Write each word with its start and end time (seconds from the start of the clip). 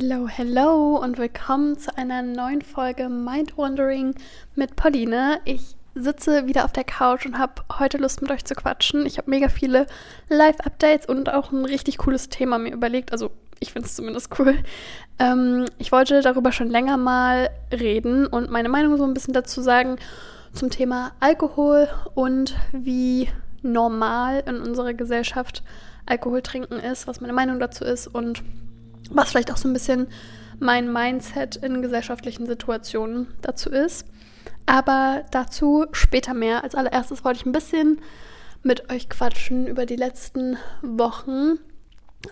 Hello, 0.00 0.28
hello 0.28 0.96
und 1.02 1.18
willkommen 1.18 1.76
zu 1.76 1.90
einer 1.98 2.22
neuen 2.22 2.62
Folge 2.62 3.08
Mind 3.08 3.58
Wandering 3.58 4.14
mit 4.54 4.76
Pauline. 4.76 5.40
Ich 5.44 5.74
sitze 5.96 6.46
wieder 6.46 6.64
auf 6.64 6.72
der 6.72 6.84
Couch 6.84 7.26
und 7.26 7.36
habe 7.36 7.64
heute 7.80 7.98
Lust 7.98 8.22
mit 8.22 8.30
euch 8.30 8.44
zu 8.44 8.54
quatschen. 8.54 9.06
Ich 9.06 9.18
habe 9.18 9.28
mega 9.28 9.48
viele 9.48 9.88
Live-Updates 10.28 11.08
und 11.08 11.34
auch 11.34 11.50
ein 11.50 11.64
richtig 11.64 11.98
cooles 11.98 12.28
Thema 12.28 12.58
mir 12.58 12.72
überlegt. 12.72 13.10
Also 13.10 13.32
ich 13.58 13.72
finde 13.72 13.88
es 13.88 13.96
zumindest 13.96 14.38
cool. 14.38 14.62
Ähm, 15.18 15.64
ich 15.78 15.90
wollte 15.90 16.20
darüber 16.20 16.52
schon 16.52 16.68
länger 16.70 16.96
mal 16.96 17.50
reden 17.72 18.28
und 18.28 18.52
meine 18.52 18.68
Meinung 18.68 18.98
so 18.98 19.04
ein 19.04 19.14
bisschen 19.14 19.34
dazu 19.34 19.62
sagen 19.62 19.96
zum 20.52 20.70
Thema 20.70 21.10
Alkohol 21.18 21.88
und 22.14 22.54
wie 22.70 23.30
normal 23.62 24.44
in 24.46 24.60
unserer 24.60 24.94
Gesellschaft 24.94 25.64
Alkohol 26.06 26.42
trinken 26.42 26.74
ist, 26.74 27.08
was 27.08 27.20
meine 27.20 27.32
Meinung 27.32 27.58
dazu 27.58 27.84
ist 27.84 28.06
und 28.06 28.44
was 29.10 29.30
vielleicht 29.30 29.52
auch 29.52 29.56
so 29.56 29.68
ein 29.68 29.72
bisschen 29.72 30.08
mein 30.60 30.92
Mindset 30.92 31.56
in 31.56 31.82
gesellschaftlichen 31.82 32.46
Situationen 32.46 33.28
dazu 33.42 33.70
ist. 33.70 34.06
Aber 34.66 35.24
dazu 35.30 35.86
später 35.92 36.34
mehr. 36.34 36.62
Als 36.64 36.74
allererstes 36.74 37.24
wollte 37.24 37.40
ich 37.40 37.46
ein 37.46 37.52
bisschen 37.52 38.00
mit 38.62 38.90
euch 38.90 39.08
quatschen 39.08 39.66
über 39.66 39.86
die 39.86 39.96
letzten 39.96 40.58
Wochen. 40.82 41.58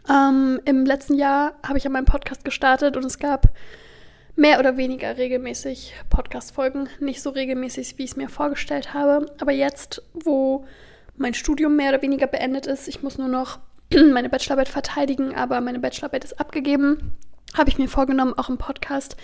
Ähm, 0.09 0.61
Im 0.65 0.84
letzten 0.84 1.15
Jahr 1.15 1.55
habe 1.66 1.79
ich 1.79 1.84
ja 1.84 1.91
meinen 1.91 2.05
Podcast 2.05 2.45
gestartet 2.45 2.97
und 2.97 3.05
es 3.05 3.19
gab 3.19 3.48
mehr 4.34 4.59
oder 4.59 4.77
weniger 4.77 5.17
regelmäßig 5.17 5.95
Podcast-Folgen. 6.11 6.89
Nicht 7.01 7.23
so 7.23 7.30
regelmäßig, 7.30 7.97
wie 7.97 8.05
ich 8.05 8.11
es 8.11 8.17
mir 8.17 8.28
vorgestellt 8.28 8.92
habe. 8.92 9.27
Aber 9.41 9.53
jetzt, 9.53 10.03
wo 10.12 10.67
mein 11.17 11.34
Studium 11.34 11.77
mehr 11.77 11.91
oder 11.91 12.03
weniger 12.03 12.27
beendet 12.27 12.67
ist, 12.67 12.89
ich 12.89 13.03
muss 13.03 13.19
nur 13.19 13.28
noch 13.28 13.61
meine 14.12 14.28
Bachelorarbeit 14.28 14.68
verteidigen, 14.68 15.34
aber 15.34 15.60
meine 15.60 15.78
Bachelorarbeit 15.78 16.24
ist 16.24 16.40
abgegeben. 16.40 17.12
Habe 17.56 17.70
ich 17.70 17.78
mir 17.78 17.88
vorgenommen, 17.88 18.34
auch 18.36 18.48
im 18.48 18.58
Podcast 18.58 19.16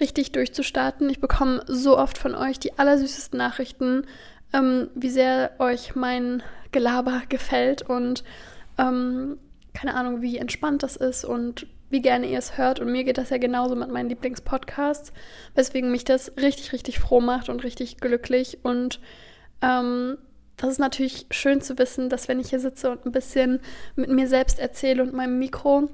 richtig 0.00 0.32
durchzustarten. 0.32 1.08
Ich 1.10 1.20
bekomme 1.20 1.62
so 1.66 1.98
oft 1.98 2.18
von 2.18 2.34
euch 2.34 2.58
die 2.58 2.78
allersüßesten 2.78 3.38
Nachrichten, 3.38 4.06
ähm, 4.52 4.88
wie 4.94 5.10
sehr 5.10 5.52
euch 5.58 5.94
mein 5.94 6.42
Gelaber 6.72 7.22
gefällt 7.28 7.82
und 7.82 8.24
ähm, 8.78 9.38
keine 9.72 9.94
Ahnung, 9.94 10.22
wie 10.22 10.38
entspannt 10.38 10.82
das 10.82 10.96
ist 10.96 11.24
und 11.24 11.66
wie 11.90 12.02
gerne 12.02 12.26
ihr 12.26 12.38
es 12.38 12.58
hört. 12.58 12.80
Und 12.80 12.90
mir 12.90 13.04
geht 13.04 13.18
das 13.18 13.30
ja 13.30 13.38
genauso 13.38 13.76
mit 13.76 13.90
meinen 13.90 14.08
Lieblingspodcasts, 14.08 15.12
weswegen 15.54 15.90
mich 15.90 16.04
das 16.04 16.32
richtig, 16.36 16.72
richtig 16.72 16.98
froh 16.98 17.20
macht 17.20 17.48
und 17.48 17.62
richtig 17.62 17.98
glücklich. 17.98 18.58
Und 18.64 19.00
ähm, 19.62 20.18
das 20.56 20.70
ist 20.70 20.78
natürlich 20.78 21.26
schön 21.30 21.60
zu 21.60 21.78
wissen, 21.78 22.08
dass 22.08 22.28
wenn 22.28 22.40
ich 22.40 22.50
hier 22.50 22.60
sitze 22.60 22.90
und 22.90 23.04
ein 23.04 23.12
bisschen 23.12 23.60
mit 23.94 24.10
mir 24.10 24.26
selbst 24.26 24.58
erzähle 24.58 25.02
und 25.02 25.12
meinem 25.12 25.38
Mikro, 25.38 25.88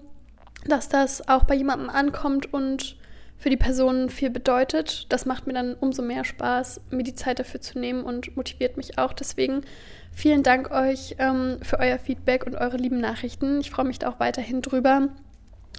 dass 0.67 0.89
das 0.89 1.29
auch 1.29 1.45
bei 1.45 1.55
jemandem 1.55 1.91
ankommt 1.91 2.53
und 2.53 2.97
für 3.39 3.51
die 3.51 3.57
Person 3.57 4.09
viel 4.09 4.31
bedeutet. 4.31 5.07
Das 5.13 5.27
macht 5.27 5.49
mir 5.49 5.53
dann 5.53 5.75
umso 5.75 6.01
mehr 6.01 6.25
Spaß, 6.25 6.81
mir 6.91 7.03
die 7.03 7.15
Zeit 7.15 7.41
dafür 7.41 7.61
zu 7.61 7.77
nehmen 7.77 8.05
und 8.05 8.37
motiviert 8.37 8.77
mich 8.77 8.99
auch. 8.99 9.13
Deswegen 9.13 9.63
vielen 10.13 10.45
Dank 10.45 10.71
euch 10.71 11.17
ähm, 11.19 11.59
für 11.63 11.81
euer 11.81 11.99
Feedback 11.99 12.47
und 12.47 12.55
eure 12.55 12.77
lieben 12.77 13.01
Nachrichten. 13.01 13.61
Ich 13.61 13.73
freue 13.73 13.87
mich 13.87 13.99
da 13.99 14.11
auch 14.11 14.21
weiterhin 14.21 14.63
drüber 14.63 15.09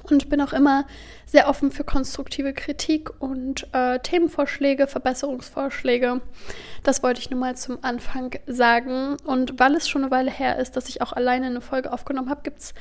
und 0.04 0.30
bin 0.30 0.42
auch 0.42 0.54
immer 0.54 0.86
sehr 1.26 1.48
offen 1.50 1.72
für 1.72 1.84
konstruktive 1.84 2.54
Kritik 2.54 3.10
und 3.22 3.68
äh, 3.74 4.00
Themenvorschläge, 4.00 4.88
Verbesserungsvorschläge. 4.88 6.22
Das 6.84 7.02
wollte 7.02 7.22
ich 7.22 7.30
nur 7.30 7.40
mal 7.40 7.56
zum 7.56 7.80
Anfang 7.82 8.36
sagen. 8.46 9.18
Und 9.24 9.60
weil 9.60 9.76
es 9.76 9.88
schon 9.88 10.04
eine 10.04 10.12
Weile 10.12 10.32
her 10.32 10.60
ist, 10.60 10.76
dass 10.76 10.90
ich 10.90 11.02
auch 11.02 11.14
alleine 11.14 11.48
eine 11.48 11.62
Folge 11.62 11.92
aufgenommen 11.92 12.30
habe, 12.30 12.42
gibt 12.44 12.60
es 12.60 12.74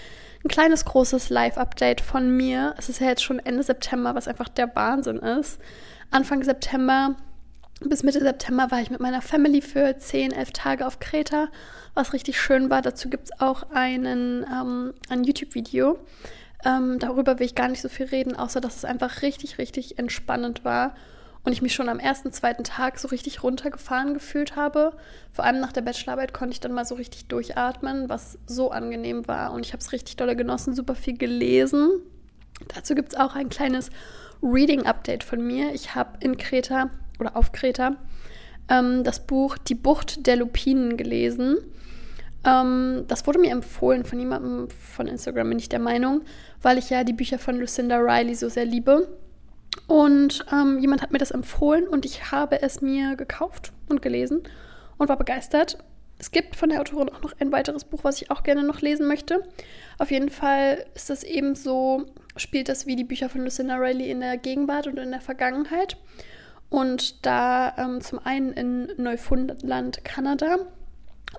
ein 0.44 0.48
kleines, 0.48 0.84
großes 0.84 1.30
Live-Update 1.30 2.00
von 2.00 2.36
mir. 2.36 2.74
Es 2.76 2.88
ist 2.88 3.00
ja 3.00 3.08
jetzt 3.08 3.22
schon 3.22 3.38
Ende 3.38 3.62
September, 3.62 4.14
was 4.14 4.28
einfach 4.28 4.48
der 4.48 4.74
Wahnsinn 4.74 5.18
ist. 5.18 5.60
Anfang 6.10 6.42
September 6.42 7.16
bis 7.88 8.02
Mitte 8.02 8.20
September 8.20 8.70
war 8.70 8.80
ich 8.80 8.90
mit 8.90 9.00
meiner 9.00 9.22
Family 9.22 9.60
für 9.60 9.96
10, 9.96 10.32
11 10.32 10.50
Tage 10.52 10.86
auf 10.86 10.98
Kreta, 11.00 11.48
was 11.94 12.12
richtig 12.12 12.40
schön 12.40 12.70
war. 12.70 12.82
Dazu 12.82 13.08
gibt 13.08 13.24
es 13.24 13.40
auch 13.40 13.70
einen, 13.70 14.44
ähm, 14.44 14.94
ein 15.08 15.24
YouTube-Video. 15.24 15.98
Ähm, 16.64 16.98
darüber 16.98 17.38
will 17.38 17.46
ich 17.46 17.54
gar 17.54 17.68
nicht 17.68 17.82
so 17.82 17.88
viel 17.88 18.06
reden, 18.06 18.36
außer 18.36 18.60
dass 18.60 18.76
es 18.76 18.84
einfach 18.84 19.22
richtig, 19.22 19.58
richtig 19.58 19.98
entspannend 19.98 20.64
war 20.64 20.94
und 21.44 21.52
ich 21.52 21.62
mich 21.62 21.74
schon 21.74 21.88
am 21.88 21.98
ersten, 21.98 22.32
zweiten 22.32 22.62
Tag 22.62 22.98
so 22.98 23.08
richtig 23.08 23.42
runtergefahren 23.42 24.14
gefühlt 24.14 24.54
habe. 24.54 24.92
Vor 25.32 25.44
allem 25.44 25.60
nach 25.60 25.72
der 25.72 25.80
Bachelorarbeit 25.82 26.32
konnte 26.32 26.52
ich 26.52 26.60
dann 26.60 26.72
mal 26.72 26.84
so 26.84 26.94
richtig 26.94 27.26
durchatmen, 27.26 28.08
was 28.08 28.38
so 28.46 28.70
angenehm 28.70 29.26
war 29.26 29.52
und 29.52 29.66
ich 29.66 29.72
habe 29.72 29.80
es 29.80 29.92
richtig 29.92 30.16
dolle 30.16 30.36
genossen, 30.36 30.74
super 30.74 30.94
viel 30.94 31.16
gelesen. 31.16 31.90
Dazu 32.74 32.94
gibt 32.94 33.12
es 33.12 33.18
auch 33.18 33.34
ein 33.34 33.48
kleines 33.48 33.90
Reading-Update 34.42 35.24
von 35.24 35.44
mir. 35.44 35.74
Ich 35.74 35.94
habe 35.94 36.18
in 36.20 36.36
Kreta 36.36 36.90
oder 37.18 37.36
auf 37.36 37.50
Kreta 37.52 37.96
ähm, 38.68 39.02
das 39.04 39.26
Buch 39.26 39.58
Die 39.58 39.74
Bucht 39.74 40.26
der 40.26 40.36
Lupinen 40.36 40.96
gelesen. 40.96 41.58
Ähm, 42.44 43.04
das 43.08 43.26
wurde 43.26 43.38
mir 43.38 43.52
empfohlen 43.52 44.04
von 44.04 44.18
jemandem 44.18 44.68
von 44.70 45.06
Instagram, 45.06 45.50
bin 45.50 45.58
ich 45.58 45.68
der 45.68 45.78
Meinung, 45.78 46.22
weil 46.60 46.78
ich 46.78 46.90
ja 46.90 47.04
die 47.04 47.12
Bücher 47.12 47.38
von 47.38 47.58
Lucinda 47.58 47.98
Riley 47.98 48.34
so 48.34 48.48
sehr 48.48 48.64
liebe. 48.64 49.08
Und 49.86 50.44
ähm, 50.52 50.78
jemand 50.78 51.02
hat 51.02 51.12
mir 51.12 51.18
das 51.18 51.30
empfohlen 51.30 51.88
und 51.88 52.04
ich 52.04 52.30
habe 52.30 52.60
es 52.60 52.80
mir 52.80 53.16
gekauft 53.16 53.72
und 53.88 54.02
gelesen 54.02 54.42
und 54.98 55.08
war 55.08 55.16
begeistert. 55.16 55.78
Es 56.18 56.30
gibt 56.30 56.56
von 56.56 56.68
der 56.68 56.80
Autorin 56.80 57.08
auch 57.08 57.22
noch 57.22 57.32
ein 57.40 57.50
weiteres 57.50 57.84
Buch, 57.84 58.04
was 58.04 58.20
ich 58.22 58.30
auch 58.30 58.42
gerne 58.42 58.62
noch 58.62 58.80
lesen 58.80 59.08
möchte. 59.08 59.42
Auf 59.98 60.10
jeden 60.10 60.28
Fall 60.28 60.84
ist 60.94 61.10
das 61.10 61.24
ebenso, 61.24 62.06
spielt 62.36 62.68
das 62.68 62.86
wie 62.86 62.96
die 62.96 63.04
Bücher 63.04 63.28
von 63.28 63.42
Lucinda 63.42 63.76
Riley 63.76 64.10
in 64.10 64.20
der 64.20 64.36
Gegenwart 64.36 64.86
und 64.86 64.98
in 64.98 65.10
der 65.10 65.20
Vergangenheit. 65.20 65.96
Und 66.68 67.26
da 67.26 67.74
ähm, 67.76 68.00
zum 68.00 68.20
einen 68.20 68.52
in 68.52 68.92
Neufundland, 68.98 70.04
Kanada 70.04 70.58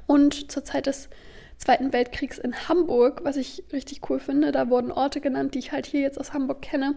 und 0.08 0.52
zur 0.52 0.64
Zeit 0.64 0.88
des 0.88 1.10
Zweiten 1.58 1.94
Weltkriegs 1.94 2.40
in 2.40 2.68
Hamburg, 2.68 3.22
was 3.24 3.38
ich 3.38 3.64
richtig 3.72 4.10
cool 4.10 4.20
finde. 4.20 4.52
Da 4.52 4.70
wurden 4.70 4.92
Orte 4.92 5.22
genannt, 5.22 5.54
die 5.54 5.60
ich 5.60 5.72
halt 5.72 5.86
hier 5.86 6.02
jetzt 6.02 6.20
aus 6.20 6.34
Hamburg 6.34 6.62
kenne, 6.62 6.96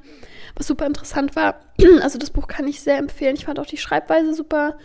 was 0.56 0.66
super 0.66 0.86
interessant 0.86 1.36
war. 1.36 1.60
Also 2.02 2.18
das 2.18 2.30
Buch 2.30 2.48
kann 2.48 2.66
ich 2.66 2.80
sehr 2.80 2.98
empfehlen. 2.98 3.36
Ich 3.36 3.44
fand 3.44 3.60
auch 3.60 3.66
die 3.66 3.76
Schreibweise 3.76 4.34
super 4.34 4.78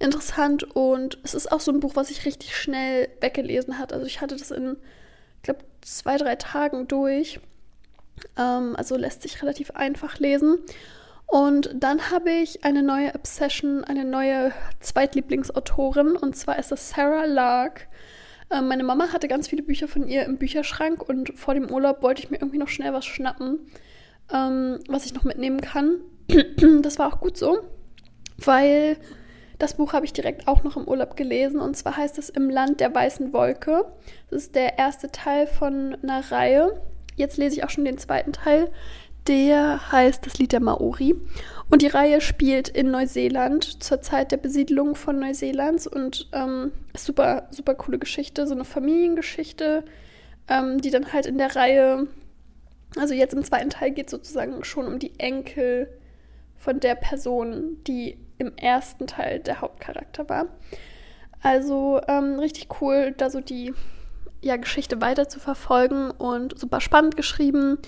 interessant 0.00 0.64
und 0.74 1.18
es 1.22 1.34
ist 1.34 1.52
auch 1.52 1.60
so 1.60 1.70
ein 1.70 1.80
Buch, 1.80 1.92
was 1.94 2.10
ich 2.10 2.24
richtig 2.24 2.56
schnell 2.56 3.08
weggelesen 3.20 3.78
hat. 3.78 3.92
Also 3.92 4.06
ich 4.06 4.20
hatte 4.20 4.36
das 4.36 4.50
in, 4.50 4.76
ich 5.36 5.42
glaube, 5.42 5.60
zwei, 5.82 6.16
drei 6.16 6.36
Tagen 6.36 6.88
durch. 6.88 7.38
Ähm, 8.36 8.74
also 8.76 8.96
lässt 8.96 9.22
sich 9.22 9.42
relativ 9.42 9.70
einfach 9.72 10.18
lesen. 10.18 10.58
Und 11.30 11.70
dann 11.74 12.10
habe 12.10 12.30
ich 12.30 12.64
eine 12.64 12.82
neue 12.82 13.14
Obsession, 13.14 13.84
eine 13.84 14.04
neue 14.04 14.50
Zweitlieblingsautorin 14.80 16.16
und 16.16 16.34
zwar 16.34 16.58
ist 16.58 16.72
das 16.72 16.90
Sarah 16.90 17.24
Lark. 17.24 17.86
Ähm, 18.50 18.66
meine 18.66 18.82
Mama 18.82 19.12
hatte 19.12 19.28
ganz 19.28 19.46
viele 19.46 19.62
Bücher 19.62 19.86
von 19.86 20.08
ihr 20.08 20.24
im 20.24 20.38
Bücherschrank 20.38 21.08
und 21.08 21.38
vor 21.38 21.54
dem 21.54 21.70
Urlaub 21.70 22.02
wollte 22.02 22.20
ich 22.20 22.30
mir 22.30 22.38
irgendwie 22.38 22.58
noch 22.58 22.66
schnell 22.66 22.92
was 22.92 23.06
schnappen, 23.06 23.60
ähm, 24.32 24.80
was 24.88 25.06
ich 25.06 25.14
noch 25.14 25.22
mitnehmen 25.22 25.60
kann. 25.60 26.00
das 26.82 26.98
war 26.98 27.12
auch 27.12 27.20
gut 27.20 27.36
so, 27.36 27.60
weil 28.38 28.96
das 29.60 29.74
Buch 29.74 29.92
habe 29.92 30.06
ich 30.06 30.12
direkt 30.12 30.48
auch 30.48 30.64
noch 30.64 30.76
im 30.76 30.88
Urlaub 30.88 31.16
gelesen 31.16 31.60
und 31.60 31.76
zwar 31.76 31.96
heißt 31.96 32.18
es 32.18 32.28
Im 32.28 32.50
Land 32.50 32.80
der 32.80 32.92
weißen 32.92 33.32
Wolke. 33.32 33.84
Das 34.30 34.42
ist 34.42 34.56
der 34.56 34.78
erste 34.78 35.12
Teil 35.12 35.46
von 35.46 35.96
einer 36.02 36.28
Reihe. 36.32 36.82
Jetzt 37.14 37.36
lese 37.36 37.56
ich 37.56 37.64
auch 37.64 37.70
schon 37.70 37.84
den 37.84 37.98
zweiten 37.98 38.32
Teil. 38.32 38.72
Der 39.26 39.92
heißt 39.92 40.24
Das 40.24 40.38
Lied 40.38 40.52
der 40.52 40.60
Maori. 40.60 41.14
Und 41.68 41.82
die 41.82 41.86
Reihe 41.86 42.20
spielt 42.20 42.68
in 42.68 42.90
Neuseeland 42.90 43.82
zur 43.82 44.00
Zeit 44.00 44.32
der 44.32 44.38
Besiedlung 44.38 44.96
von 44.96 45.18
Neuseelands 45.18 45.86
und 45.86 46.28
ähm, 46.32 46.72
super, 46.96 47.48
super 47.50 47.74
coole 47.74 47.98
Geschichte, 47.98 48.46
so 48.46 48.54
eine 48.54 48.64
Familiengeschichte, 48.64 49.84
ähm, 50.48 50.80
die 50.80 50.90
dann 50.90 51.12
halt 51.12 51.26
in 51.26 51.38
der 51.38 51.54
Reihe, 51.54 52.08
also 52.96 53.14
jetzt 53.14 53.34
im 53.34 53.44
zweiten 53.44 53.70
Teil 53.70 53.92
geht 53.92 54.10
sozusagen 54.10 54.64
schon 54.64 54.86
um 54.86 54.98
die 54.98 55.18
Enkel 55.18 55.88
von 56.56 56.80
der 56.80 56.96
Person, 56.96 57.78
die 57.86 58.18
im 58.38 58.56
ersten 58.56 59.06
Teil 59.06 59.38
der 59.38 59.60
Hauptcharakter 59.60 60.28
war. 60.28 60.46
Also 61.42 62.00
ähm, 62.08 62.38
richtig 62.38 62.68
cool, 62.80 63.14
da 63.16 63.30
so 63.30 63.40
die 63.40 63.72
ja, 64.42 64.56
Geschichte 64.56 65.00
weiter 65.00 65.28
zu 65.28 65.38
verfolgen 65.38 66.10
und 66.10 66.58
super 66.58 66.80
spannend 66.80 67.16
geschrieben. 67.16 67.78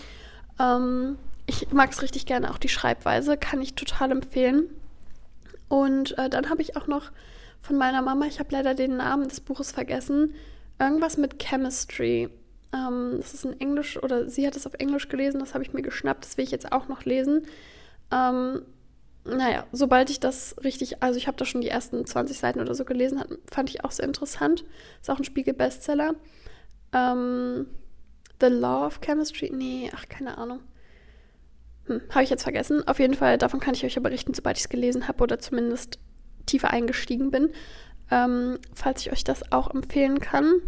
Ähm, 0.63 1.19
ich 1.47 1.73
mag 1.73 1.91
es 1.91 2.03
richtig 2.03 2.27
gerne, 2.27 2.51
auch 2.51 2.59
die 2.59 2.69
Schreibweise, 2.69 3.37
kann 3.37 3.61
ich 3.61 3.75
total 3.75 4.13
empfehlen. 4.13 4.71
Und 5.69 6.17
äh, 6.19 6.31
dann 6.31 6.49
habe 6.51 6.63
ich 6.63 6.77
auch 6.77 6.87
noch 6.87 7.11
von 7.61 7.77
meiner 7.77 8.03
Mama, 8.03 8.27
ich 8.27 8.39
habe 8.39 8.51
leider 8.53 8.75
den 8.75 8.97
Namen 8.97 9.29
des 9.29 9.41
Buches 9.41 9.73
vergessen, 9.73 10.35
irgendwas 10.79 11.17
mit 11.17 11.43
Chemistry. 11.43 12.29
Ähm, 12.73 13.15
das 13.19 13.35
ist 13.35 13.45
in 13.45 13.61
Englisch 13.61 14.03
oder 14.03 14.29
sie 14.29 14.47
hat 14.47 14.57
es 14.57 14.67
auf 14.67 14.75
Englisch 14.75 15.09
gelesen, 15.09 15.41
das 15.41 15.55
habe 15.55 15.65
ich 15.65 15.73
mir 15.73 15.83
geschnappt, 15.83 16.25
das 16.25 16.37
will 16.37 16.45
ich 16.45 16.51
jetzt 16.51 16.73
auch 16.73 16.89
noch 16.89 17.05
lesen. 17.05 17.47
Ähm, 18.11 18.63
naja, 19.25 19.67
sobald 19.71 20.11
ich 20.11 20.19
das 20.21 20.57
richtig, 20.65 21.03
also 21.03 21.17
ich 21.17 21.29
habe 21.29 21.37
da 21.37 21.45
schon 21.45 21.61
die 21.61 21.69
ersten 21.69 22.05
20 22.05 22.39
Seiten 22.39 22.61
oder 22.61 22.75
so 22.75 22.85
gelesen, 22.85 23.23
fand 23.51 23.71
ich 23.71 23.85
auch 23.85 23.93
sehr 23.93 24.07
interessant. 24.07 24.65
Ist 25.01 25.11
auch 25.11 25.19
ein 25.19 25.25
Spiegel-Bestseller. 25.25 26.15
Ähm, 26.93 27.67
The 28.43 28.49
Law 28.49 28.87
of 28.87 29.01
Chemistry? 29.01 29.51
Nee, 29.55 29.91
ach, 29.95 30.09
keine 30.09 30.37
Ahnung. 30.37 30.61
Hm, 31.87 32.03
habe 32.11 32.25
ich 32.25 32.31
jetzt 32.31 32.43
vergessen. 32.43 32.87
Auf 32.87 32.99
jeden 32.99 33.15
Fall, 33.15 33.39
davon 33.39 33.61
kann 33.61 33.75
ich 33.75 33.85
euch 33.85 33.95
ja 33.95 34.03
berichten, 34.03 34.35
sobald 34.35 34.57
ich 34.57 34.65
es 34.65 34.69
gelesen 34.69 35.07
habe 35.07 35.23
oder 35.23 35.39
zumindest 35.39 36.01
tiefer 36.47 36.71
eingestiegen 36.71 37.31
bin. 37.31 37.51
Ähm, 38.11 38.59
falls 38.75 39.01
ich 39.01 39.13
euch 39.13 39.25
das 39.25 39.53
auch 39.53 39.73
empfehlen 39.73 40.19
kann. 40.19 40.61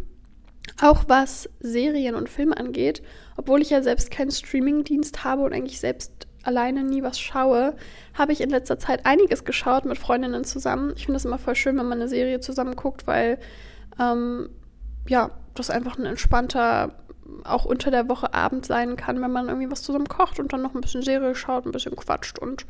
Auch 0.81 1.05
was 1.09 1.51
Serien 1.61 2.15
und 2.15 2.31
Filme 2.31 2.57
angeht, 2.57 3.03
obwohl 3.37 3.61
ich 3.61 3.71
ja 3.71 3.83
selbst 3.83 4.11
keinen 4.11 4.31
Streamingdienst 4.31 5.25
habe 5.25 5.43
und 5.43 5.53
eigentlich 5.53 5.79
selbst 5.79 6.27
alleine 6.43 6.85
nie 6.85 7.03
was 7.03 7.19
schaue, 7.21 7.77
habe 8.15 8.33
ich 8.33 8.41
in 8.41 8.51
letzter 8.51 8.79
Zeit 8.79 9.05
einiges 9.05 9.45
geschaut 9.45 9.85
mit 9.85 9.99
Freundinnen 9.99 10.45
zusammen. 10.45 10.93
Ich 10.97 11.07
finde 11.07 11.17
es 11.17 11.25
immer 11.25 11.39
voll 11.39 11.55
schön, 11.55 11.77
wenn 11.77 11.87
man 11.87 12.01
eine 12.01 12.09
Serie 12.09 12.41
zusammen 12.41 12.77
guckt, 12.77 13.07
weil 13.07 13.39
ähm, 14.01 14.49
ja, 15.07 15.31
das 15.55 15.71
einfach 15.71 15.99
ein 15.99 16.07
entspannter, 16.07 17.04
auch 17.45 17.65
unter 17.65 17.91
der 17.91 18.09
Woche 18.09 18.33
Abend 18.35 18.67
sein 18.67 18.97
kann, 18.97 19.21
wenn 19.21 19.33
man 19.33 19.49
irgendwie 19.49 19.71
was 19.71 19.83
zusammen 19.83 20.09
kocht 20.09 20.39
und 20.39 20.53
dann 20.53 20.63
noch 20.63 20.75
ein 20.75 20.81
bisschen 20.81 21.03
Serie 21.03 21.35
schaut, 21.35 21.67
ein 21.67 21.73
bisschen 21.73 21.97
quatscht 21.97 22.39
und 22.39 22.67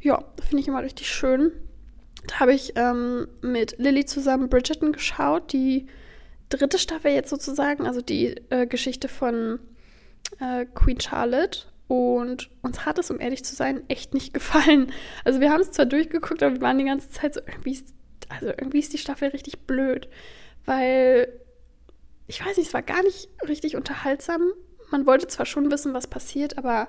ja, 0.00 0.22
finde 0.46 0.60
ich 0.60 0.68
immer 0.68 0.82
richtig 0.82 1.08
schön. 1.08 1.52
Da 2.26 2.40
habe 2.40 2.54
ich 2.54 2.72
ähm, 2.76 3.26
mit 3.40 3.76
Lilly 3.78 4.04
zusammen 4.04 4.48
Bridgerton 4.48 4.92
geschaut, 4.92 5.52
die 5.52 5.86
dritte 6.48 6.78
Staffel 6.78 7.12
jetzt 7.12 7.30
sozusagen, 7.30 7.86
also 7.86 8.00
die 8.00 8.36
äh, 8.50 8.66
Geschichte 8.66 9.08
von 9.08 9.58
äh, 10.40 10.66
Queen 10.66 11.00
Charlotte. 11.00 11.60
Und 11.86 12.50
uns 12.62 12.86
hat 12.86 12.98
es, 12.98 13.10
um 13.10 13.20
ehrlich 13.20 13.44
zu 13.44 13.54
sein, 13.54 13.82
echt 13.88 14.14
nicht 14.14 14.32
gefallen. 14.32 14.92
Also 15.24 15.40
wir 15.40 15.50
haben 15.50 15.60
es 15.60 15.72
zwar 15.72 15.86
durchgeguckt, 15.86 16.42
aber 16.42 16.54
wir 16.54 16.62
waren 16.62 16.78
die 16.78 16.84
ganze 16.84 17.10
Zeit 17.10 17.34
so, 17.34 17.40
irgendwie 17.46 17.72
ist, 17.72 17.94
also 18.28 18.46
irgendwie 18.46 18.78
ist 18.78 18.92
die 18.92 18.98
Staffel 18.98 19.28
richtig 19.28 19.60
blöd. 19.60 20.08
Weil, 20.64 21.28
ich 22.26 22.44
weiß 22.44 22.56
nicht, 22.56 22.68
es 22.68 22.74
war 22.74 22.82
gar 22.82 23.02
nicht 23.02 23.28
richtig 23.46 23.76
unterhaltsam. 23.76 24.42
Man 24.90 25.06
wollte 25.06 25.26
zwar 25.28 25.46
schon 25.46 25.70
wissen, 25.70 25.94
was 25.94 26.06
passiert, 26.06 26.58
aber 26.58 26.88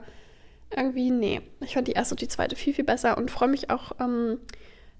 irgendwie, 0.75 1.11
nee. 1.11 1.41
Ich 1.61 1.73
fand 1.73 1.87
die 1.87 1.93
erste 1.93 2.13
und 2.13 2.21
die 2.21 2.27
zweite 2.27 2.55
viel, 2.55 2.73
viel 2.73 2.85
besser 2.85 3.17
und 3.17 3.31
freue 3.31 3.49
mich 3.49 3.69
auch 3.69 3.93
ähm, 3.99 4.39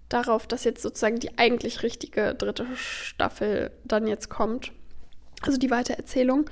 darauf, 0.09 0.47
dass 0.47 0.63
jetzt 0.63 0.81
sozusagen 0.81 1.19
die 1.19 1.37
eigentlich 1.37 1.83
richtige 1.83 2.35
dritte 2.35 2.67
Staffel 2.75 3.71
dann 3.83 4.07
jetzt 4.07 4.29
kommt. 4.29 4.71
Also 5.41 5.57
die 5.57 5.71
Weitererzählung. 5.71 6.49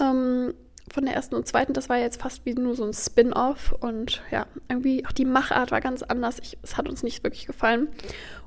Ähm, 0.00 0.54
von 0.92 1.04
der 1.04 1.14
ersten 1.14 1.34
und 1.34 1.46
zweiten, 1.46 1.72
das 1.72 1.88
war 1.88 1.98
jetzt 1.98 2.20
fast 2.20 2.44
wie 2.44 2.54
nur 2.54 2.74
so 2.74 2.84
ein 2.84 2.92
Spin-off 2.92 3.74
und 3.80 4.22
ja, 4.30 4.46
irgendwie 4.68 5.04
auch 5.06 5.12
die 5.12 5.24
Machart 5.24 5.70
war 5.70 5.80
ganz 5.80 6.02
anders. 6.02 6.38
Ich, 6.42 6.58
es 6.62 6.76
hat 6.76 6.88
uns 6.88 7.02
nicht 7.02 7.24
wirklich 7.24 7.46
gefallen. 7.46 7.88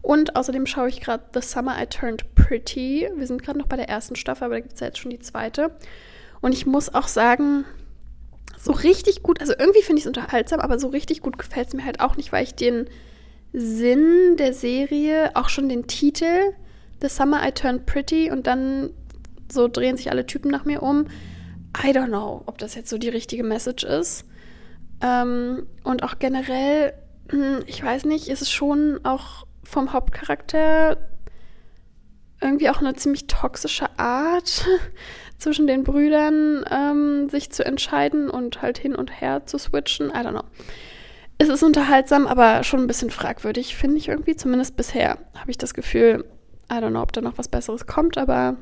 Und 0.01 0.35
außerdem 0.35 0.65
schaue 0.65 0.89
ich 0.89 1.01
gerade 1.01 1.23
The 1.33 1.41
Summer 1.41 1.81
I 1.81 1.87
Turned 1.87 2.35
Pretty. 2.35 3.09
Wir 3.15 3.27
sind 3.27 3.43
gerade 3.43 3.57
noch 3.59 3.67
bei 3.67 3.75
der 3.75 3.89
ersten 3.89 4.15
Staffel, 4.15 4.45
aber 4.45 4.55
da 4.55 4.59
gibt 4.61 4.75
es 4.75 4.79
ja 4.79 4.87
jetzt 4.87 4.99
schon 4.99 5.11
die 5.11 5.19
zweite. 5.19 5.71
Und 6.39 6.53
ich 6.53 6.65
muss 6.65 6.93
auch 6.93 7.07
sagen, 7.07 7.65
so 8.57 8.71
richtig 8.71 9.23
gut, 9.23 9.41
also 9.41 9.53
irgendwie 9.57 9.81
finde 9.81 9.99
ich 9.99 10.05
es 10.05 10.07
unterhaltsam, 10.07 10.59
aber 10.59 10.79
so 10.79 10.87
richtig 10.87 11.21
gut 11.21 11.37
gefällt 11.37 11.69
es 11.69 11.73
mir 11.73 11.85
halt 11.85 11.99
auch 11.99 12.17
nicht, 12.17 12.31
weil 12.31 12.43
ich 12.43 12.55
den 12.55 12.87
Sinn 13.53 14.37
der 14.37 14.53
Serie, 14.53 15.31
auch 15.35 15.49
schon 15.49 15.69
den 15.69 15.87
Titel, 15.87 16.53
The 17.01 17.09
Summer 17.09 17.47
I 17.47 17.51
Turned 17.51 17.85
Pretty 17.85 18.31
und 18.31 18.47
dann 18.47 18.91
so 19.51 19.67
drehen 19.67 19.97
sich 19.97 20.11
alle 20.11 20.25
Typen 20.25 20.51
nach 20.51 20.65
mir 20.65 20.83
um. 20.83 21.07
I 21.83 21.91
don't 21.91 22.07
know, 22.07 22.43
ob 22.45 22.57
das 22.57 22.75
jetzt 22.75 22.89
so 22.89 22.97
die 22.97 23.09
richtige 23.09 23.43
Message 23.43 23.83
ist. 23.83 24.25
Ähm, 25.01 25.67
und 25.83 26.03
auch 26.03 26.19
generell, 26.19 26.93
hm, 27.29 27.59
ich 27.67 27.83
weiß 27.83 28.05
nicht, 28.05 28.29
ist 28.29 28.41
es 28.41 28.51
schon 28.51 28.99
auch 29.03 29.45
vom 29.63 29.93
Hauptcharakter 29.93 30.97
irgendwie 32.41 32.69
auch 32.69 32.79
eine 32.79 32.93
ziemlich 32.93 33.27
toxische 33.27 33.87
Art 33.97 34.67
zwischen 35.37 35.67
den 35.67 35.83
Brüdern, 35.83 36.63
ähm, 36.69 37.29
sich 37.29 37.51
zu 37.51 37.65
entscheiden 37.65 38.29
und 38.29 38.61
halt 38.61 38.77
hin 38.77 38.95
und 38.95 39.21
her 39.21 39.45
zu 39.45 39.57
switchen. 39.57 40.09
I 40.09 40.19
don't 40.19 40.31
know. 40.31 40.43
Es 41.39 41.49
ist 41.49 41.63
unterhaltsam, 41.63 42.25
aber 42.25 42.63
schon 42.63 42.81
ein 42.81 42.87
bisschen 42.87 43.11
fragwürdig, 43.11 43.75
finde 43.75 43.97
ich 43.97 44.07
irgendwie. 44.07 44.35
Zumindest 44.35 44.75
bisher 44.75 45.19
habe 45.35 45.51
ich 45.51 45.57
das 45.57 45.73
Gefühl, 45.73 46.25
I 46.71 46.75
don't 46.75 46.89
know, 46.89 47.01
ob 47.01 47.13
da 47.13 47.21
noch 47.21 47.37
was 47.37 47.47
Besseres 47.47 47.85
kommt, 47.85 48.17
aber 48.17 48.57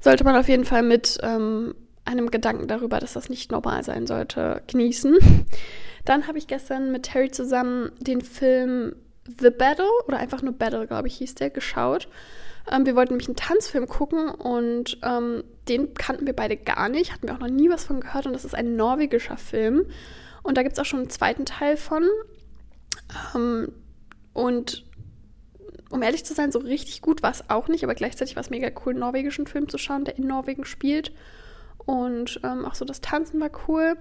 sollte 0.00 0.24
man 0.24 0.36
auf 0.36 0.48
jeden 0.48 0.64
Fall 0.64 0.82
mit 0.82 1.18
ähm, 1.22 1.74
einem 2.04 2.30
Gedanken 2.30 2.66
darüber, 2.68 2.98
dass 2.98 3.12
das 3.12 3.28
nicht 3.28 3.52
normal 3.52 3.84
sein 3.84 4.06
sollte, 4.06 4.62
genießen. 4.66 5.18
Dann 6.04 6.26
habe 6.26 6.38
ich 6.38 6.46
gestern 6.46 6.92
mit 6.92 7.04
Terry 7.04 7.30
zusammen 7.30 7.92
den 8.00 8.22
Film 8.22 8.96
The 9.38 9.50
Battle 9.50 9.88
oder 10.08 10.18
einfach 10.18 10.42
nur 10.42 10.54
Battle, 10.54 10.86
glaube 10.86 11.08
ich, 11.08 11.18
hieß 11.18 11.34
der, 11.36 11.50
geschaut. 11.50 12.08
Ähm, 12.70 12.86
wir 12.86 12.96
wollten 12.96 13.12
nämlich 13.12 13.28
einen 13.28 13.36
Tanzfilm 13.36 13.86
gucken 13.86 14.28
und 14.28 14.98
ähm, 15.02 15.44
den 15.68 15.94
kannten 15.94 16.26
wir 16.26 16.34
beide 16.34 16.56
gar 16.56 16.88
nicht, 16.88 17.12
hatten 17.12 17.28
wir 17.28 17.34
auch 17.34 17.40
noch 17.40 17.48
nie 17.48 17.70
was 17.70 17.84
von 17.84 18.00
gehört 18.00 18.26
und 18.26 18.32
das 18.32 18.44
ist 18.44 18.54
ein 18.54 18.76
norwegischer 18.76 19.36
Film. 19.36 19.86
Und 20.42 20.56
da 20.56 20.62
gibt 20.62 20.72
es 20.72 20.78
auch 20.78 20.86
schon 20.86 21.00
einen 21.00 21.10
zweiten 21.10 21.44
Teil 21.44 21.76
von. 21.76 22.04
Ähm, 23.34 23.72
und 24.32 24.84
um 25.90 26.02
ehrlich 26.02 26.24
zu 26.24 26.34
sein, 26.34 26.52
so 26.52 26.60
richtig 26.60 27.02
gut 27.02 27.22
war 27.22 27.32
es 27.32 27.50
auch 27.50 27.68
nicht, 27.68 27.84
aber 27.84 27.94
gleichzeitig 27.94 28.36
war 28.36 28.42
es 28.42 28.50
mega 28.50 28.70
cool, 28.84 28.92
einen 28.92 29.00
norwegischen 29.00 29.46
Film 29.46 29.68
zu 29.68 29.76
schauen, 29.76 30.04
der 30.04 30.16
in 30.16 30.26
Norwegen 30.26 30.64
spielt. 30.64 31.12
Und 31.78 32.40
ähm, 32.44 32.64
auch 32.64 32.74
so 32.74 32.84
das 32.84 33.00
Tanzen 33.00 33.40
war 33.40 33.50
cool. 33.68 33.96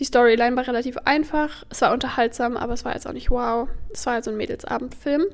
Die 0.00 0.04
Storyline 0.04 0.56
war 0.56 0.66
relativ 0.66 0.96
einfach. 0.98 1.64
Es 1.70 1.80
war 1.80 1.92
unterhaltsam, 1.92 2.56
aber 2.56 2.74
es 2.74 2.84
war 2.84 2.94
jetzt 2.94 3.06
auch 3.06 3.12
nicht 3.12 3.30
wow. 3.30 3.68
Es 3.92 4.04
war 4.06 4.14
halt 4.14 4.24
so 4.24 4.30
ein 4.30 4.36
Mädelsabendfilm. 4.36 5.24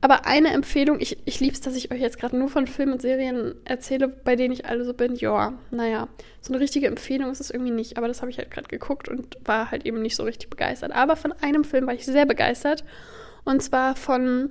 Aber 0.00 0.26
eine 0.26 0.52
Empfehlung, 0.52 0.98
ich, 1.00 1.18
ich 1.26 1.38
liebe 1.38 1.54
es, 1.54 1.60
dass 1.60 1.76
ich 1.76 1.92
euch 1.92 2.00
jetzt 2.00 2.18
gerade 2.18 2.36
nur 2.36 2.48
von 2.48 2.66
Filmen 2.66 2.94
und 2.94 3.02
Serien 3.02 3.54
erzähle, 3.64 4.08
bei 4.08 4.34
denen 4.34 4.52
ich 4.52 4.66
alle 4.66 4.84
so 4.84 4.94
bin, 4.94 5.14
ja, 5.14 5.52
naja, 5.70 6.08
so 6.40 6.52
eine 6.52 6.60
richtige 6.60 6.88
Empfehlung 6.88 7.30
ist 7.30 7.40
es 7.40 7.50
irgendwie 7.50 7.70
nicht. 7.70 7.96
Aber 7.98 8.08
das 8.08 8.20
habe 8.20 8.30
ich 8.30 8.38
halt 8.38 8.50
gerade 8.50 8.66
geguckt 8.66 9.08
und 9.08 9.38
war 9.44 9.70
halt 9.70 9.86
eben 9.86 10.02
nicht 10.02 10.16
so 10.16 10.24
richtig 10.24 10.50
begeistert. 10.50 10.90
Aber 10.90 11.14
von 11.14 11.32
einem 11.40 11.62
Film 11.62 11.86
war 11.86 11.94
ich 11.94 12.04
sehr 12.04 12.26
begeistert. 12.26 12.84
Und 13.44 13.62
zwar 13.62 13.94
von 13.94 14.50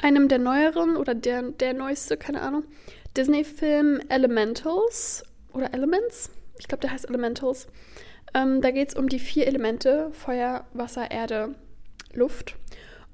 einem 0.00 0.28
der 0.28 0.38
neueren 0.38 0.96
oder 0.96 1.14
der, 1.14 1.42
der 1.42 1.74
neueste, 1.74 2.16
keine 2.16 2.40
Ahnung, 2.40 2.64
Disney-Film 3.16 4.00
Elementals 4.08 5.24
oder 5.52 5.74
Elements. 5.74 6.30
Ich 6.58 6.68
glaube, 6.68 6.82
der 6.82 6.92
heißt 6.92 7.08
Elementals. 7.08 7.66
Ähm, 8.34 8.60
da 8.60 8.70
geht 8.70 8.90
es 8.90 8.94
um 8.94 9.08
die 9.08 9.18
vier 9.18 9.46
Elemente: 9.46 10.10
Feuer, 10.12 10.66
Wasser, 10.72 11.10
Erde, 11.10 11.56
Luft. 12.12 12.54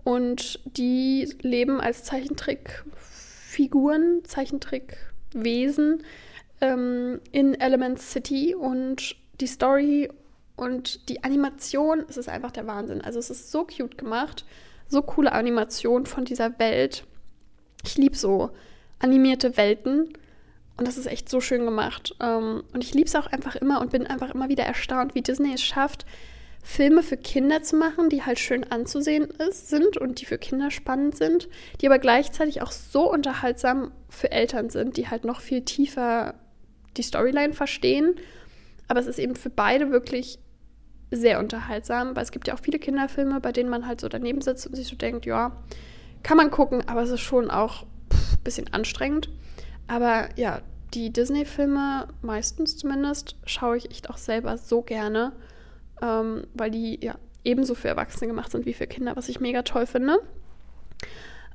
Und 0.03 0.59
die 0.65 1.33
leben 1.43 1.81
als 1.81 2.03
Zeichentrickfiguren, 2.05 4.25
Zeichentrickwesen 4.25 6.03
ähm, 6.63 7.21
in 7.33 7.61
Element 7.61 8.01
City. 8.01 8.55
Und 8.55 9.17
die 9.41 9.47
Story 9.47 10.09
und 10.57 11.11
die 11.11 11.23
Animation, 11.25 12.03
es 12.09 12.17
ist 12.17 12.31
einfach 12.31 12.53
der 12.53 12.67
Wahnsinn. 12.67 13.03
Also 13.03 13.19
es 13.19 13.29
ist 13.29 13.51
so 13.51 13.65
cute 13.65 13.99
gemacht 13.99 14.47
so 14.91 15.03
coole 15.03 15.33
Animation 15.33 16.05
von 16.05 16.25
dieser 16.25 16.59
Welt. 16.59 17.05
Ich 17.85 17.97
liebe 17.97 18.17
so 18.17 18.51
animierte 18.99 19.57
Welten 19.57 20.13
und 20.77 20.89
das 20.89 20.99
ist 20.99 21.07
echt 21.07 21.29
so 21.29 21.41
schön 21.41 21.65
gemacht. 21.65 22.15
Ähm, 22.21 22.65
und 22.73 22.85
ich 22.85 22.93
liebe 22.93 23.07
es 23.07 23.17
auch 23.17 23.29
einfach 23.29 23.57
immer 23.57 23.81
und 23.81 23.93
bin 23.93 24.07
einfach 24.07 24.35
immer 24.35 24.49
wieder 24.49 24.65
erstaunt, 24.65 25.15
wie 25.15 25.23
Disney 25.23 25.55
es 25.55 25.63
schafft, 25.63 26.05
Filme 26.63 27.03
für 27.03 27.17
Kinder 27.17 27.63
zu 27.63 27.77
machen, 27.77 28.11
die 28.11 28.23
halt 28.23 28.39
schön 28.39 28.71
anzusehen 28.71 29.25
ist, 29.25 29.71
sind 29.71 29.97
und 29.97 30.21
die 30.21 30.27
für 30.27 30.37
Kinder 30.37 30.71
spannend 30.71 31.17
sind, 31.17 31.49
die 31.81 31.87
aber 31.87 31.99
gleichzeitig 31.99 32.61
auch 32.61 32.71
so 32.71 33.11
unterhaltsam 33.11 33.93
für 34.11 34.31
Eltern 34.31 34.69
sind, 34.69 34.97
die 34.97 35.09
halt 35.09 35.25
noch 35.25 35.41
viel 35.41 35.63
tiefer 35.63 36.35
die 36.97 37.03
Storyline 37.03 37.55
verstehen. 37.55 38.17
Aber 38.89 39.01
es 39.01 39.07
ist 39.07 39.19
eben 39.19 39.37
für 39.37 39.51
beide 39.51 39.91
wirklich 39.91 40.39
sehr 41.11 41.39
unterhaltsam, 41.39 42.15
weil 42.15 42.23
es 42.23 42.33
gibt 42.33 42.49
ja 42.49 42.55
auch 42.55 42.61
viele 42.61 42.79
Kinderfilme, 42.79 43.41
bei 43.41 43.53
denen 43.53 43.69
man 43.69 43.87
halt 43.87 44.01
so 44.01 44.09
daneben 44.09 44.41
sitzt 44.41 44.67
und 44.67 44.77
sich 44.77 44.87
so 44.87 44.97
denkt, 44.97 45.27
ja, 45.27 45.53
kann 46.23 46.37
man 46.37 46.51
gucken, 46.51 46.87
aber 46.87 47.03
es 47.03 47.11
ist 47.11 47.21
schon 47.21 47.51
auch 47.51 47.83
ein 48.13 48.45
bisschen 48.45 48.73
anstrengend. 48.73 49.29
Aber 49.89 50.29
ja, 50.37 50.61
die 50.95 51.13
Disney-Filme, 51.13 52.09
meistens 52.23 52.77
zumindest, 52.77 53.37
schaue 53.45 53.77
ich 53.77 53.91
echt 53.91 54.11
auch 54.11 54.19
selber 54.19 54.59
so 54.59 54.83
gerne, 54.83 55.33
ähm, 56.03 56.47
weil 56.55 56.71
die 56.71 57.05
ja 57.05 57.17
ebenso 57.45 57.75
für 57.75 57.89
Erwachsene 57.89 58.29
gemacht 58.29 58.51
sind 58.51 58.67
wie 58.67 58.75
für 58.75 58.87
Kinder, 58.87 59.17
was 59.17 59.29
ich 59.29 59.41
mega 59.41 59.63
toll 59.63 59.87
finde. 59.87 60.19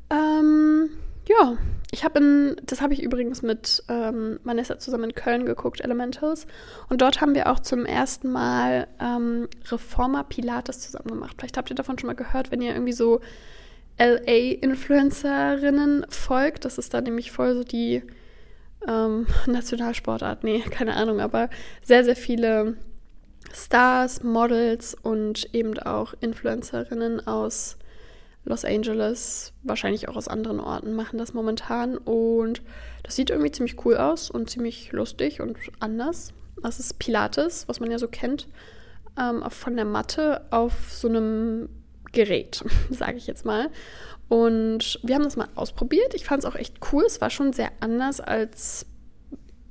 Ähm, 0.09 0.89
ja, 1.27 1.57
ich 1.91 2.03
habe 2.03 2.19
in, 2.19 2.55
das 2.65 2.81
habe 2.81 2.93
ich 2.93 3.01
übrigens 3.01 3.41
mit 3.41 3.83
ähm, 3.87 4.39
Vanessa 4.43 4.77
zusammen 4.79 5.05
in 5.05 5.15
Köln 5.15 5.45
geguckt, 5.45 5.79
Elementals. 5.81 6.45
Und 6.89 7.01
dort 7.01 7.21
haben 7.21 7.35
wir 7.35 7.49
auch 7.49 7.59
zum 7.59 7.85
ersten 7.85 8.31
Mal 8.31 8.87
ähm, 8.99 9.47
Reformer 9.71 10.25
Pilates 10.25 10.81
zusammen 10.81 11.09
gemacht. 11.09 11.37
Vielleicht 11.37 11.57
habt 11.57 11.69
ihr 11.69 11.75
davon 11.75 11.97
schon 11.97 12.07
mal 12.07 12.15
gehört, 12.15 12.51
wenn 12.51 12.61
ihr 12.61 12.73
irgendwie 12.73 12.93
so 12.93 13.21
LA-Influencerinnen 13.97 16.05
folgt. 16.09 16.65
Das 16.65 16.77
ist 16.77 16.93
da 16.93 16.99
nämlich 17.01 17.31
voll 17.31 17.55
so 17.55 17.63
die 17.63 18.03
ähm, 18.87 19.25
Nationalsportart. 19.47 20.43
Nee, 20.43 20.59
keine 20.69 20.95
Ahnung, 20.95 21.21
aber 21.21 21.49
sehr, 21.81 22.03
sehr 22.03 22.17
viele 22.17 22.75
Stars, 23.53 24.23
Models 24.23 24.95
und 24.95 25.53
eben 25.53 25.79
auch 25.79 26.13
Influencerinnen 26.19 27.25
aus 27.25 27.77
Los 28.45 28.63
Angeles, 28.63 29.53
wahrscheinlich 29.63 30.07
auch 30.07 30.15
aus 30.15 30.27
anderen 30.27 30.59
Orten, 30.59 30.93
machen 30.93 31.17
das 31.17 31.33
momentan. 31.33 31.97
Und 31.97 32.61
das 33.03 33.15
sieht 33.15 33.31
irgendwie 33.31 33.51
ziemlich 33.51 33.83
cool 33.85 33.97
aus 33.97 34.29
und 34.29 34.49
ziemlich 34.49 34.91
lustig 34.91 35.41
und 35.41 35.57
anders. 35.79 36.31
Das 36.61 36.79
ist 36.79 36.99
Pilates, 36.99 37.67
was 37.67 37.79
man 37.79 37.91
ja 37.91 37.99
so 37.99 38.07
kennt. 38.07 38.47
ähm, 39.19 39.43
von 39.49 39.75
der 39.75 39.85
Matte 39.85 40.45
auf 40.51 40.91
so 40.91 41.07
einem 41.07 41.69
Gerät, 42.11 42.63
sage 42.89 43.17
ich 43.17 43.27
jetzt 43.27 43.45
mal. 43.45 43.69
Und 44.27 44.99
wir 45.03 45.15
haben 45.15 45.23
das 45.23 45.37
mal 45.37 45.49
ausprobiert. 45.55 46.13
Ich 46.13 46.25
fand 46.25 46.43
es 46.43 46.49
auch 46.49 46.55
echt 46.55 46.77
cool. 46.91 47.03
Es 47.05 47.21
war 47.21 47.29
schon 47.29 47.53
sehr 47.53 47.71
anders 47.79 48.19
als 48.19 48.85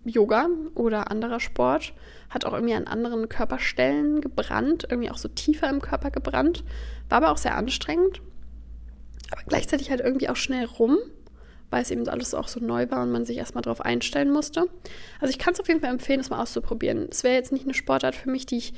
Yoga 0.05 0.49
oder 0.75 1.11
anderer 1.11 1.41
Sport. 1.41 1.93
Hat 2.31 2.45
auch 2.45 2.53
irgendwie 2.53 2.75
an 2.75 2.87
anderen 2.87 3.29
Körperstellen 3.29 4.21
gebrannt, 4.21 4.87
irgendwie 4.89 5.11
auch 5.11 5.19
so 5.19 5.29
tiefer 5.29 5.69
im 5.69 5.81
Körper 5.81 6.11
gebrannt. 6.11 6.65
War 7.09 7.19
aber 7.19 7.33
auch 7.33 7.37
sehr 7.37 7.57
anstrengend. 7.57 8.21
Aber 9.35 9.43
gleichzeitig 9.49 9.91
halt 9.91 10.01
irgendwie 10.01 10.29
auch 10.29 10.37
schnell 10.37 10.65
rum, 10.65 10.97
weil 11.71 11.83
es 11.83 11.91
eben 11.91 12.09
alles 12.09 12.35
auch 12.35 12.47
so 12.47 12.61
neu 12.61 12.89
war 12.91 13.03
und 13.03 13.11
man 13.11 13.25
sich 13.25 13.37
erstmal 13.37 13.63
darauf 13.63 13.81
einstellen 13.81 14.31
musste. 14.31 14.69
Also 15.21 15.31
ich 15.31 15.39
kann 15.39 15.55
es 15.55 15.61
auf 15.61 15.67
jeden 15.67 15.81
Fall 15.81 15.91
empfehlen, 15.91 16.21
es 16.21 16.31
mal 16.31 16.41
auszuprobieren. 16.41 17.09
Es 17.11 17.25
wäre 17.25 17.35
jetzt 17.35 17.51
nicht 17.51 17.65
eine 17.65 17.75
Sportart 17.75 18.15
für 18.15 18.31
mich, 18.31 18.47
die 18.47 18.59
ich 18.59 18.75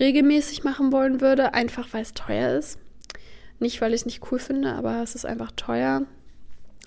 regelmäßig 0.00 0.64
machen 0.64 0.92
wollen 0.92 1.20
würde, 1.20 1.52
einfach 1.52 1.88
weil 1.92 2.02
es 2.02 2.14
teuer 2.14 2.56
ist. 2.56 2.78
Nicht, 3.58 3.82
weil 3.82 3.92
ich 3.92 4.00
es 4.00 4.06
nicht 4.06 4.32
cool 4.32 4.38
finde, 4.38 4.72
aber 4.72 5.02
es 5.02 5.14
ist 5.14 5.26
einfach 5.26 5.52
teuer. 5.52 6.06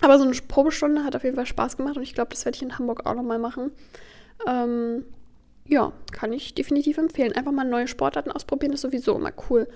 Aber 0.00 0.18
so 0.18 0.24
eine 0.24 0.34
Probestunde 0.34 1.04
hat 1.04 1.14
auf 1.14 1.22
jeden 1.22 1.36
Fall 1.36 1.46
Spaß 1.46 1.76
gemacht 1.76 1.96
und 1.96 2.02
ich 2.02 2.14
glaube, 2.14 2.30
das 2.30 2.44
werde 2.44 2.56
ich 2.56 2.62
in 2.62 2.76
Hamburg 2.76 3.06
auch 3.06 3.14
nochmal 3.14 3.38
machen. 3.38 3.70
Ähm, 4.48 5.04
ja, 5.68 5.92
kann 6.12 6.32
ich 6.32 6.54
definitiv 6.54 6.98
empfehlen. 6.98 7.32
Einfach 7.32 7.52
mal 7.52 7.64
neue 7.64 7.88
Sportarten 7.88 8.32
ausprobieren, 8.32 8.72
ist 8.72 8.82
sowieso 8.82 9.14
immer 9.14 9.32
cool 9.48 9.68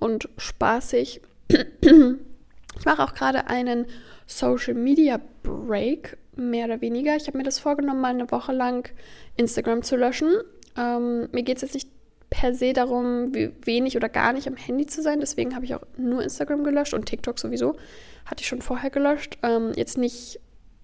und 0.00 0.28
spaßig. 0.36 1.20
Ich 2.78 2.84
mache 2.84 3.02
auch 3.02 3.14
gerade 3.14 3.46
einen 3.48 3.86
Social 4.26 4.74
Media 4.74 5.20
Break, 5.42 6.16
mehr 6.36 6.66
oder 6.66 6.80
weniger. 6.80 7.16
Ich 7.16 7.26
habe 7.26 7.38
mir 7.38 7.44
das 7.44 7.58
vorgenommen, 7.58 8.00
mal 8.00 8.08
eine 8.08 8.30
Woche 8.30 8.52
lang 8.52 8.90
Instagram 9.36 9.82
zu 9.82 9.96
löschen. 9.96 10.30
Ähm, 10.76 11.28
mir 11.32 11.42
geht 11.42 11.56
es 11.56 11.62
jetzt 11.62 11.74
nicht 11.74 11.88
per 12.30 12.54
se 12.54 12.72
darum, 12.72 13.32
wenig 13.32 13.96
oder 13.96 14.08
gar 14.08 14.32
nicht 14.32 14.48
am 14.48 14.56
Handy 14.56 14.86
zu 14.86 15.02
sein. 15.02 15.20
Deswegen 15.20 15.54
habe 15.54 15.64
ich 15.64 15.74
auch 15.74 15.82
nur 15.96 16.22
Instagram 16.22 16.64
gelöscht 16.64 16.94
und 16.94 17.06
TikTok 17.06 17.38
sowieso. 17.38 17.76
Hatte 18.24 18.42
ich 18.42 18.48
schon 18.48 18.62
vorher 18.62 18.90
gelöscht. 18.90 19.38
Ähm, 19.42 19.72
jetzt 19.76 19.98
nicht, 19.98 20.40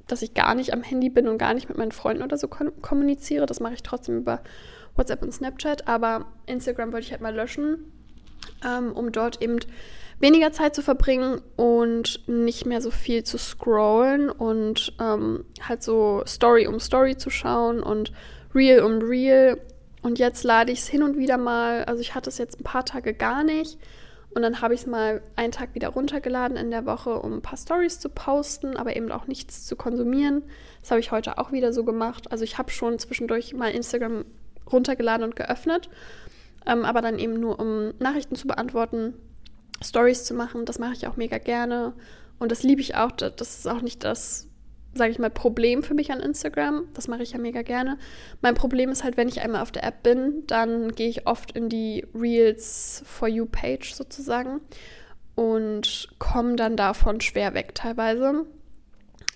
dass 0.07 0.23
ich 0.23 0.35
gar 0.35 0.55
nicht 0.55 0.73
am 0.73 0.83
Handy 0.83 1.11
bin 1.11 1.27
und 1.27 1.39
gar 1.39 1.55
nicht 1.55 1.69
mit 1.69 1.79
meinen 1.79 1.93
Freunden 1.93 2.23
oder 2.23 2.37
so 2.37 2.47
kommuniziere. 2.49 3.47
Das 3.47 3.61
mache 3.61 3.75
ich 3.75 3.83
trotzdem 3.83 4.19
über 4.19 4.43
WhatsApp 4.95 5.23
und 5.23 5.33
Snapchat. 5.33 5.89
Aber 5.89 6.27
Instagram 6.47 6.93
wollte 6.93 7.07
ich 7.07 7.13
halt 7.13 7.23
mal 7.23 7.35
löschen, 7.35 7.93
ähm, 8.65 8.93
um 8.93 9.11
dort 9.11 9.43
eben 9.43 9.59
weniger 10.21 10.53
Zeit 10.53 10.75
zu 10.75 10.83
verbringen 10.83 11.41
und 11.57 12.29
nicht 12.29 12.67
mehr 12.67 12.81
so 12.81 12.91
viel 12.91 13.25
zu 13.25 13.39
scrollen 13.39 14.31
und 14.31 14.93
ähm, 15.01 15.45
halt 15.67 15.83
so 15.83 16.23
Story 16.27 16.67
um 16.67 16.79
Story 16.79 17.17
zu 17.17 17.31
schauen 17.31 17.83
und 17.83 18.13
Real 18.55 18.81
um 18.85 18.99
Real 18.99 19.59
und 20.03 20.19
jetzt 20.19 20.45
lade 20.45 20.73
ich 20.73 20.81
es 20.81 20.89
hin 20.89 21.03
und 21.03 21.19
wieder 21.19 21.37
mal, 21.37 21.85
also 21.85 22.01
ich 22.01 22.15
hatte 22.15 22.31
es 22.31 22.39
jetzt 22.39 22.61
ein 22.61 22.65
paar 22.65 22.85
Tage 22.85 23.15
gar 23.15 23.45
nicht. 23.45 23.79
Und 24.33 24.43
dann 24.43 24.61
habe 24.63 24.75
ich 24.75 24.83
es 24.83 24.87
mal 24.87 25.23
einen 25.35 25.51
Tag 25.51 25.75
wieder 25.75 25.89
runtergeladen 25.89 26.57
in 26.57 26.71
der 26.71 26.87
Woche, 26.87 27.19
um 27.19 27.35
ein 27.35 27.43
paar 27.43 27.59
Stories 27.59 27.99
zu 27.99 28.09
posten, 28.09 28.77
aber 28.77 28.95
eben 28.95 29.11
auch 29.11 29.27
nichts 29.27 29.67
zu 29.67 29.75
konsumieren. 29.75 30.45
Das 30.81 30.93
habe 30.93 31.01
ich 31.01 31.11
heute 31.11 31.37
auch 31.39 31.51
wieder 31.51 31.73
so 31.73 31.85
gemacht. 31.85 32.31
Also 32.31 32.45
ich 32.45 32.57
habe 32.57 32.71
schon 32.71 32.99
zwischendurch 33.01 33.53
mal 33.55 33.73
Instagram 33.73 34.25
runtergeladen 34.71 35.25
und 35.25 35.35
geöffnet, 35.35 35.91
ähm, 36.65 36.85
aber 36.85 37.03
dann 37.03 37.19
eben 37.19 37.41
nur, 37.41 37.59
um 37.59 37.93
Nachrichten 37.99 38.37
zu 38.37 38.47
beantworten, 38.47 39.15
Stories 39.83 40.25
zu 40.25 40.35
machen. 40.35 40.65
Das 40.65 40.79
mache 40.79 40.93
ich 40.93 41.07
auch 41.07 41.17
mega 41.17 41.39
gerne. 41.39 41.95
Und 42.39 42.53
das 42.53 42.63
liebe 42.63 42.81
ich 42.81 42.95
auch. 42.97 43.13
Das 43.13 43.59
ist 43.59 43.69
auch 43.69 43.83
nicht 43.83 44.05
das, 44.05 44.49
sage 44.95 45.11
ich 45.11 45.19
mal, 45.19 45.31
Problem 45.31 45.83
für 45.83 45.95
mich 45.95 46.11
an 46.11 46.21
Instagram. 46.21 46.85
Das 46.95 47.09
mache 47.09 47.23
ich 47.23 47.33
ja 47.33 47.39
mega 47.39 47.63
gerne. 47.63 47.99
Mein 48.41 48.55
Problem 48.55 48.91
ist 48.91 49.05
halt, 49.05 49.17
wenn 49.17 49.29
ich 49.29 49.41
einmal 49.41 49.63
auf 49.63 49.73
der 49.73 49.85
App 49.85 50.03
bin, 50.03 50.45
dann 50.47 50.93
gehe 50.93 51.09
ich 51.09 51.27
oft 51.27 51.53
in 51.53 51.69
die 51.69 52.07
Reels 52.15 53.03
For 53.07 53.29
You 53.29 53.47
Page 53.47 53.95
sozusagen 53.95 54.61
und 55.35 56.09
komme 56.19 56.57
dann 56.57 56.77
davon 56.77 57.21
schwer 57.21 57.55
weg 57.55 57.75
teilweise. 57.75 58.47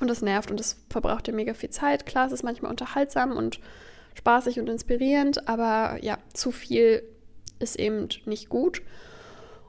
Und 0.01 0.09
das 0.09 0.23
nervt 0.23 0.51
und 0.51 0.59
das 0.59 0.77
verbraucht 0.91 1.29
ja 1.29 1.35
mega 1.35 1.55
viel 1.55 1.71
Zeit. 1.71 2.05
Klar, 2.05 2.27
es 2.27 2.33
ist 2.33 2.43
manchmal 2.43 2.71
unterhaltsam 2.71 3.33
und 3.37 3.61
spaßig 4.15 4.61
und 4.61 4.69
inspirierend, 4.69 5.49
aber 5.49 5.99
ja, 6.03 6.19
zu 6.33 6.51
viel 6.51 7.03
ist 7.59 7.77
eben 7.77 8.09
nicht 8.27 8.49
gut. 8.49 8.83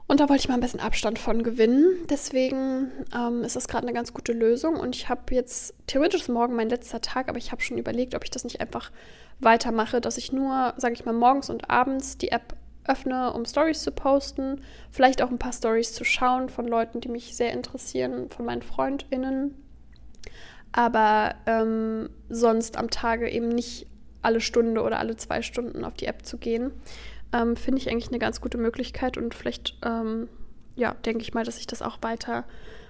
Und 0.08 0.20
da 0.20 0.28
wollte 0.28 0.42
ich 0.42 0.48
mal 0.48 0.54
ein 0.54 0.60
bisschen 0.60 0.80
Abstand 0.80 1.18
von 1.18 1.42
gewinnen. 1.42 2.06
Deswegen 2.08 2.92
ähm, 3.14 3.42
ist 3.42 3.56
das 3.56 3.66
gerade 3.66 3.86
eine 3.86 3.94
ganz 3.94 4.14
gute 4.14 4.32
Lösung. 4.32 4.76
Und 4.76 4.94
ich 4.94 5.08
habe 5.08 5.34
jetzt, 5.34 5.74
theoretisch 5.88 6.28
morgen 6.28 6.54
mein 6.54 6.68
letzter 6.68 7.00
Tag, 7.00 7.28
aber 7.28 7.38
ich 7.38 7.50
habe 7.50 7.60
schon 7.60 7.78
überlegt, 7.78 8.14
ob 8.14 8.22
ich 8.22 8.30
das 8.30 8.44
nicht 8.44 8.60
einfach 8.60 8.92
weitermache, 9.40 10.00
dass 10.00 10.16
ich 10.16 10.32
nur, 10.32 10.74
sage 10.76 10.94
ich 10.94 11.04
mal, 11.04 11.12
morgens 11.12 11.50
und 11.50 11.70
abends 11.70 12.18
die 12.18 12.30
App 12.30 12.54
öffne, 12.86 13.32
um 13.32 13.44
Stories 13.44 13.82
zu 13.82 13.90
posten. 13.90 14.60
Vielleicht 14.92 15.22
auch 15.22 15.30
ein 15.30 15.40
paar 15.40 15.52
Stories 15.52 15.92
zu 15.92 16.04
schauen 16.04 16.50
von 16.50 16.68
Leuten, 16.68 17.00
die 17.00 17.08
mich 17.08 17.34
sehr 17.34 17.52
interessieren, 17.52 18.30
von 18.30 18.44
meinen 18.44 18.62
FreundInnen. 18.62 19.56
Aber 20.70 21.34
ähm, 21.46 22.10
sonst 22.28 22.76
am 22.76 22.90
Tage 22.90 23.28
eben 23.28 23.48
nicht 23.48 23.88
alle 24.22 24.40
Stunde 24.40 24.82
oder 24.82 24.98
alle 24.98 25.16
zwei 25.16 25.42
Stunden 25.42 25.84
auf 25.84 25.94
die 25.94 26.06
App 26.06 26.24
zu 26.24 26.38
gehen 26.38 26.72
ähm, 27.32 27.56
finde 27.56 27.80
ich 27.80 27.90
eigentlich 27.90 28.08
eine 28.08 28.18
ganz 28.18 28.40
gute 28.40 28.58
Möglichkeit 28.58 29.16
und 29.16 29.34
vielleicht, 29.34 29.76
ähm, 29.84 30.28
ja, 30.74 30.94
denke 31.04 31.22
ich 31.22 31.34
mal, 31.34 31.44
dass 31.44 31.58
ich 31.58 31.66
das 31.66 31.82
auch 31.82 31.98
weiter, 32.02 32.44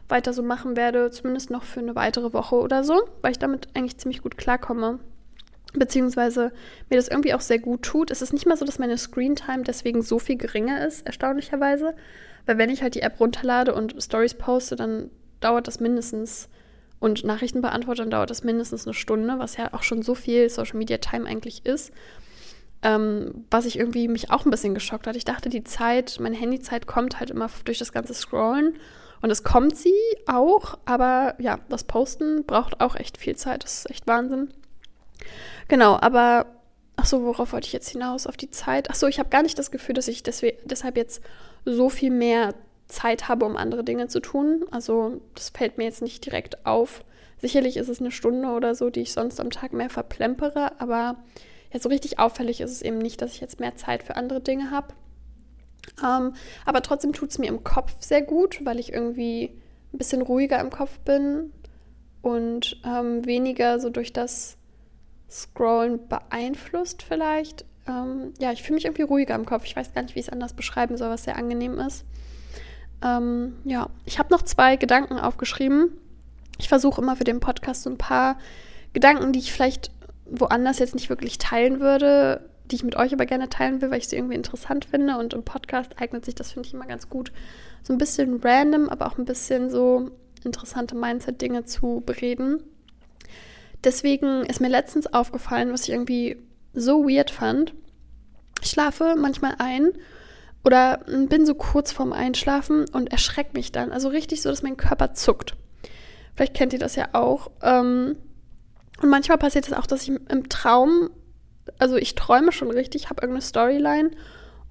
weiter 0.08 0.32
so 0.32 0.42
machen 0.42 0.76
werde, 0.76 1.10
zumindest 1.10 1.50
noch 1.50 1.64
für 1.64 1.80
eine 1.80 1.94
weitere 1.94 2.32
Woche 2.32 2.56
oder 2.56 2.84
so, 2.84 3.08
weil 3.22 3.32
ich 3.32 3.38
damit 3.38 3.68
eigentlich 3.74 3.98
ziemlich 3.98 4.22
gut 4.22 4.36
klarkomme. 4.36 4.98
Beziehungsweise 5.72 6.52
mir 6.88 6.96
das 6.96 7.08
irgendwie 7.08 7.34
auch 7.34 7.40
sehr 7.40 7.58
gut 7.58 7.82
tut. 7.82 8.10
Es 8.10 8.22
ist 8.22 8.32
nicht 8.32 8.46
mal 8.46 8.56
so, 8.56 8.64
dass 8.64 8.78
meine 8.78 8.96
Screentime 8.96 9.62
deswegen 9.62 10.00
so 10.00 10.18
viel 10.18 10.36
geringer 10.36 10.86
ist, 10.86 11.04
erstaunlicherweise. 11.06 11.94
Weil 12.46 12.56
wenn 12.56 12.70
ich 12.70 12.82
halt 12.82 12.94
die 12.94 13.02
App 13.02 13.20
runterlade 13.20 13.74
und 13.74 14.00
Stories 14.02 14.34
poste, 14.34 14.76
dann 14.76 15.10
dauert 15.40 15.66
das 15.66 15.80
mindestens 15.80 16.48
und 16.98 17.24
Nachrichten 17.24 17.60
beantworte, 17.60 18.02
dann 18.02 18.10
dauert 18.10 18.30
das 18.30 18.44
mindestens 18.44 18.86
eine 18.86 18.94
Stunde, 18.94 19.38
was 19.38 19.56
ja 19.56 19.74
auch 19.74 19.82
schon 19.82 20.02
so 20.02 20.14
viel 20.14 20.48
Social 20.48 20.78
Media 20.78 20.98
Time 20.98 21.28
eigentlich 21.28 21.66
ist. 21.66 21.92
Ähm, 22.82 23.44
was 23.50 23.64
ich 23.66 23.78
irgendwie 23.78 24.06
mich 24.06 24.30
auch 24.30 24.44
ein 24.44 24.50
bisschen 24.50 24.74
geschockt 24.74 25.06
hat. 25.06 25.16
Ich 25.16 25.24
dachte, 25.24 25.48
die 25.48 25.64
Zeit, 25.64 26.18
meine 26.20 26.36
Handyzeit 26.36 26.86
kommt 26.86 27.18
halt 27.18 27.30
immer 27.30 27.48
durch 27.64 27.78
das 27.78 27.92
ganze 27.92 28.14
Scrollen. 28.14 28.78
Und 29.22 29.30
es 29.30 29.42
kommt 29.42 29.76
sie 29.76 29.94
auch, 30.26 30.78
aber 30.84 31.34
ja, 31.38 31.58
das 31.68 31.84
Posten 31.84 32.44
braucht 32.44 32.80
auch 32.80 32.96
echt 32.96 33.18
viel 33.18 33.34
Zeit. 33.34 33.64
Das 33.64 33.78
ist 33.78 33.90
echt 33.90 34.06
Wahnsinn. 34.06 34.52
Genau, 35.68 35.98
aber 36.00 36.46
ach 36.96 37.06
so, 37.06 37.24
worauf 37.24 37.52
wollte 37.52 37.66
ich 37.66 37.72
jetzt 37.72 37.88
hinaus? 37.88 38.26
Auf 38.26 38.36
die 38.36 38.50
Zeit? 38.50 38.90
Ach 38.90 38.94
so, 38.94 39.06
ich 39.06 39.18
habe 39.18 39.30
gar 39.30 39.42
nicht 39.42 39.58
das 39.58 39.70
Gefühl, 39.70 39.94
dass 39.94 40.08
ich 40.08 40.22
deshalb 40.22 40.96
jetzt 40.96 41.22
so 41.64 41.88
viel 41.88 42.10
mehr 42.10 42.54
Zeit 42.88 43.28
habe, 43.28 43.46
um 43.46 43.56
andere 43.56 43.84
Dinge 43.84 44.08
zu 44.08 44.20
tun. 44.20 44.64
Also, 44.70 45.20
das 45.34 45.50
fällt 45.50 45.78
mir 45.78 45.84
jetzt 45.84 46.02
nicht 46.02 46.24
direkt 46.24 46.66
auf. 46.66 47.04
Sicherlich 47.38 47.76
ist 47.76 47.88
es 47.88 48.00
eine 48.00 48.12
Stunde 48.12 48.48
oder 48.48 48.74
so, 48.74 48.90
die 48.90 49.00
ich 49.00 49.12
sonst 49.12 49.40
am 49.40 49.50
Tag 49.50 49.72
mehr 49.72 49.90
verplempere, 49.90 50.80
aber 50.80 51.16
ja, 51.72 51.80
so 51.80 51.88
richtig 51.88 52.18
auffällig 52.18 52.60
ist 52.60 52.70
es 52.70 52.82
eben 52.82 52.98
nicht, 52.98 53.20
dass 53.22 53.32
ich 53.32 53.40
jetzt 53.40 53.60
mehr 53.60 53.76
Zeit 53.76 54.02
für 54.02 54.16
andere 54.16 54.40
Dinge 54.40 54.70
habe. 54.70 54.94
Ähm, 56.04 56.34
aber 56.64 56.82
trotzdem 56.82 57.12
tut 57.12 57.30
es 57.30 57.38
mir 57.38 57.48
im 57.48 57.64
Kopf 57.64 57.94
sehr 58.00 58.22
gut, 58.22 58.64
weil 58.64 58.78
ich 58.78 58.92
irgendwie 58.92 59.52
ein 59.92 59.98
bisschen 59.98 60.22
ruhiger 60.22 60.60
im 60.60 60.70
Kopf 60.70 60.98
bin 61.00 61.52
und 62.22 62.80
ähm, 62.84 63.24
weniger 63.24 63.78
so 63.80 63.90
durch 63.90 64.12
das 64.12 64.56
Scrollen 65.30 66.08
beeinflusst 66.08 67.02
vielleicht. 67.02 67.64
Ähm, 67.86 68.34
ja, 68.38 68.52
ich 68.52 68.62
fühle 68.62 68.76
mich 68.76 68.84
irgendwie 68.84 69.02
ruhiger 69.02 69.34
im 69.34 69.46
Kopf. 69.46 69.64
Ich 69.64 69.76
weiß 69.76 69.92
gar 69.94 70.02
nicht, 70.02 70.14
wie 70.14 70.20
ich 70.20 70.26
es 70.26 70.32
anders 70.32 70.54
beschreiben 70.54 70.96
soll, 70.96 71.10
was 71.10 71.24
sehr 71.24 71.36
angenehm 71.36 71.78
ist. 71.78 72.04
Ähm, 73.02 73.56
ja, 73.64 73.88
ich 74.04 74.18
habe 74.18 74.32
noch 74.32 74.42
zwei 74.42 74.76
Gedanken 74.76 75.18
aufgeschrieben. 75.18 75.90
Ich 76.58 76.68
versuche 76.68 77.00
immer 77.00 77.16
für 77.16 77.24
den 77.24 77.40
Podcast 77.40 77.82
so 77.82 77.90
ein 77.90 77.98
paar 77.98 78.38
Gedanken, 78.92 79.32
die 79.32 79.38
ich 79.38 79.52
vielleicht 79.52 79.90
woanders 80.30 80.78
jetzt 80.78 80.94
nicht 80.94 81.08
wirklich 81.08 81.38
teilen 81.38 81.80
würde, 81.80 82.48
die 82.70 82.76
ich 82.76 82.84
mit 82.84 82.96
euch 82.96 83.12
aber 83.12 83.26
gerne 83.26 83.48
teilen 83.48 83.80
will, 83.80 83.90
weil 83.90 83.98
ich 83.98 84.08
sie 84.08 84.16
irgendwie 84.16 84.34
interessant 84.34 84.84
finde. 84.84 85.18
Und 85.18 85.34
im 85.34 85.44
Podcast 85.44 85.92
eignet 86.00 86.24
sich 86.24 86.34
das, 86.34 86.52
finde 86.52 86.66
ich, 86.68 86.74
immer 86.74 86.86
ganz 86.86 87.08
gut, 87.08 87.32
so 87.82 87.92
ein 87.92 87.98
bisschen 87.98 88.40
random, 88.42 88.88
aber 88.88 89.06
auch 89.06 89.18
ein 89.18 89.24
bisschen 89.24 89.70
so 89.70 90.10
interessante 90.44 90.94
Mindset-Dinge 90.94 91.64
zu 91.64 92.02
bereden. 92.04 92.62
Deswegen 93.84 94.44
ist 94.44 94.60
mir 94.60 94.68
letztens 94.68 95.12
aufgefallen, 95.12 95.72
was 95.72 95.82
ich 95.82 95.90
irgendwie 95.90 96.38
so 96.72 97.04
weird 97.04 97.30
fand. 97.30 97.74
Ich 98.62 98.70
schlafe 98.70 99.14
manchmal 99.16 99.54
ein 99.58 99.92
oder 100.64 100.98
bin 101.06 101.46
so 101.46 101.54
kurz 101.54 101.92
vorm 101.92 102.12
Einschlafen 102.12 102.86
und 102.92 103.12
erschreckt 103.12 103.54
mich 103.54 103.70
dann. 103.70 103.92
Also 103.92 104.08
richtig 104.08 104.42
so, 104.42 104.48
dass 104.48 104.62
mein 104.62 104.76
Körper 104.76 105.14
zuckt. 105.14 105.54
Vielleicht 106.34 106.54
kennt 106.54 106.72
ihr 106.72 106.78
das 106.78 106.96
ja 106.96 107.10
auch. 107.12 107.50
Ähm, 107.62 108.16
und 109.02 109.08
manchmal 109.08 109.38
passiert 109.38 109.64
es 109.64 109.70
das 109.70 109.78
auch, 109.78 109.86
dass 109.86 110.02
ich 110.02 110.08
im 110.08 110.48
Traum, 110.48 111.10
also 111.78 111.96
ich 111.96 112.14
träume 112.14 112.52
schon 112.52 112.70
richtig, 112.70 113.10
habe 113.10 113.22
irgendeine 113.22 113.42
Storyline 113.42 114.10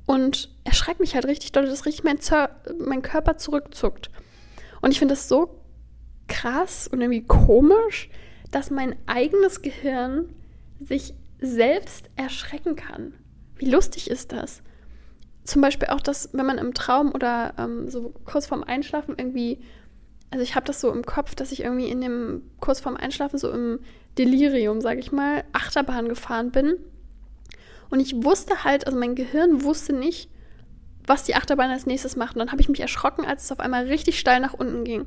und 0.05 0.49
erschreckt 0.63 0.99
mich 0.99 1.15
halt 1.15 1.25
richtig 1.25 1.51
doll, 1.51 1.65
dass 1.65 1.85
richtig 1.85 2.03
mein, 2.03 2.19
mein 2.79 3.01
Körper 3.01 3.37
zurückzuckt. 3.37 4.09
Und 4.81 4.91
ich 4.91 4.99
finde 4.99 5.13
das 5.13 5.27
so 5.27 5.61
krass 6.27 6.87
und 6.87 7.01
irgendwie 7.01 7.25
komisch, 7.25 8.09
dass 8.51 8.71
mein 8.71 8.95
eigenes 9.05 9.61
Gehirn 9.61 10.33
sich 10.79 11.13
selbst 11.39 12.09
erschrecken 12.15 12.75
kann. 12.75 13.13
Wie 13.57 13.69
lustig 13.69 14.09
ist 14.09 14.31
das? 14.31 14.61
zum 15.45 15.61
Beispiel 15.61 15.89
auch, 15.89 16.01
dass 16.01 16.29
wenn 16.33 16.45
man 16.45 16.57
im 16.57 16.73
Traum 16.73 17.11
oder 17.13 17.53
ähm, 17.57 17.89
so 17.89 18.13
kurz 18.25 18.47
vorm 18.47 18.63
Einschlafen 18.63 19.15
irgendwie, 19.17 19.59
also 20.31 20.43
ich 20.43 20.55
habe 20.55 20.65
das 20.65 20.81
so 20.81 20.91
im 20.91 21.05
Kopf, 21.05 21.35
dass 21.35 21.51
ich 21.51 21.61
irgendwie 21.61 21.87
in 21.87 22.01
dem 22.01 22.41
kurz 22.59 22.79
vorm 22.79 22.97
Einschlafen 22.97 23.37
so 23.37 23.51
im 23.51 23.79
Delirium, 24.17 24.81
sage 24.81 24.99
ich 24.99 25.11
mal, 25.11 25.43
Achterbahn 25.51 26.09
gefahren 26.09 26.51
bin. 26.51 26.75
Und 27.89 27.99
ich 27.99 28.23
wusste 28.23 28.63
halt, 28.63 28.87
also 28.87 28.97
mein 28.97 29.15
Gehirn 29.15 29.63
wusste 29.63 29.93
nicht, 29.93 30.29
was 31.05 31.23
die 31.23 31.35
Achterbahn 31.35 31.69
als 31.69 31.85
nächstes 31.85 32.15
macht. 32.15 32.35
Und 32.35 32.39
dann 32.39 32.51
habe 32.51 32.61
ich 32.61 32.69
mich 32.69 32.79
erschrocken, 32.79 33.25
als 33.25 33.43
es 33.43 33.51
auf 33.51 33.59
einmal 33.59 33.85
richtig 33.85 34.19
steil 34.19 34.39
nach 34.39 34.53
unten 34.53 34.83
ging. 34.83 35.05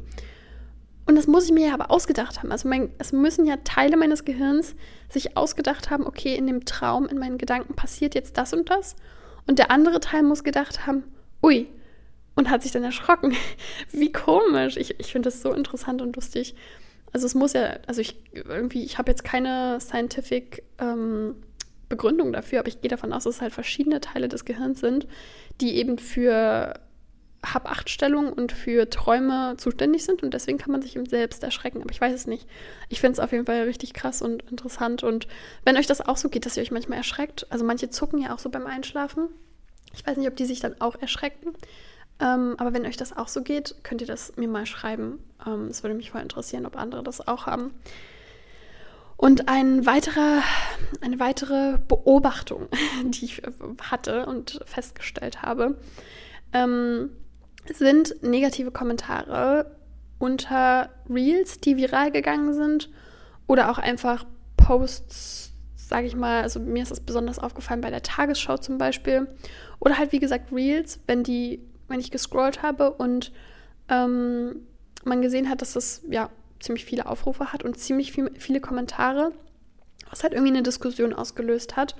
Und 1.06 1.16
das 1.16 1.26
muss 1.26 1.46
ich 1.46 1.52
mir 1.52 1.68
ja 1.68 1.74
aber 1.74 1.90
ausgedacht 1.90 2.38
haben. 2.38 2.52
Also 2.52 2.68
mein, 2.68 2.90
es 2.98 3.12
müssen 3.12 3.46
ja 3.46 3.56
Teile 3.64 3.96
meines 3.96 4.24
Gehirns 4.24 4.76
sich 5.08 5.36
ausgedacht 5.38 5.90
haben, 5.90 6.06
okay, 6.06 6.36
in 6.36 6.46
dem 6.46 6.66
Traum, 6.66 7.06
in 7.06 7.18
meinen 7.18 7.38
Gedanken 7.38 7.74
passiert 7.74 8.14
jetzt 8.14 8.36
das 8.36 8.52
und 8.52 8.68
das. 8.68 8.94
Und 9.46 9.58
der 9.58 9.70
andere 9.70 10.00
Teil 10.00 10.22
muss 10.22 10.44
gedacht 10.44 10.86
haben, 10.86 11.04
ui, 11.42 11.66
und 12.34 12.50
hat 12.50 12.62
sich 12.62 12.72
dann 12.72 12.84
erschrocken. 12.84 13.34
Wie 13.90 14.12
komisch. 14.12 14.76
Ich, 14.76 15.00
ich 15.00 15.10
finde 15.10 15.28
das 15.28 15.40
so 15.40 15.52
interessant 15.52 16.02
und 16.02 16.14
lustig. 16.14 16.54
Also 17.12 17.26
es 17.26 17.34
muss 17.34 17.52
ja, 17.52 17.78
also 17.86 18.00
ich 18.00 18.16
irgendwie, 18.32 18.84
ich 18.84 18.98
habe 18.98 19.10
jetzt 19.10 19.24
keine 19.24 19.80
scientific 19.80 20.62
ähm, 20.78 21.36
Begründung 21.88 22.32
dafür, 22.32 22.60
aber 22.60 22.68
ich 22.68 22.80
gehe 22.80 22.90
davon 22.90 23.12
aus, 23.12 23.24
dass 23.24 23.36
es 23.36 23.40
halt 23.40 23.52
verschiedene 23.52 24.00
Teile 24.00 24.28
des 24.28 24.44
Gehirns 24.44 24.80
sind, 24.80 25.06
die 25.60 25.76
eben 25.76 25.98
für 25.98 26.78
Habachtstellung 27.44 28.32
und 28.32 28.52
für 28.52 28.90
Träume 28.90 29.54
zuständig 29.58 30.04
sind 30.04 30.22
und 30.22 30.34
deswegen 30.34 30.58
kann 30.58 30.72
man 30.72 30.82
sich 30.82 30.96
eben 30.96 31.06
selbst 31.06 31.42
erschrecken. 31.42 31.80
Aber 31.80 31.90
ich 31.90 32.00
weiß 32.00 32.12
es 32.12 32.26
nicht. 32.26 32.48
Ich 32.88 33.00
finde 33.00 33.12
es 33.12 33.20
auf 33.20 33.32
jeden 33.32 33.46
Fall 33.46 33.62
richtig 33.62 33.94
krass 33.94 34.22
und 34.22 34.42
interessant. 34.50 35.02
Und 35.04 35.28
wenn 35.64 35.76
euch 35.76 35.86
das 35.86 36.00
auch 36.00 36.16
so 36.16 36.28
geht, 36.28 36.46
dass 36.46 36.56
ihr 36.56 36.62
euch 36.62 36.72
manchmal 36.72 36.98
erschreckt, 36.98 37.46
also 37.50 37.64
manche 37.64 37.90
zucken 37.90 38.20
ja 38.20 38.34
auch 38.34 38.38
so 38.38 38.50
beim 38.50 38.66
Einschlafen. 38.66 39.28
Ich 39.94 40.06
weiß 40.06 40.16
nicht, 40.16 40.28
ob 40.28 40.36
die 40.36 40.44
sich 40.44 40.60
dann 40.60 40.80
auch 40.80 40.96
erschrecken. 40.96 41.54
Ähm, 42.20 42.56
aber 42.58 42.72
wenn 42.72 42.86
euch 42.86 42.96
das 42.96 43.16
auch 43.16 43.28
so 43.28 43.42
geht, 43.42 43.76
könnt 43.82 44.00
ihr 44.00 44.06
das 44.06 44.36
mir 44.36 44.48
mal 44.48 44.66
schreiben. 44.66 45.20
Ähm, 45.46 45.68
es 45.68 45.82
würde 45.82 45.94
mich 45.94 46.10
voll 46.10 46.20
interessieren, 46.20 46.66
ob 46.66 46.76
andere 46.76 47.02
das 47.02 47.26
auch 47.26 47.46
haben. 47.46 47.72
Und 49.16 49.48
ein 49.48 49.84
weiterer, 49.84 50.42
eine 51.00 51.18
weitere 51.18 51.78
Beobachtung, 51.88 52.68
die 53.04 53.24
ich 53.24 53.42
hatte 53.82 54.26
und 54.26 54.60
festgestellt 54.64 55.42
habe, 55.42 55.76
ähm, 56.52 57.10
sind 57.72 58.22
negative 58.22 58.70
Kommentare 58.70 59.76
unter 60.18 60.90
Reels, 61.08 61.60
die 61.60 61.76
viral 61.76 62.10
gegangen 62.10 62.54
sind 62.54 62.90
oder 63.46 63.70
auch 63.70 63.78
einfach 63.78 64.24
Posts, 64.56 65.52
sage 65.76 66.06
ich 66.06 66.16
mal, 66.16 66.42
also 66.42 66.60
mir 66.60 66.82
ist 66.82 66.90
das 66.90 67.00
besonders 67.00 67.38
aufgefallen 67.38 67.80
bei 67.80 67.90
der 67.90 68.02
Tagesschau 68.02 68.56
zum 68.56 68.78
Beispiel 68.78 69.28
oder 69.80 69.98
halt 69.98 70.12
wie 70.12 70.18
gesagt 70.18 70.52
Reels, 70.52 71.00
wenn 71.06 71.22
die, 71.22 71.60
wenn 71.88 72.00
ich 72.00 72.10
gescrollt 72.10 72.62
habe 72.62 72.92
und 72.92 73.32
ähm, 73.88 74.66
man 75.04 75.22
gesehen 75.22 75.48
hat, 75.48 75.62
dass 75.62 75.72
das 75.72 76.02
ja 76.10 76.30
ziemlich 76.60 76.84
viele 76.84 77.06
Aufrufe 77.06 77.52
hat 77.52 77.64
und 77.64 77.78
ziemlich 77.78 78.12
viel, 78.12 78.30
viele 78.38 78.60
Kommentare, 78.60 79.32
was 80.10 80.22
halt 80.22 80.32
irgendwie 80.32 80.52
eine 80.52 80.62
Diskussion 80.62 81.12
ausgelöst 81.12 81.76
hat. 81.76 81.94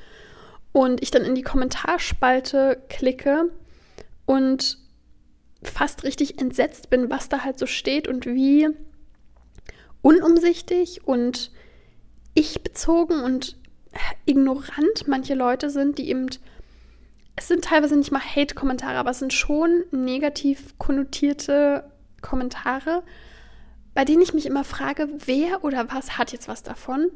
Und 0.72 1.02
ich 1.02 1.10
dann 1.10 1.24
in 1.24 1.34
die 1.34 1.42
Kommentarspalte 1.42 2.82
klicke 2.88 3.50
und 4.26 4.78
fast 5.62 6.04
richtig 6.04 6.40
entsetzt 6.40 6.90
bin, 6.90 7.10
was 7.10 7.28
da 7.28 7.44
halt 7.44 7.58
so 7.58 7.66
steht 7.66 8.06
und 8.06 8.26
wie 8.26 8.68
unumsichtig 10.02 11.06
und 11.06 11.50
ich 12.34 12.62
bezogen 12.62 13.22
und 13.22 13.56
ignorant 14.26 15.08
manche 15.08 15.34
Leute 15.34 15.70
sind, 15.70 15.98
die 15.98 16.08
eben, 16.08 16.28
es 17.38 17.46
sind 17.46 17.64
teilweise 17.64 17.96
nicht 17.96 18.10
mal 18.10 18.20
Hate-Kommentare, 18.20 18.98
aber 18.98 19.10
es 19.10 19.20
sind 19.20 19.32
schon 19.32 19.84
negativ 19.92 20.76
konnotierte 20.78 21.84
Kommentare, 22.20 23.04
bei 23.94 24.04
denen 24.04 24.22
ich 24.22 24.34
mich 24.34 24.46
immer 24.46 24.64
frage, 24.64 25.08
wer 25.24 25.62
oder 25.62 25.88
was 25.92 26.18
hat 26.18 26.32
jetzt 26.32 26.48
was 26.48 26.64
davon? 26.64 27.06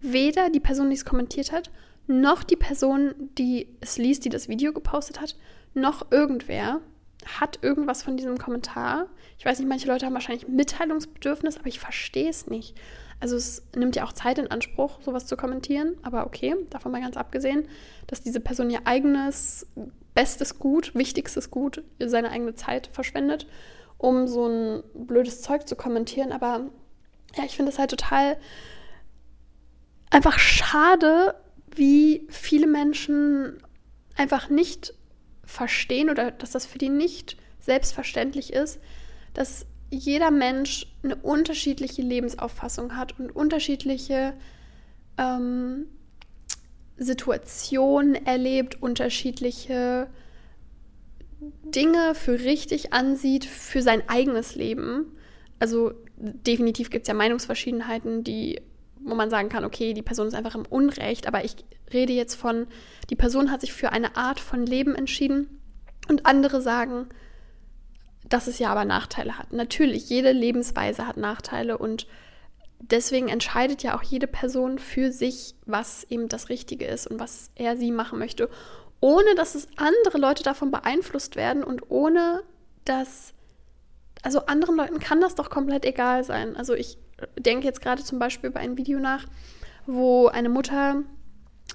Weder 0.00 0.50
die 0.50 0.60
Person, 0.60 0.90
die 0.90 0.96
es 0.96 1.06
kommentiert 1.06 1.50
hat, 1.50 1.70
noch 2.06 2.42
die 2.42 2.56
Person, 2.56 3.14
die 3.38 3.68
es 3.80 3.96
liest, 3.96 4.26
die 4.26 4.28
das 4.28 4.48
Video 4.48 4.74
gepostet 4.74 5.18
hat, 5.18 5.36
noch 5.72 6.12
irgendwer 6.12 6.80
hat 7.38 7.58
irgendwas 7.62 8.02
von 8.02 8.18
diesem 8.18 8.36
Kommentar. 8.36 9.06
Ich 9.38 9.46
weiß 9.46 9.58
nicht, 9.58 9.68
manche 9.68 9.88
Leute 9.88 10.04
haben 10.04 10.14
wahrscheinlich 10.14 10.48
Mitteilungsbedürfnis, 10.48 11.56
aber 11.56 11.68
ich 11.68 11.80
verstehe 11.80 12.28
es 12.28 12.46
nicht. 12.48 12.76
Also 13.20 13.36
es 13.36 13.62
nimmt 13.76 13.96
ja 13.96 14.04
auch 14.04 14.12
Zeit 14.12 14.38
in 14.38 14.50
Anspruch, 14.50 15.00
sowas 15.02 15.26
zu 15.26 15.36
kommentieren, 15.36 15.96
aber 16.02 16.26
okay, 16.26 16.56
davon 16.70 16.90
mal 16.90 17.02
ganz 17.02 17.16
abgesehen, 17.16 17.68
dass 18.06 18.22
diese 18.22 18.40
Person 18.40 18.70
ihr 18.70 18.86
eigenes 18.86 19.66
bestes 20.14 20.58
Gut, 20.58 20.94
wichtigstes 20.94 21.50
Gut, 21.50 21.84
seine 21.98 22.30
eigene 22.30 22.54
Zeit 22.54 22.88
verschwendet 22.92 23.46
um 24.00 24.26
so 24.26 24.46
ein 24.46 24.82
blödes 24.94 25.42
Zeug 25.42 25.68
zu 25.68 25.76
kommentieren. 25.76 26.32
Aber 26.32 26.70
ja, 27.36 27.44
ich 27.44 27.54
finde 27.54 27.70
es 27.70 27.78
halt 27.78 27.90
total 27.90 28.38
einfach 30.08 30.38
schade, 30.38 31.34
wie 31.76 32.26
viele 32.30 32.66
Menschen 32.66 33.62
einfach 34.16 34.48
nicht 34.48 34.94
verstehen 35.44 36.08
oder 36.08 36.30
dass 36.30 36.52
das 36.52 36.64
für 36.64 36.78
die 36.78 36.88
nicht 36.88 37.36
selbstverständlich 37.60 38.54
ist, 38.54 38.80
dass 39.34 39.66
jeder 39.90 40.30
Mensch 40.30 40.86
eine 41.02 41.16
unterschiedliche 41.16 42.02
Lebensauffassung 42.02 42.96
hat 42.96 43.18
und 43.18 43.34
unterschiedliche 43.34 44.34
ähm, 45.18 45.86
Situationen 46.96 48.14
erlebt, 48.14 48.82
unterschiedliche 48.82 50.08
Dinge 51.64 52.14
für 52.14 52.40
richtig 52.40 52.92
ansieht 52.92 53.44
für 53.44 53.82
sein 53.82 54.02
eigenes 54.08 54.54
Leben. 54.54 55.06
Also 55.58 55.92
definitiv 56.16 56.90
gibt 56.90 57.04
es 57.04 57.08
ja 57.08 57.14
Meinungsverschiedenheiten, 57.14 58.24
die, 58.24 58.60
wo 59.02 59.14
man 59.14 59.30
sagen 59.30 59.48
kann, 59.48 59.64
okay, 59.64 59.94
die 59.94 60.02
Person 60.02 60.28
ist 60.28 60.34
einfach 60.34 60.54
im 60.54 60.66
Unrecht, 60.66 61.26
aber 61.26 61.44
ich 61.44 61.56
rede 61.92 62.12
jetzt 62.12 62.34
von, 62.34 62.66
die 63.08 63.16
Person 63.16 63.50
hat 63.50 63.62
sich 63.62 63.72
für 63.72 63.92
eine 63.92 64.16
Art 64.16 64.38
von 64.38 64.66
Leben 64.66 64.94
entschieden 64.94 65.58
und 66.08 66.26
andere 66.26 66.60
sagen, 66.60 67.08
dass 68.30 68.46
es 68.46 68.58
ja 68.58 68.70
aber 68.70 68.86
Nachteile 68.86 69.38
hat. 69.38 69.52
Natürlich, 69.52 70.08
jede 70.08 70.32
Lebensweise 70.32 71.06
hat 71.06 71.18
Nachteile 71.18 71.76
und 71.76 72.06
deswegen 72.80 73.28
entscheidet 73.28 73.82
ja 73.82 73.94
auch 73.94 74.02
jede 74.02 74.26
Person 74.26 74.78
für 74.78 75.12
sich, 75.12 75.54
was 75.66 76.04
eben 76.04 76.28
das 76.28 76.48
Richtige 76.48 76.86
ist 76.86 77.06
und 77.06 77.20
was 77.20 77.50
er 77.54 77.76
sie 77.76 77.92
machen 77.92 78.18
möchte 78.18 78.48
ohne 79.00 79.34
dass 79.34 79.54
es 79.54 79.66
andere 79.76 80.18
Leute 80.18 80.42
davon 80.42 80.70
beeinflusst 80.70 81.36
werden 81.36 81.64
und 81.64 81.90
ohne 81.90 82.42
dass, 82.84 83.32
also 84.22 84.46
anderen 84.46 84.76
Leuten 84.76 85.00
kann 85.00 85.20
das 85.20 85.34
doch 85.34 85.50
komplett 85.50 85.84
egal 85.84 86.22
sein. 86.22 86.56
Also 86.56 86.74
ich 86.74 86.98
denke 87.38 87.66
jetzt 87.66 87.80
gerade 87.80 88.04
zum 88.04 88.18
Beispiel 88.18 88.50
über 88.50 88.60
ein 88.60 88.76
Video 88.76 88.98
nach, 88.98 89.26
wo 89.86 90.28
eine 90.28 90.50
Mutter 90.50 91.02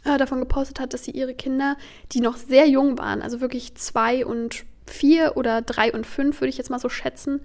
äh, 0.04 0.18
davon 0.18 0.40
gepostet 0.40 0.80
hat, 0.80 0.94
dass 0.94 1.04
sie 1.04 1.12
ihre 1.12 1.34
Kinder, 1.34 1.78
die 2.12 2.22
noch 2.22 2.38
sehr 2.38 2.68
jung 2.68 2.98
waren, 2.98 3.24
also 3.24 3.42
wirklich 3.42 3.76
zwei 3.76 4.26
und 4.26 4.66
vier 4.86 5.34
oder 5.36 5.62
drei 5.62 5.92
und 5.92 6.06
fünf, 6.06 6.42
würde 6.42 6.50
ich 6.50 6.58
jetzt 6.58 6.70
mal 6.70 6.80
so 6.80 6.90
schätzen, 6.90 7.42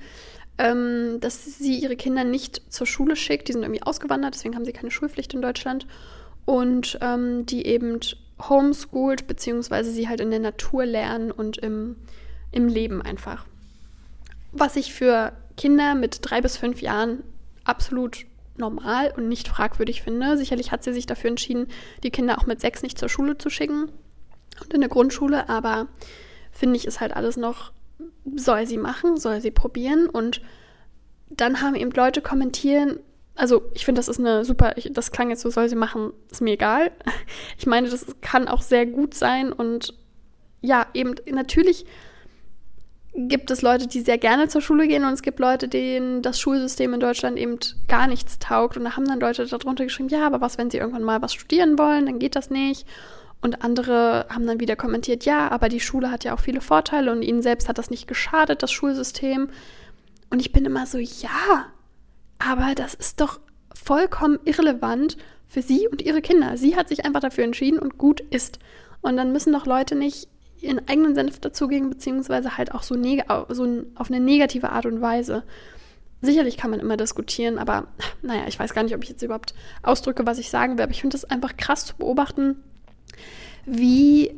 ähm, 0.58 1.18
dass 1.20 1.58
sie 1.58 1.78
ihre 1.78 1.96
Kinder 1.96 2.24
nicht 2.24 2.62
zur 2.72 2.86
Schule 2.86 3.16
schickt. 3.16 3.48
Die 3.48 3.52
sind 3.52 3.62
irgendwie 3.62 3.82
ausgewandert, 3.82 4.34
deswegen 4.34 4.54
haben 4.54 4.64
sie 4.64 4.72
keine 4.72 4.90
Schulpflicht 4.90 5.34
in 5.34 5.42
Deutschland. 5.42 5.86
Und 6.44 6.98
ähm, 7.00 7.46
die 7.46 7.66
eben 7.66 8.00
homeschooled, 8.48 9.26
beziehungsweise 9.26 9.90
sie 9.90 10.08
halt 10.08 10.20
in 10.20 10.30
der 10.30 10.40
Natur 10.40 10.86
lernen 10.86 11.30
und 11.30 11.58
im, 11.58 11.96
im 12.50 12.68
Leben 12.68 13.02
einfach. 13.02 13.46
Was 14.52 14.76
ich 14.76 14.92
für 14.92 15.32
Kinder 15.56 15.94
mit 15.94 16.18
drei 16.22 16.40
bis 16.40 16.56
fünf 16.56 16.80
Jahren 16.80 17.22
absolut 17.64 18.26
normal 18.56 19.12
und 19.16 19.28
nicht 19.28 19.48
fragwürdig 19.48 20.02
finde. 20.02 20.36
Sicherlich 20.36 20.70
hat 20.70 20.84
sie 20.84 20.92
sich 20.92 21.06
dafür 21.06 21.30
entschieden, 21.30 21.66
die 22.02 22.10
Kinder 22.10 22.38
auch 22.38 22.46
mit 22.46 22.60
sechs 22.60 22.82
nicht 22.82 22.98
zur 22.98 23.08
Schule 23.08 23.38
zu 23.38 23.50
schicken 23.50 23.90
und 24.62 24.74
in 24.74 24.80
der 24.80 24.90
Grundschule, 24.90 25.48
aber 25.48 25.88
finde 26.60 26.76
ich, 26.76 26.86
ist 26.86 27.00
halt 27.00 27.16
alles 27.16 27.38
noch, 27.38 27.72
soll 28.36 28.66
sie 28.66 28.76
machen, 28.76 29.16
soll 29.16 29.40
sie 29.40 29.50
probieren 29.50 30.08
und 30.08 30.42
dann 31.30 31.62
haben 31.62 31.74
eben 31.74 31.90
Leute 31.90 32.20
kommentieren, 32.20 33.00
also 33.34 33.62
ich 33.72 33.86
finde, 33.86 33.98
das 33.98 34.08
ist 34.08 34.20
eine 34.20 34.44
super, 34.44 34.76
ich, 34.76 34.92
das 34.92 35.10
klang 35.10 35.30
jetzt 35.30 35.40
so, 35.40 35.48
soll 35.48 35.70
sie 35.70 35.76
machen, 35.76 36.12
ist 36.30 36.42
mir 36.42 36.52
egal. 36.52 36.92
Ich 37.58 37.66
meine, 37.66 37.88
das 37.88 38.06
kann 38.20 38.48
auch 38.48 38.62
sehr 38.62 38.84
gut 38.86 39.14
sein 39.14 39.52
und 39.52 39.94
ja, 40.60 40.86
eben 40.92 41.14
natürlich 41.30 41.86
gibt 43.14 43.50
es 43.50 43.62
Leute, 43.62 43.86
die 43.86 44.00
sehr 44.00 44.18
gerne 44.18 44.48
zur 44.48 44.60
Schule 44.60 44.86
gehen 44.86 45.04
und 45.04 45.12
es 45.12 45.22
gibt 45.22 45.40
Leute, 45.40 45.66
denen 45.66 46.20
das 46.20 46.38
Schulsystem 46.38 46.92
in 46.92 47.00
Deutschland 47.00 47.38
eben 47.38 47.58
gar 47.88 48.06
nichts 48.06 48.38
taugt 48.38 48.76
und 48.76 48.84
da 48.84 48.96
haben 48.96 49.06
dann 49.06 49.20
Leute 49.20 49.46
darunter 49.46 49.84
geschrieben, 49.84 50.10
ja, 50.10 50.26
aber 50.26 50.42
was, 50.42 50.58
wenn 50.58 50.70
sie 50.70 50.78
irgendwann 50.78 51.04
mal 51.04 51.22
was 51.22 51.32
studieren 51.32 51.78
wollen, 51.78 52.06
dann 52.06 52.18
geht 52.18 52.36
das 52.36 52.50
nicht. 52.50 52.86
Und 53.42 53.64
andere 53.64 54.26
haben 54.28 54.46
dann 54.46 54.60
wieder 54.60 54.76
kommentiert, 54.76 55.24
ja, 55.24 55.48
aber 55.48 55.68
die 55.68 55.80
Schule 55.80 56.10
hat 56.10 56.24
ja 56.24 56.34
auch 56.34 56.40
viele 56.40 56.60
Vorteile 56.60 57.10
und 57.10 57.22
ihnen 57.22 57.40
selbst 57.40 57.68
hat 57.68 57.78
das 57.78 57.90
nicht 57.90 58.06
geschadet, 58.06 58.62
das 58.62 58.70
Schulsystem. 58.70 59.48
Und 60.28 60.40
ich 60.40 60.52
bin 60.52 60.66
immer 60.66 60.86
so, 60.86 60.98
ja, 60.98 61.66
aber 62.38 62.74
das 62.74 62.94
ist 62.94 63.20
doch 63.20 63.40
vollkommen 63.74 64.38
irrelevant 64.44 65.16
für 65.46 65.62
sie 65.62 65.88
und 65.88 66.02
ihre 66.02 66.20
Kinder. 66.20 66.56
Sie 66.56 66.76
hat 66.76 66.88
sich 66.88 67.04
einfach 67.04 67.20
dafür 67.20 67.44
entschieden 67.44 67.78
und 67.78 67.98
gut 67.98 68.20
ist. 68.20 68.58
Und 69.00 69.16
dann 69.16 69.32
müssen 69.32 69.52
doch 69.52 69.66
Leute 69.66 69.96
nicht 69.96 70.28
ihren 70.60 70.86
eigenen 70.88 71.14
Senf 71.14 71.40
dazugeben, 71.40 71.88
beziehungsweise 71.88 72.58
halt 72.58 72.74
auch 72.74 72.82
so, 72.82 72.94
so 73.48 73.82
auf 73.94 74.10
eine 74.10 74.20
negative 74.20 74.70
Art 74.70 74.86
und 74.86 75.00
Weise. 75.00 75.44
Sicherlich 76.22 76.58
kann 76.58 76.70
man 76.70 76.80
immer 76.80 76.98
diskutieren, 76.98 77.58
aber 77.58 77.88
naja, 78.20 78.42
ich 78.46 78.58
weiß 78.58 78.74
gar 78.74 78.82
nicht, 78.82 78.94
ob 78.94 79.02
ich 79.02 79.08
jetzt 79.08 79.22
überhaupt 79.22 79.54
ausdrücke, 79.82 80.26
was 80.26 80.38
ich 80.38 80.50
sagen 80.50 80.76
will, 80.76 80.82
aber 80.82 80.92
ich 80.92 81.00
finde 81.00 81.16
es 81.16 81.24
einfach 81.24 81.56
krass 81.56 81.86
zu 81.86 81.96
beobachten, 81.96 82.62
wie 83.66 84.34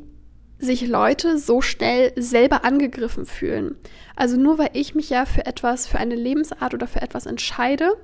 sich 0.59 0.87
Leute 0.87 1.39
so 1.39 1.61
schnell 1.61 2.13
selber 2.17 2.65
angegriffen 2.65 3.27
fühlen. 3.27 3.75
Also 4.15 4.37
nur 4.37 4.59
weil 4.59 4.71
ich 4.75 4.95
mich 4.95 5.11
ja 5.11 5.27
für 5.27 5.45
etwas, 5.45 5.89
für 5.89 5.99
eine 5.99 6.15
Lebensart 6.15 6.73
oder 6.73 6.87
für 6.87 7.03
etwas 7.03 7.27
entscheide 7.27 7.97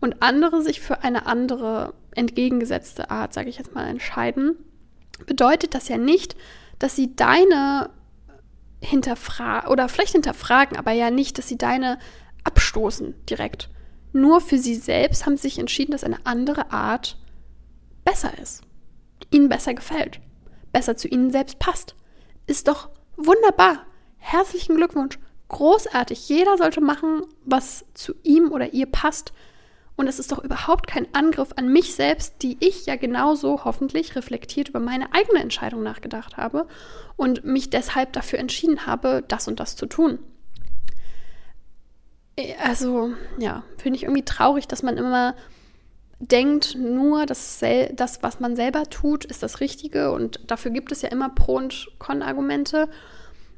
und 0.00 0.22
andere 0.22 0.62
sich 0.62 0.80
für 0.80 1.02
eine 1.02 1.26
andere 1.26 1.92
entgegengesetzte 2.14 3.10
Art, 3.10 3.34
sage 3.34 3.48
ich 3.48 3.58
jetzt 3.58 3.74
mal, 3.74 3.88
entscheiden, 3.88 4.54
bedeutet 5.26 5.74
das 5.74 5.88
ja 5.88 5.98
nicht, 5.98 6.36
dass 6.78 6.94
sie 6.94 7.16
deine 7.16 7.90
hinterfragen 8.80 9.70
oder 9.70 9.88
vielleicht 9.88 10.12
hinterfragen, 10.12 10.76
aber 10.76 10.92
ja 10.92 11.10
nicht, 11.10 11.38
dass 11.38 11.48
sie 11.48 11.58
deine 11.58 11.98
abstoßen 12.44 13.14
direkt. 13.28 13.70
Nur 14.12 14.40
für 14.40 14.58
sie 14.58 14.76
selbst 14.76 15.26
haben 15.26 15.36
sie 15.36 15.48
sich 15.48 15.58
entschieden, 15.58 15.92
dass 15.92 16.04
eine 16.04 16.24
andere 16.24 16.70
Art 16.70 17.18
besser 18.04 18.30
ist, 18.40 18.62
ihnen 19.30 19.48
besser 19.48 19.74
gefällt, 19.74 20.20
besser 20.74 20.98
zu 20.98 21.08
ihnen 21.08 21.30
selbst 21.30 21.58
passt. 21.58 21.94
Ist 22.46 22.68
doch 22.68 22.90
wunderbar. 23.16 23.86
Herzlichen 24.18 24.76
Glückwunsch. 24.76 25.18
Großartig. 25.48 26.28
Jeder 26.28 26.58
sollte 26.58 26.82
machen, 26.82 27.22
was 27.44 27.86
zu 27.94 28.12
ihm 28.22 28.52
oder 28.52 28.74
ihr 28.74 28.86
passt. 28.86 29.32
Und 29.96 30.08
es 30.08 30.18
ist 30.18 30.32
doch 30.32 30.42
überhaupt 30.42 30.88
kein 30.88 31.06
Angriff 31.14 31.52
an 31.56 31.72
mich 31.72 31.94
selbst, 31.94 32.42
die 32.42 32.56
ich 32.58 32.86
ja 32.86 32.96
genauso 32.96 33.64
hoffentlich 33.64 34.16
reflektiert 34.16 34.68
über 34.68 34.80
meine 34.80 35.14
eigene 35.14 35.40
Entscheidung 35.40 35.84
nachgedacht 35.84 36.36
habe 36.36 36.66
und 37.16 37.44
mich 37.44 37.70
deshalb 37.70 38.12
dafür 38.12 38.40
entschieden 38.40 38.86
habe, 38.86 39.22
das 39.28 39.46
und 39.46 39.60
das 39.60 39.76
zu 39.76 39.86
tun. 39.86 40.18
Äh, 42.36 42.54
also, 42.62 43.12
ja, 43.38 43.62
finde 43.78 43.96
ich 43.96 44.02
irgendwie 44.02 44.24
traurig, 44.24 44.66
dass 44.66 44.82
man 44.82 44.96
immer 44.96 45.36
denkt, 46.30 46.76
nur 46.78 47.26
das, 47.26 47.60
das, 47.94 48.22
was 48.22 48.38
man 48.40 48.56
selber 48.56 48.84
tut, 48.84 49.24
ist 49.24 49.42
das 49.42 49.60
Richtige 49.60 50.12
und 50.12 50.50
dafür 50.50 50.70
gibt 50.70 50.92
es 50.92 51.02
ja 51.02 51.10
immer 51.10 51.28
Pro- 51.30 51.56
und 51.56 51.88
Con-Argumente. 51.98 52.88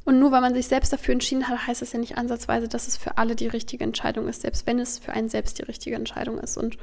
Und 0.04 0.18
nur 0.20 0.30
weil 0.30 0.40
man 0.40 0.54
sich 0.54 0.68
selbst 0.68 0.92
dafür 0.92 1.14
entschieden 1.14 1.48
hat, 1.48 1.66
heißt 1.66 1.82
das 1.82 1.92
ja 1.92 1.98
nicht 1.98 2.16
ansatzweise, 2.16 2.68
dass 2.68 2.86
es 2.86 2.96
für 2.96 3.18
alle 3.18 3.34
die 3.34 3.48
richtige 3.48 3.82
Entscheidung 3.82 4.28
ist, 4.28 4.42
selbst 4.42 4.64
wenn 4.66 4.78
es 4.78 5.00
für 5.00 5.12
einen 5.12 5.28
selbst 5.28 5.58
die 5.58 5.64
richtige 5.64 5.96
Entscheidung 5.96 6.38
ist. 6.38 6.56
Und 6.56 6.76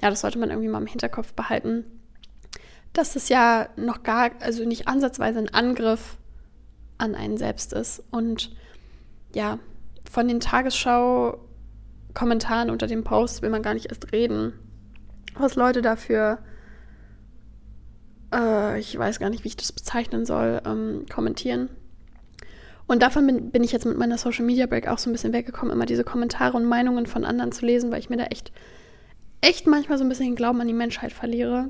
ja, 0.00 0.08
das 0.08 0.22
sollte 0.22 0.38
man 0.38 0.48
irgendwie 0.48 0.70
mal 0.70 0.80
im 0.80 0.86
Hinterkopf 0.86 1.34
behalten, 1.34 1.84
dass 2.94 3.16
es 3.16 3.28
ja 3.28 3.68
noch 3.76 4.02
gar, 4.02 4.30
also 4.40 4.64
nicht 4.64 4.88
ansatzweise 4.88 5.40
ein 5.40 5.52
Angriff 5.52 6.16
an 6.96 7.14
einen 7.14 7.36
selbst 7.36 7.74
ist. 7.74 8.02
Und 8.10 8.56
ja, 9.34 9.58
von 10.10 10.26
den 10.26 10.40
Tagesschau-Kommentaren 10.40 12.70
unter 12.70 12.86
dem 12.86 13.04
Post 13.04 13.42
will 13.42 13.50
man 13.50 13.62
gar 13.62 13.74
nicht 13.74 13.90
erst 13.90 14.10
reden, 14.12 14.54
was 15.34 15.56
Leute 15.56 15.82
dafür, 15.82 16.38
äh, 18.34 18.78
ich 18.78 18.96
weiß 18.96 19.18
gar 19.18 19.30
nicht, 19.30 19.44
wie 19.44 19.48
ich 19.48 19.56
das 19.56 19.72
bezeichnen 19.72 20.24
soll, 20.24 20.60
ähm, 20.64 21.06
kommentieren. 21.12 21.68
Und 22.86 23.02
davon 23.02 23.26
bin, 23.26 23.50
bin, 23.50 23.62
ich 23.62 23.72
jetzt 23.72 23.86
mit 23.86 23.96
meiner 23.98 24.18
Social 24.18 24.44
Media 24.44 24.66
Break 24.66 24.88
auch 24.88 24.98
so 24.98 25.08
ein 25.08 25.12
bisschen 25.12 25.32
weggekommen, 25.32 25.72
immer 25.72 25.86
diese 25.86 26.02
Kommentare 26.02 26.56
und 26.56 26.64
Meinungen 26.64 27.06
von 27.06 27.24
anderen 27.24 27.52
zu 27.52 27.64
lesen, 27.64 27.90
weil 27.90 28.00
ich 28.00 28.10
mir 28.10 28.16
da 28.16 28.24
echt, 28.24 28.50
echt 29.40 29.66
manchmal 29.68 29.96
so 29.96 30.04
ein 30.04 30.08
bisschen 30.08 30.26
den 30.26 30.34
Glauben 30.34 30.60
an 30.60 30.66
die 30.66 30.74
Menschheit 30.74 31.12
verliere. 31.12 31.68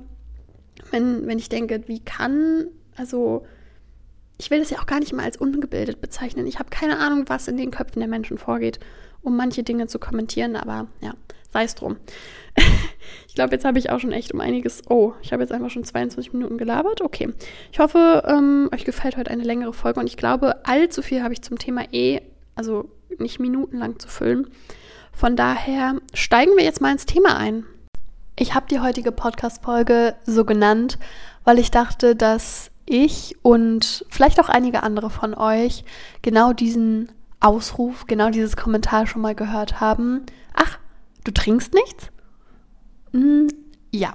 Wenn, 0.90 1.26
wenn 1.26 1.38
ich 1.38 1.50
denke, 1.50 1.82
wie 1.88 2.00
kann, 2.00 2.68
also 2.96 3.44
ich 4.38 4.50
will 4.50 4.60
das 4.60 4.70
ja 4.70 4.78
auch 4.78 4.86
gar 4.86 5.00
nicht 5.00 5.12
mal 5.12 5.24
als 5.24 5.36
ungebildet 5.36 6.00
bezeichnen. 6.00 6.46
Ich 6.46 6.58
habe 6.58 6.70
keine 6.70 6.98
Ahnung, 6.98 7.24
was 7.26 7.48
in 7.48 7.58
den 7.58 7.70
Köpfen 7.70 8.00
der 8.00 8.08
Menschen 8.08 8.38
vorgeht, 8.38 8.80
um 9.20 9.36
manche 9.36 9.62
Dinge 9.62 9.88
zu 9.88 9.98
kommentieren, 9.98 10.56
aber 10.56 10.86
ja, 11.02 11.12
sei 11.52 11.64
es 11.64 11.74
drum. 11.74 11.96
ich 13.28 13.34
glaube, 13.34 13.52
jetzt 13.52 13.64
habe 13.64 13.78
ich 13.78 13.90
auch 13.90 14.00
schon 14.00 14.12
echt 14.12 14.32
um 14.32 14.40
einiges. 14.40 14.82
Oh, 14.88 15.12
ich 15.22 15.32
habe 15.32 15.42
jetzt 15.42 15.52
einfach 15.52 15.70
schon 15.70 15.84
22 15.84 16.32
Minuten 16.32 16.58
gelabert. 16.58 17.00
Okay. 17.00 17.32
Ich 17.72 17.78
hoffe, 17.78 18.22
ähm, 18.26 18.68
euch 18.72 18.84
gefällt 18.84 19.16
heute 19.16 19.30
eine 19.30 19.44
längere 19.44 19.72
Folge 19.72 20.00
und 20.00 20.06
ich 20.06 20.16
glaube, 20.16 20.64
allzu 20.66 21.02
viel 21.02 21.22
habe 21.22 21.32
ich 21.32 21.42
zum 21.42 21.58
Thema 21.58 21.84
eh, 21.92 22.20
also 22.54 22.90
nicht 23.18 23.40
minutenlang 23.40 23.98
zu 23.98 24.08
füllen. 24.08 24.48
Von 25.12 25.36
daher 25.36 25.96
steigen 26.14 26.56
wir 26.56 26.64
jetzt 26.64 26.80
mal 26.80 26.92
ins 26.92 27.06
Thema 27.06 27.36
ein. 27.36 27.64
Ich 28.36 28.54
habe 28.54 28.66
die 28.70 28.80
heutige 28.80 29.12
Podcast-Folge 29.12 30.14
so 30.24 30.44
genannt, 30.44 30.98
weil 31.44 31.58
ich 31.58 31.70
dachte, 31.70 32.16
dass 32.16 32.70
ich 32.86 33.36
und 33.42 34.04
vielleicht 34.08 34.40
auch 34.40 34.48
einige 34.48 34.82
andere 34.82 35.10
von 35.10 35.34
euch 35.34 35.84
genau 36.22 36.52
diesen 36.52 37.12
Ausruf, 37.38 38.06
genau 38.06 38.30
dieses 38.30 38.56
Kommentar 38.56 39.06
schon 39.06 39.22
mal 39.22 39.34
gehört 39.34 39.80
haben. 39.80 40.26
Du 41.24 41.32
trinkst 41.32 41.74
nichts? 41.74 42.10
Mm, 43.12 43.48
ja. 43.90 44.14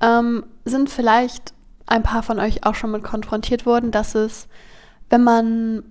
Ähm, 0.00 0.44
sind 0.64 0.90
vielleicht 0.90 1.54
ein 1.86 2.02
paar 2.02 2.22
von 2.22 2.38
euch 2.38 2.64
auch 2.64 2.74
schon 2.74 2.90
mit 2.90 3.02
konfrontiert 3.02 3.66
worden, 3.66 3.90
dass 3.90 4.14
es, 4.14 4.48
wenn 5.08 5.24
man 5.24 5.84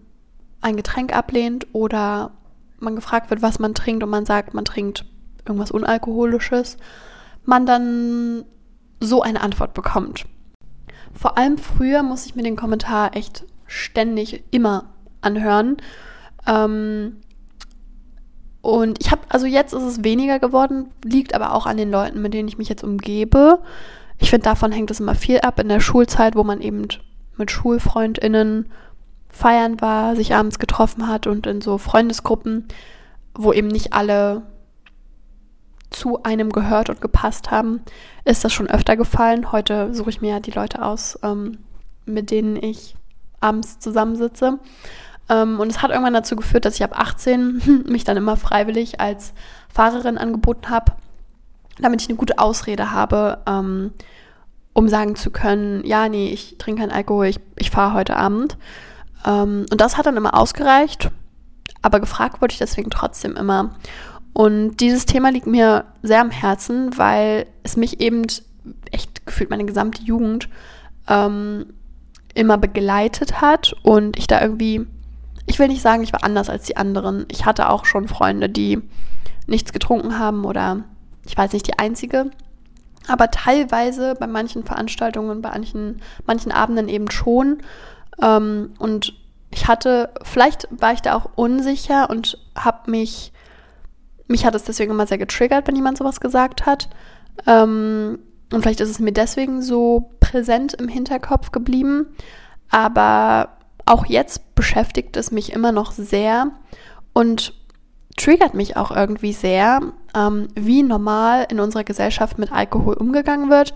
ein 0.62 0.76
Getränk 0.76 1.16
ablehnt 1.16 1.68
oder 1.74 2.32
man 2.80 2.96
gefragt 2.96 3.30
wird, 3.30 3.42
was 3.42 3.60
man 3.60 3.74
trinkt 3.74 4.04
und 4.04 4.10
man 4.10 4.26
sagt, 4.26 4.54
man 4.54 4.66
trinkt 4.66 5.06
irgendwas 5.46 5.72
Unalkoholisches, 5.72 6.78
man 7.46 7.66
dann 7.66 8.46
so 9.00 9.22
eine 9.22 9.42
Antwort 9.42 9.74
bekommt. 9.74 10.26
Vor 11.14 11.38
allem 11.38 11.58
früher 11.58 12.04
muss 12.04 12.26
ich 12.26 12.36
mir 12.36 12.44
den 12.44 12.56
Kommentar 12.56 13.16
echt 13.16 13.46
ständig 13.68 14.44
immer 14.52 14.90
anhören. 15.22 15.78
Ähm, 16.46 17.18
und 18.66 18.98
ich 19.00 19.12
habe, 19.12 19.22
also 19.30 19.46
jetzt 19.46 19.74
ist 19.74 19.84
es 19.84 20.04
weniger 20.04 20.40
geworden, 20.40 20.88
liegt 21.04 21.36
aber 21.36 21.54
auch 21.54 21.68
an 21.68 21.78
den 21.78 21.92
Leuten, 21.92 22.20
mit 22.24 22.34
denen 22.34 22.48
ich 22.48 22.58
mich 22.58 22.68
jetzt 22.68 22.84
umgebe. 22.84 23.60
Ich 24.18 24.32
finde, 24.32 24.46
davon 24.46 24.72
hängt 24.72 24.90
es 24.90 25.00
immer 25.00 25.14
viel 25.14 25.42
ab 25.42 25.60
in 25.60 25.70
der 25.70 25.80
Schulzeit, 25.80 26.36
wo 26.36 26.44
man 26.44 26.62
eben 26.62 26.88
mit 27.38 27.52
SchulfreundInnen 27.52 28.72
feiern 29.30 29.80
war, 29.82 30.16
sich 30.16 30.34
abends 30.34 30.58
getroffen 30.58 31.08
hat 31.08 31.28
und 31.28 31.46
in 31.46 31.62
so 31.62 31.78
Freundesgruppen, 31.78 32.68
wo 33.36 33.54
eben 33.54 33.68
nicht 33.68 33.94
alle 33.94 34.42
zu 35.92 36.24
einem 36.24 36.52
gehört 36.52 36.90
und 36.90 37.02
gepasst 37.02 37.52
haben, 37.52 37.82
ist 38.24 38.44
das 38.44 38.52
schon 38.52 38.68
öfter 38.68 38.98
gefallen. 38.98 39.52
Heute 39.52 39.94
suche 39.94 40.10
ich 40.10 40.22
mir 40.22 40.32
ja 40.32 40.40
die 40.40 40.50
Leute 40.50 40.82
aus, 40.82 41.20
ähm, 41.22 41.60
mit 42.08 42.32
denen 42.32 42.56
ich 42.56 42.96
abends 43.42 43.78
zusammensitze. 43.78 44.58
Ähm, 45.30 45.60
und 45.60 45.70
es 45.70 45.82
hat 45.82 45.92
irgendwann 45.92 46.14
dazu 46.14 46.36
geführt, 46.36 46.66
dass 46.66 46.76
ich 46.76 46.84
ab 46.84 46.98
18 47.00 47.84
mich 47.88 48.04
dann 48.04 48.18
immer 48.18 48.38
freiwillig 48.38 49.00
als 49.00 49.34
Fahrerin 49.70 50.18
angeboten 50.18 50.70
habe, 50.70 50.94
damit 51.80 52.02
ich 52.02 52.10
eine 52.10 52.18
gute 52.18 52.40
Ausrede 52.40 52.92
habe, 52.92 53.40
ähm, 53.48 53.92
um 54.74 54.88
sagen 54.88 55.16
zu 55.16 55.32
können, 55.32 55.86
ja, 55.86 56.10
nee, 56.10 56.30
ich 56.30 56.58
trinke 56.58 56.82
keinen 56.82 56.92
Alkohol, 56.92 57.28
ich, 57.28 57.40
ich 57.56 57.72
fahre 57.72 57.94
heute 57.94 58.18
Abend. 58.18 58.58
Ähm, 59.26 59.66
und 59.72 59.82
das 59.82 59.98
hat 59.98 60.06
dann 60.06 60.18
immer 60.18 60.38
ausgereicht, 60.38 61.10
aber 61.82 62.00
gefragt 62.00 62.42
wurde 62.42 62.52
ich 62.52 62.60
deswegen 62.60 62.90
trotzdem 62.90 63.36
immer. 63.36 63.76
Und 64.34 64.78
dieses 64.78 65.06
Thema 65.06 65.32
liegt 65.32 65.48
mir 65.48 65.86
sehr 66.04 66.20
am 66.20 66.30
Herzen, 66.30 66.98
weil 66.98 67.48
es 67.64 67.78
mich 67.78 68.02
eben 68.02 68.24
echt 68.92 69.26
gefühlt 69.26 69.50
meine 69.50 69.66
gesamte 69.66 70.02
Jugend 70.02 70.50
immer 71.08 72.58
begleitet 72.58 73.40
hat 73.40 73.76
und 73.84 74.18
ich 74.18 74.26
da 74.26 74.42
irgendwie 74.42 74.88
ich 75.46 75.60
will 75.60 75.68
nicht 75.68 75.82
sagen, 75.82 76.04
ich 76.04 76.14
war 76.14 76.24
anders 76.24 76.50
als 76.50 76.66
die 76.66 76.78
anderen. 76.78 77.26
Ich 77.30 77.46
hatte 77.46 77.70
auch 77.70 77.86
schon 77.86 78.08
Freunde, 78.08 78.50
die 78.50 78.82
nichts 79.48 79.74
getrunken 79.74 80.18
haben 80.18 80.46
oder 80.46 80.84
ich 81.26 81.38
weiß 81.38 81.54
nicht, 81.54 81.68
die 81.68 81.80
einzige. 81.80 82.32
Aber 83.08 83.30
teilweise 83.30 84.16
bei 84.16 84.28
manchen 84.28 84.64
Veranstaltungen, 84.64 85.42
bei 85.42 85.50
manchen, 85.50 86.02
manchen 86.26 86.52
Abenden 86.52 86.90
eben 86.90 87.12
schon. 87.12 87.60
Ähm, 88.22 88.74
und 88.80 89.14
ich 89.52 89.68
hatte, 89.68 90.10
vielleicht 90.24 90.68
war 90.72 90.94
ich 90.94 91.02
da 91.02 91.16
auch 91.16 91.30
unsicher 91.36 92.10
und 92.10 92.40
habe 92.56 92.90
mich, 92.90 93.32
mich 94.28 94.46
hat 94.46 94.56
es 94.56 94.64
deswegen 94.64 94.92
immer 94.92 95.08
sehr 95.08 95.18
getriggert, 95.18 95.68
wenn 95.68 95.76
jemand 95.76 95.98
sowas 95.98 96.20
gesagt 96.20 96.66
hat. 96.66 96.90
Ähm, 97.46 98.20
und 98.52 98.62
vielleicht 98.62 98.82
ist 98.82 98.90
es 98.90 99.00
mir 99.00 99.12
deswegen 99.12 99.62
so 99.62 100.12
präsent 100.20 100.74
im 100.74 100.88
Hinterkopf 100.88 101.52
geblieben. 101.52 102.08
Aber 102.70 103.50
auch 103.86 104.06
jetzt 104.06 104.56
beschäftigt 104.56 105.16
es 105.18 105.32
mich 105.32 105.54
immer 105.54 105.72
noch 105.72 105.92
sehr 105.92 106.52
und 107.14 107.54
triggert 108.18 108.54
mich 108.54 108.78
auch 108.78 108.92
irgendwie 108.92 109.34
sehr, 109.34 109.82
ähm, 110.16 110.48
wie 110.56 110.84
normal 110.84 111.48
in 111.50 111.60
unserer 111.60 111.84
Gesellschaft 111.84 112.38
mit 112.40 112.52
Alkohol 112.52 112.96
umgegangen 112.96 113.50
wird, 113.50 113.74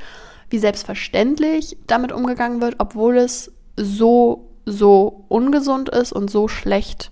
wie 0.50 0.60
selbstverständlich 0.60 1.78
damit 1.88 2.12
umgegangen 2.12 2.62
wird, 2.62 2.76
obwohl 2.80 3.17
es 3.17 3.52
so, 3.76 4.50
so 4.65 5.26
ungesund 5.28 5.89
ist 5.89 6.12
und 6.12 6.32
so 6.32 6.48
schlecht 6.48 7.12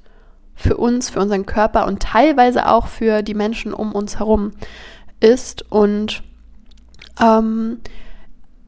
für 0.55 0.77
uns, 0.77 1.09
für 1.09 1.19
unseren 1.19 1.45
Körper 1.45 1.85
und 1.85 2.01
teilweise 2.01 2.67
auch 2.67 2.87
für 2.87 3.21
die 3.21 3.35
Menschen 3.35 3.73
um 3.73 3.91
uns 3.91 4.17
herum 4.17 4.53
ist. 5.19 5.69
Und 5.71 6.23
ähm, 7.21 7.79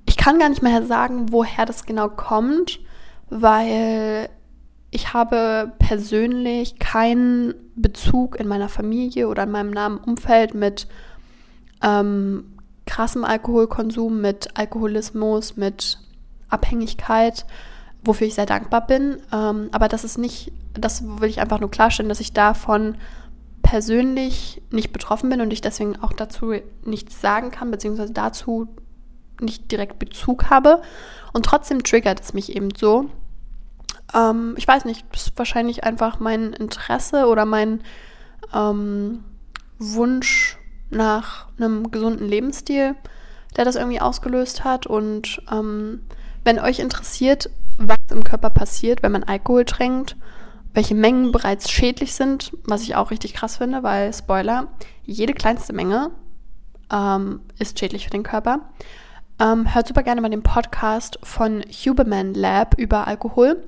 ich 0.05 0.17
kann 0.17 0.37
gar 0.37 0.49
nicht 0.49 0.61
mehr 0.61 0.85
sagen, 0.85 1.31
woher 1.31 1.65
das 1.65 1.85
genau 1.85 2.09
kommt 2.09 2.79
weil 3.29 4.29
ich 4.91 5.13
habe 5.13 5.73
persönlich 5.79 6.79
keinen 6.79 7.53
Bezug 7.75 8.39
in 8.39 8.47
meiner 8.47 8.69
Familie 8.69 9.27
oder 9.27 9.43
in 9.43 9.51
meinem 9.51 9.71
nahen 9.71 9.97
Umfeld 9.97 10.53
mit 10.53 10.87
ähm, 11.83 12.57
krassem 12.85 13.23
Alkoholkonsum, 13.23 14.19
mit 14.19 14.57
Alkoholismus, 14.57 15.57
mit 15.57 15.99
Abhängigkeit, 16.49 17.45
wofür 18.03 18.27
ich 18.27 18.35
sehr 18.35 18.47
dankbar 18.47 18.87
bin. 18.87 19.17
Ähm, 19.31 19.69
aber 19.71 19.87
das 19.87 20.03
ist 20.03 20.17
nicht, 20.17 20.51
das 20.73 21.03
will 21.03 21.29
ich 21.29 21.39
einfach 21.39 21.59
nur 21.59 21.69
klarstellen, 21.69 22.09
dass 22.09 22.19
ich 22.19 22.33
davon 22.33 22.95
persönlich 23.61 24.63
nicht 24.71 24.91
betroffen 24.91 25.29
bin 25.29 25.41
und 25.41 25.53
ich 25.53 25.61
deswegen 25.61 26.01
auch 26.01 26.13
dazu 26.13 26.53
nichts 26.83 27.21
sagen 27.21 27.51
kann, 27.51 27.69
beziehungsweise 27.69 28.13
dazu 28.13 28.67
nicht 29.39 29.71
direkt 29.71 29.99
Bezug 29.99 30.49
habe. 30.49 30.81
Und 31.33 31.45
trotzdem 31.45 31.83
triggert 31.83 32.19
es 32.19 32.33
mich 32.33 32.55
eben 32.55 32.69
so. 32.75 33.09
Ähm, 34.13 34.55
ich 34.57 34.67
weiß 34.67 34.85
nicht, 34.85 35.05
das 35.11 35.27
ist 35.27 35.37
wahrscheinlich 35.37 35.83
einfach 35.83 36.19
mein 36.19 36.53
Interesse 36.53 37.27
oder 37.27 37.45
mein 37.45 37.81
ähm, 38.53 39.23
Wunsch 39.77 40.57
nach 40.89 41.47
einem 41.57 41.91
gesunden 41.91 42.27
Lebensstil, 42.27 42.95
der 43.55 43.65
das 43.65 43.75
irgendwie 43.75 44.01
ausgelöst 44.01 44.63
hat. 44.63 44.87
Und 44.87 45.41
ähm, 45.51 46.01
wenn 46.43 46.59
euch 46.59 46.79
interessiert, 46.79 47.49
was 47.77 47.97
im 48.11 48.23
Körper 48.23 48.49
passiert, 48.49 49.03
wenn 49.03 49.11
man 49.11 49.23
Alkohol 49.23 49.65
trinkt, 49.65 50.15
welche 50.73 50.95
Mengen 50.95 51.31
bereits 51.31 51.71
schädlich 51.71 52.13
sind, 52.13 52.51
was 52.63 52.83
ich 52.83 52.95
auch 52.95 53.11
richtig 53.11 53.33
krass 53.33 53.57
finde, 53.57 53.83
weil, 53.83 54.13
Spoiler, 54.13 54.67
jede 55.03 55.33
kleinste 55.33 55.73
Menge 55.73 56.11
ähm, 56.91 57.41
ist 57.57 57.79
schädlich 57.79 58.05
für 58.05 58.11
den 58.11 58.23
Körper. 58.23 58.61
Ähm, 59.39 59.73
hört 59.73 59.87
super 59.87 60.03
gerne 60.03 60.19
mal 60.19 60.29
den 60.29 60.43
Podcast 60.43 61.17
von 61.23 61.63
Huberman 61.63 62.33
Lab 62.33 62.75
über 62.77 63.07
Alkohol. 63.07 63.63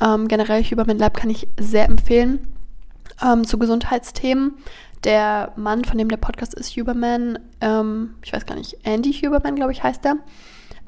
Ähm, 0.00 0.28
generell 0.28 0.62
Huberman 0.62 0.98
Lab 0.98 1.16
kann 1.16 1.30
ich 1.30 1.48
sehr 1.58 1.86
empfehlen 1.86 2.46
ähm, 3.24 3.44
zu 3.44 3.58
Gesundheitsthemen. 3.58 4.58
Der 5.04 5.52
Mann, 5.56 5.84
von 5.84 5.96
dem 5.96 6.08
der 6.08 6.18
Podcast 6.18 6.54
ist, 6.54 6.76
Huberman, 6.76 7.38
ähm, 7.60 8.16
ich 8.22 8.32
weiß 8.32 8.44
gar 8.44 8.56
nicht, 8.56 8.78
Andy 8.82 9.12
Huberman, 9.12 9.56
glaube 9.56 9.72
ich, 9.72 9.82
heißt 9.82 10.04
er, 10.04 10.16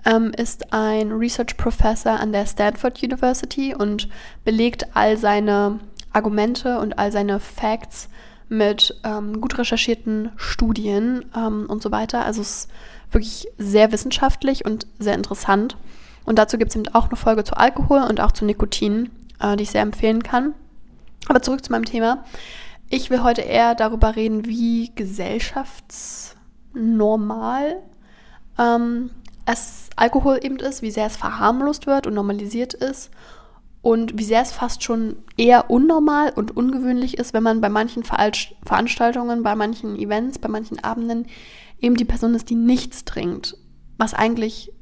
ähm, 0.05 0.33
ist 0.37 0.73
ein 0.73 1.13
Research 1.13 1.57
Professor 1.57 2.21
an 2.21 2.33
der 2.33 2.47
Stanford 2.47 3.03
University 3.03 3.75
und 3.75 4.09
belegt 4.45 4.87
all 4.95 5.17
seine 5.17 5.79
Argumente 6.13 6.79
und 6.79 6.99
all 6.99 7.11
seine 7.13 7.41
Facts 7.41 8.09
mit 8.49 9.01
ähm, 9.05 9.41
gut 9.41 9.57
recherchierten 9.59 10.33
Studien 10.37 11.23
und 11.23 11.81
so 11.81 11.93
weiter. 11.93 12.25
Also 12.25 12.41
es 12.41 12.65
ist 12.65 12.71
wirklich 13.11 13.49
sehr 13.59 13.93
wissenschaftlich 13.93 14.65
und 14.65 14.87
sehr 14.99 15.15
interessant. 15.15 15.77
Und 16.25 16.39
dazu 16.39 16.57
gibt 16.59 16.71
es 16.71 16.77
eben 16.77 16.89
auch 16.95 17.09
eine 17.09 17.17
Folge 17.17 17.45
zu 17.45 17.57
Alkohol 17.57 18.03
und 18.09 18.21
auch 18.21 18.33
zu 18.33 18.45
Nikotin, 18.45 19.11
äh, 19.41 19.57
die 19.57 19.63
ich 19.65 19.71
sehr 19.71 19.83
empfehlen 19.83 20.23
kann. 20.23 20.55
Aber 21.29 21.43
zurück 21.43 21.65
zu 21.65 21.73
meinem 21.73 21.85
Thema. 21.85 22.25
Ich 22.89 23.11
will 23.11 23.23
heute 23.23 23.43
eher 23.43 23.75
darüber 23.75 24.17
reden, 24.17 24.47
wie 24.47 24.93
gesellschaftsnormal 24.95 27.77
ähm, 28.59 29.11
es 29.47 29.91
Alkohol 29.97 30.41
eben 30.43 30.57
ist, 30.57 30.83
wie 30.83 30.91
sehr 30.91 31.07
es 31.07 31.17
verharmlost 31.17 31.87
wird 31.87 32.07
und 32.07 32.15
normalisiert 32.15 32.75
ist 32.75 33.11
und 33.83 34.19
wie 34.19 34.25
sehr 34.25 34.43
es 34.43 34.53
fast 34.53 34.83
schon 34.83 35.17
eher 35.37 35.71
unnormal 35.71 36.33
und 36.35 36.57
ungewöhnlich 36.57 37.19
ist, 37.19 37.33
wenn 37.33 37.43
man 37.43 37.61
bei 37.61 37.69
manchen 37.69 38.05
Ver 38.05 38.31
Veranstaltungen, 38.65 39.43
bei 39.43 39.55
manchen 39.55 39.97
Events, 39.97 40.39
bei 40.39 40.49
manchen 40.49 40.83
Abenden 40.83 41.27
eben 41.81 41.97
die 41.97 42.05
Person 42.05 42.35
ist, 42.35 42.51
die 42.51 42.55
nichts 42.55 43.05
trinkt. 43.05 43.57
Was 43.99 44.15
eigentlich 44.15 44.73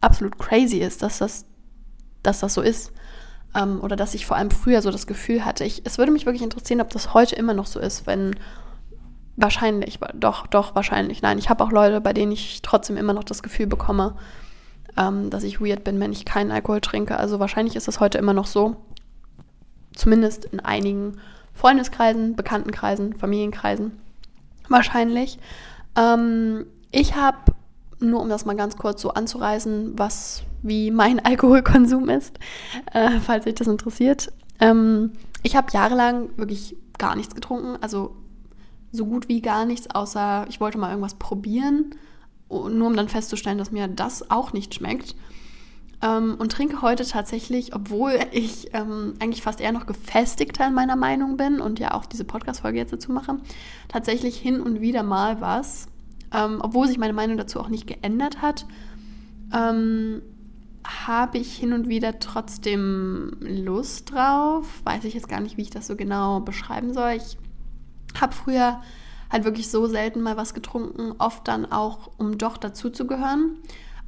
absolut 0.00 0.38
crazy 0.38 0.78
ist, 0.78 1.02
dass 1.02 1.18
das, 1.18 1.44
dass 2.22 2.40
das 2.40 2.54
so 2.54 2.62
ist. 2.62 2.92
Ähm, 3.54 3.80
oder 3.80 3.96
dass 3.96 4.14
ich 4.14 4.26
vor 4.26 4.36
allem 4.36 4.50
früher 4.50 4.80
so 4.82 4.90
das 4.90 5.06
Gefühl 5.06 5.44
hatte. 5.44 5.64
Ich, 5.64 5.82
es 5.84 5.98
würde 5.98 6.12
mich 6.12 6.26
wirklich 6.26 6.42
interessieren, 6.42 6.80
ob 6.80 6.90
das 6.90 7.14
heute 7.14 7.34
immer 7.36 7.54
noch 7.54 7.66
so 7.66 7.80
ist, 7.80 8.06
wenn 8.06 8.36
wahrscheinlich, 9.36 9.98
doch, 10.14 10.46
doch, 10.46 10.74
wahrscheinlich. 10.74 11.22
Nein, 11.22 11.38
ich 11.38 11.50
habe 11.50 11.64
auch 11.64 11.72
Leute, 11.72 12.00
bei 12.00 12.12
denen 12.12 12.32
ich 12.32 12.62
trotzdem 12.62 12.96
immer 12.96 13.12
noch 13.12 13.24
das 13.24 13.42
Gefühl 13.42 13.66
bekomme, 13.66 14.16
ähm, 14.96 15.30
dass 15.30 15.42
ich 15.42 15.60
weird 15.60 15.84
bin, 15.84 15.98
wenn 16.00 16.12
ich 16.12 16.24
keinen 16.24 16.50
Alkohol 16.50 16.80
trinke. 16.80 17.16
Also 17.16 17.40
wahrscheinlich 17.40 17.76
ist 17.76 17.88
das 17.88 18.00
heute 18.00 18.18
immer 18.18 18.34
noch 18.34 18.46
so. 18.46 18.76
Zumindest 19.94 20.44
in 20.44 20.60
einigen 20.60 21.20
Freundeskreisen, 21.52 22.36
Bekanntenkreisen, 22.36 23.14
Familienkreisen. 23.14 23.92
Wahrscheinlich. 24.68 25.38
Ähm, 25.96 26.66
ich 26.90 27.14
habe, 27.14 27.38
nur 28.00 28.20
um 28.20 28.28
das 28.28 28.44
mal 28.44 28.56
ganz 28.56 28.76
kurz 28.76 29.02
so 29.02 29.10
anzureißen, 29.10 29.98
was 29.98 30.42
wie 30.62 30.90
mein 30.90 31.20
Alkoholkonsum 31.24 32.08
ist, 32.08 32.38
äh, 32.92 33.20
falls 33.20 33.46
euch 33.46 33.54
das 33.54 33.66
interessiert. 33.66 34.32
Ähm, 34.60 35.12
ich 35.42 35.56
habe 35.56 35.72
jahrelang 35.72 36.36
wirklich 36.36 36.76
gar 36.98 37.16
nichts 37.16 37.34
getrunken, 37.34 37.78
also 37.80 38.16
so 38.92 39.06
gut 39.06 39.28
wie 39.28 39.40
gar 39.40 39.64
nichts, 39.64 39.88
außer 39.90 40.46
ich 40.48 40.60
wollte 40.60 40.76
mal 40.76 40.90
irgendwas 40.90 41.14
probieren, 41.14 41.94
nur 42.48 42.88
um 42.88 42.96
dann 42.96 43.08
festzustellen, 43.08 43.58
dass 43.58 43.70
mir 43.70 43.88
das 43.88 44.30
auch 44.30 44.52
nicht 44.52 44.74
schmeckt. 44.74 45.14
Ähm, 46.02 46.36
und 46.38 46.52
trinke 46.52 46.80
heute 46.80 47.04
tatsächlich, 47.04 47.74
obwohl 47.74 48.18
ich 48.32 48.72
ähm, 48.72 49.14
eigentlich 49.18 49.42
fast 49.42 49.60
eher 49.60 49.72
noch 49.72 49.86
gefestigter 49.86 50.66
in 50.66 50.74
meiner 50.74 50.96
Meinung 50.96 51.36
bin 51.36 51.60
und 51.60 51.78
ja 51.78 51.92
auch 51.92 52.06
diese 52.06 52.24
Podcast-Folge 52.24 52.78
jetzt 52.78 52.92
dazu 52.92 53.12
mache, 53.12 53.36
tatsächlich 53.88 54.38
hin 54.38 54.60
und 54.60 54.80
wieder 54.80 55.02
mal 55.02 55.40
was, 55.40 55.88
ähm, 56.32 56.60
obwohl 56.62 56.88
sich 56.88 56.98
meine 56.98 57.12
Meinung 57.12 57.36
dazu 57.36 57.60
auch 57.60 57.68
nicht 57.68 57.86
geändert 57.86 58.40
hat. 58.40 58.66
Ähm, 59.52 60.22
habe 60.84 61.38
ich 61.38 61.54
hin 61.54 61.72
und 61.72 61.88
wieder 61.88 62.18
trotzdem 62.18 63.36
Lust 63.40 64.12
drauf. 64.12 64.66
Weiß 64.84 65.04
ich 65.04 65.14
jetzt 65.14 65.28
gar 65.28 65.40
nicht, 65.40 65.56
wie 65.56 65.62
ich 65.62 65.70
das 65.70 65.86
so 65.86 65.96
genau 65.96 66.40
beschreiben 66.40 66.94
soll. 66.94 67.12
Ich 67.12 67.36
habe 68.18 68.34
früher 68.34 68.80
halt 69.30 69.44
wirklich 69.44 69.70
so 69.70 69.86
selten 69.86 70.22
mal 70.22 70.36
was 70.36 70.54
getrunken, 70.54 71.12
oft 71.18 71.46
dann 71.46 71.70
auch, 71.70 72.10
um 72.16 72.38
doch 72.38 72.56
dazu 72.56 72.90
zu 72.90 73.06
gehören. 73.06 73.58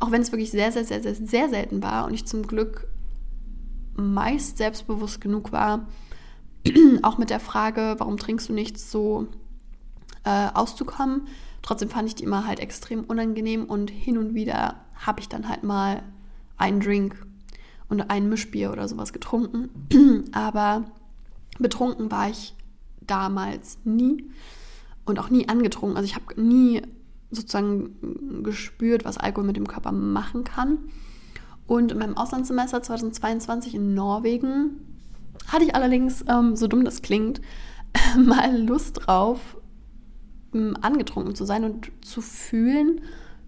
Auch 0.02 0.10
wenn 0.10 0.20
es 0.20 0.32
wirklich 0.32 0.50
sehr, 0.50 0.72
sehr, 0.72 0.84
sehr, 0.84 1.00
sehr, 1.00 1.14
sehr 1.14 1.48
selten 1.48 1.80
war 1.80 2.06
und 2.06 2.12
ich 2.12 2.26
zum 2.26 2.44
Glück 2.44 2.88
meist 3.94 4.58
selbstbewusst 4.58 5.20
genug 5.20 5.52
war, 5.52 5.86
auch 7.02 7.18
mit 7.18 7.30
der 7.30 7.38
Frage, 7.38 7.94
warum 7.98 8.16
trinkst 8.16 8.48
du 8.48 8.52
nichts, 8.52 8.90
so 8.90 9.28
äh, 10.24 10.48
auszukommen. 10.54 11.28
Trotzdem 11.62 11.88
fand 11.88 12.08
ich 12.08 12.16
die 12.16 12.24
immer 12.24 12.48
halt 12.48 12.58
extrem 12.58 13.04
unangenehm 13.04 13.66
und 13.66 13.90
hin 13.90 14.18
und 14.18 14.34
wieder 14.34 14.80
habe 14.96 15.20
ich 15.20 15.28
dann 15.28 15.48
halt 15.48 15.62
mal 15.62 16.02
einen 16.56 16.80
Drink 16.80 17.24
und 17.88 18.10
ein 18.10 18.28
Mischbier 18.28 18.72
oder 18.72 18.88
sowas 18.88 19.12
getrunken. 19.12 20.24
Aber 20.32 20.86
betrunken 21.60 22.10
war 22.10 22.28
ich 22.28 22.56
damals 23.02 23.78
nie 23.84 24.32
und 25.04 25.20
auch 25.20 25.30
nie 25.30 25.48
angetrunken. 25.48 25.96
Also 25.96 26.06
ich 26.06 26.16
habe 26.16 26.42
nie 26.42 26.82
sozusagen 27.32 28.42
gespürt, 28.42 29.04
was 29.04 29.18
Alkohol 29.18 29.46
mit 29.46 29.56
dem 29.56 29.66
Körper 29.66 29.92
machen 29.92 30.44
kann. 30.44 30.78
Und 31.66 31.92
in 31.92 31.98
meinem 31.98 32.16
Auslandssemester 32.16 32.82
2022 32.82 33.74
in 33.74 33.94
Norwegen 33.94 34.80
hatte 35.48 35.64
ich 35.64 35.74
allerdings, 35.74 36.24
ähm, 36.28 36.56
so 36.56 36.66
dumm 36.66 36.84
das 36.84 37.02
klingt, 37.02 37.40
mal 38.18 38.56
Lust 38.62 39.06
drauf, 39.06 39.56
ähm, 40.54 40.76
angetrunken 40.80 41.34
zu 41.34 41.44
sein 41.44 41.64
und 41.64 41.90
zu 42.02 42.20
fühlen, 42.20 43.00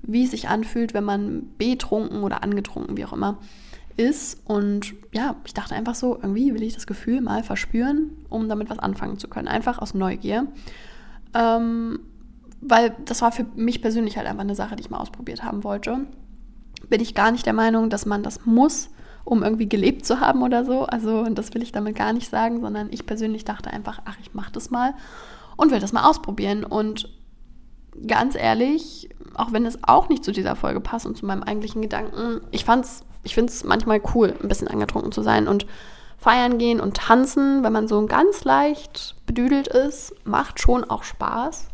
wie 0.02 0.24
es 0.24 0.32
sich 0.32 0.48
anfühlt, 0.48 0.94
wenn 0.94 1.04
man 1.04 1.48
betrunken 1.58 2.22
oder 2.22 2.42
angetrunken, 2.42 2.96
wie 2.96 3.04
auch 3.04 3.12
immer, 3.12 3.38
ist. 3.96 4.40
Und 4.44 4.94
ja, 5.12 5.36
ich 5.44 5.54
dachte 5.54 5.74
einfach 5.74 5.94
so, 5.94 6.16
irgendwie 6.16 6.52
will 6.54 6.62
ich 6.62 6.74
das 6.74 6.86
Gefühl 6.86 7.20
mal 7.20 7.42
verspüren, 7.42 8.10
um 8.28 8.48
damit 8.48 8.70
was 8.70 8.78
anfangen 8.78 9.18
zu 9.18 9.28
können. 9.28 9.48
Einfach 9.48 9.78
aus 9.78 9.94
Neugier. 9.94 10.46
Ähm, 11.32 12.00
weil 12.66 12.94
das 13.04 13.22
war 13.22 13.32
für 13.32 13.46
mich 13.54 13.82
persönlich 13.82 14.16
halt 14.16 14.26
einfach 14.26 14.42
eine 14.42 14.54
Sache, 14.54 14.76
die 14.76 14.82
ich 14.82 14.90
mal 14.90 14.98
ausprobiert 14.98 15.44
haben 15.44 15.64
wollte. 15.64 16.06
Bin 16.88 17.00
ich 17.00 17.14
gar 17.14 17.30
nicht 17.30 17.46
der 17.46 17.52
Meinung, 17.52 17.90
dass 17.90 18.06
man 18.06 18.22
das 18.22 18.44
muss, 18.46 18.90
um 19.24 19.42
irgendwie 19.42 19.68
gelebt 19.68 20.04
zu 20.04 20.20
haben 20.20 20.42
oder 20.42 20.64
so. 20.64 20.84
Also 20.84 21.24
das 21.24 21.54
will 21.54 21.62
ich 21.62 21.72
damit 21.72 21.96
gar 21.96 22.12
nicht 22.12 22.28
sagen, 22.28 22.60
sondern 22.60 22.88
ich 22.90 23.06
persönlich 23.06 23.44
dachte 23.44 23.70
einfach, 23.70 24.00
ach, 24.04 24.16
ich 24.20 24.34
mache 24.34 24.52
das 24.52 24.70
mal 24.70 24.94
und 25.56 25.70
will 25.70 25.80
das 25.80 25.92
mal 25.92 26.08
ausprobieren. 26.08 26.64
Und 26.64 27.08
ganz 28.06 28.34
ehrlich, 28.34 29.10
auch 29.34 29.52
wenn 29.52 29.66
es 29.66 29.78
auch 29.82 30.08
nicht 30.08 30.24
zu 30.24 30.32
dieser 30.32 30.56
Folge 30.56 30.80
passt 30.80 31.06
und 31.06 31.16
zu 31.16 31.26
meinem 31.26 31.42
eigentlichen 31.42 31.82
Gedanken, 31.82 32.40
ich 32.50 32.64
fand's, 32.64 33.04
ich 33.22 33.34
finde 33.34 33.52
es 33.52 33.64
manchmal 33.64 34.00
cool, 34.14 34.34
ein 34.42 34.48
bisschen 34.48 34.68
angetrunken 34.68 35.12
zu 35.12 35.22
sein 35.22 35.48
und 35.48 35.66
feiern 36.16 36.58
gehen 36.58 36.80
und 36.80 36.96
tanzen, 36.96 37.62
wenn 37.62 37.72
man 37.72 37.88
so 37.88 38.06
ganz 38.06 38.44
leicht 38.44 39.16
bedüdelt 39.26 39.68
ist, 39.68 40.14
macht 40.24 40.60
schon 40.60 40.84
auch 40.84 41.02
Spaß. 41.02 41.68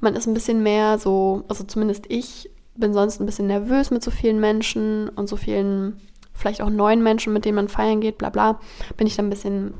Man 0.00 0.14
ist 0.14 0.26
ein 0.26 0.34
bisschen 0.34 0.62
mehr 0.62 0.98
so, 0.98 1.44
also 1.48 1.64
zumindest 1.64 2.06
ich 2.08 2.50
bin 2.74 2.92
sonst 2.92 3.20
ein 3.20 3.26
bisschen 3.26 3.46
nervös 3.46 3.90
mit 3.90 4.02
so 4.02 4.10
vielen 4.10 4.40
Menschen 4.40 5.08
und 5.10 5.28
so 5.28 5.36
vielen, 5.36 6.00
vielleicht 6.32 6.62
auch 6.62 6.70
neuen 6.70 7.02
Menschen, 7.02 7.32
mit 7.32 7.44
denen 7.44 7.56
man 7.56 7.68
feiern 7.68 8.00
geht, 8.00 8.18
bla 8.18 8.30
bla, 8.30 8.60
bin 8.96 9.06
ich 9.06 9.16
dann 9.16 9.26
ein 9.26 9.30
bisschen 9.30 9.74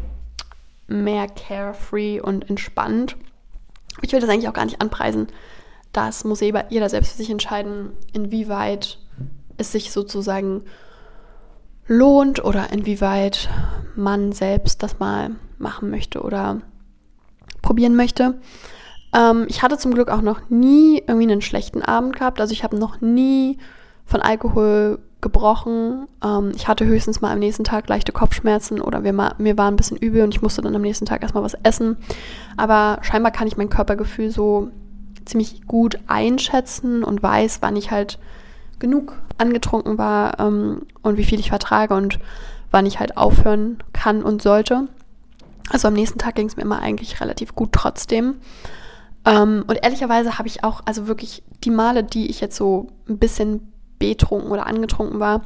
mehr 0.87 1.27
carefree 1.29 2.21
und 2.21 2.49
entspannt. 2.51 3.17
Ich 4.03 4.13
will 4.13 4.21
das 4.21 4.29
eigentlich 4.29 4.49
auch 4.49 4.55
gar 4.55 4.65
nicht 4.65 4.81
anpreisen. 4.81 5.29
Das 5.93 6.25
muss 6.25 6.41
jeder 6.41 6.89
selbst 6.89 7.13
für 7.13 7.19
sich 7.19 7.31
entscheiden, 7.31 7.93
inwieweit 8.13 8.99
es 9.57 9.73
sich 9.73 9.91
sozusagen 9.91 10.63
lohnt 11.87 12.45
oder 12.45 12.73
inwieweit 12.73 13.49
man 13.97 14.33
selbst 14.33 14.83
das 14.83 14.99
mal 14.99 15.33
machen 15.59 15.91
möchte 15.91 16.23
oder 16.23 16.61
probieren 17.63 17.97
möchte. 17.97 18.41
Ähm, 19.15 19.47
ich 19.49 19.63
hatte 19.63 19.79
zum 19.79 19.95
Glück 19.95 20.11
auch 20.11 20.23
noch 20.23 20.49
nie 20.49 21.03
irgendwie 21.07 21.31
einen 21.31 21.43
schlechten 21.43 21.83
Abend 21.83 22.17
gehabt. 22.17 22.41
Also 22.41 22.53
ich 22.53 22.65
habe 22.65 22.77
noch 22.77 23.01
nie 23.01 23.59
von 24.05 24.21
Alkohol 24.21 24.99
gebrochen. 25.21 26.07
Ähm, 26.25 26.53
ich 26.55 26.69
hatte 26.69 26.87
höchstens 26.87 27.21
mal 27.21 27.33
am 27.33 27.39
nächsten 27.39 27.65
Tag 27.65 27.89
leichte 27.89 28.13
Kopfschmerzen 28.13 28.81
oder 28.81 29.01
mir, 29.01 29.35
mir 29.39 29.59
war 29.59 29.71
ein 29.71 29.77
bisschen 29.77 29.97
übel 29.97 30.23
und 30.23 30.35
ich 30.35 30.43
musste 30.43 30.63
dann 30.63 30.75
am 30.75 30.83
nächsten 30.83 31.07
Tag 31.07 31.23
erstmal 31.23 31.43
was 31.43 31.57
essen. 31.63 31.97
Aber 32.57 32.99
scheinbar 33.03 33.33
kann 33.33 33.47
ich 33.47 33.57
mein 33.57 33.71
Körpergefühl 33.71 34.31
so 34.31 34.69
ziemlich 35.25 35.67
gut 35.67 35.99
einschätzen 36.07 37.05
und 37.05 37.23
weiß, 37.23 37.59
wann 37.61 37.77
ich 37.77 37.91
halt 37.91 38.19
genug 38.79 39.15
angetrunken 39.39 39.99
war 39.99 40.41
ähm, 40.41 40.83
und 41.03 41.17
wie 41.17 41.25
viel 41.25 41.39
ich 41.39 41.51
vertrage 41.51 41.95
und 41.95 42.19
wann 42.71 42.87
ich 42.87 43.01
halt 43.01 43.17
aufhören 43.17 43.79
kann 43.93 44.23
und 44.23 44.43
sollte. 44.43 44.89
Also 45.71 45.89
am 45.89 45.95
nächsten 45.95 46.19
Tag 46.19 46.35
ging 46.35 46.47
es 46.47 46.57
mir 46.57 46.63
immer 46.63 46.81
eigentlich 46.81 47.21
relativ 47.21 47.55
gut 47.55 47.73
trotzdem. 47.73 48.37
Ähm, 49.25 49.65
und 49.67 49.79
ehrlicherweise 49.83 50.39
habe 50.39 50.49
ich 50.49 50.65
auch, 50.65 50.83
also 50.85 51.07
wirklich 51.07 51.43
die 51.65 51.71
Male, 51.71 52.05
die 52.05 52.29
ich 52.31 52.41
jetzt 52.41 52.57
so 52.57 52.89
ein 53.09 53.19
bisschen 53.19 53.73
betrunken 53.99 54.51
oder 54.51 54.67
angetrunken 54.67 55.21
war, 55.21 55.43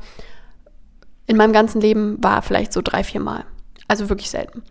in 1.26 1.36
meinem 1.36 1.52
ganzen 1.52 1.80
Leben 1.80 2.22
war 2.22 2.42
vielleicht 2.42 2.72
so 2.72 2.82
drei, 2.82 3.02
vier 3.02 3.20
Mal. 3.20 3.44
Also 3.88 4.08
wirklich 4.08 4.30
selten. 4.30 4.62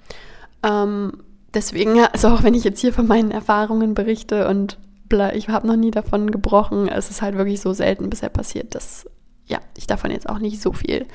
Ähm, 0.63 1.13
deswegen, 1.53 1.99
also 1.99 2.29
auch 2.29 2.43
wenn 2.43 2.53
ich 2.53 2.63
jetzt 2.63 2.79
hier 2.79 2.93
von 2.93 3.07
meinen 3.07 3.31
Erfahrungen 3.31 3.93
berichte 3.93 4.47
und 4.47 4.77
bla, 5.09 5.33
ich 5.33 5.49
habe 5.49 5.67
noch 5.67 5.75
nie 5.75 5.91
davon 5.91 6.31
gebrochen, 6.31 6.87
es 6.87 7.09
ist 7.09 7.21
halt 7.21 7.37
wirklich 7.37 7.61
so 7.61 7.73
selten 7.73 8.09
bisher 8.09 8.29
passiert, 8.29 8.75
dass 8.75 9.05
ja, 9.45 9.59
ich 9.77 9.87
davon 9.87 10.11
jetzt 10.11 10.29
auch 10.29 10.39
nicht 10.39 10.61
so 10.61 10.71
viel 10.71 11.05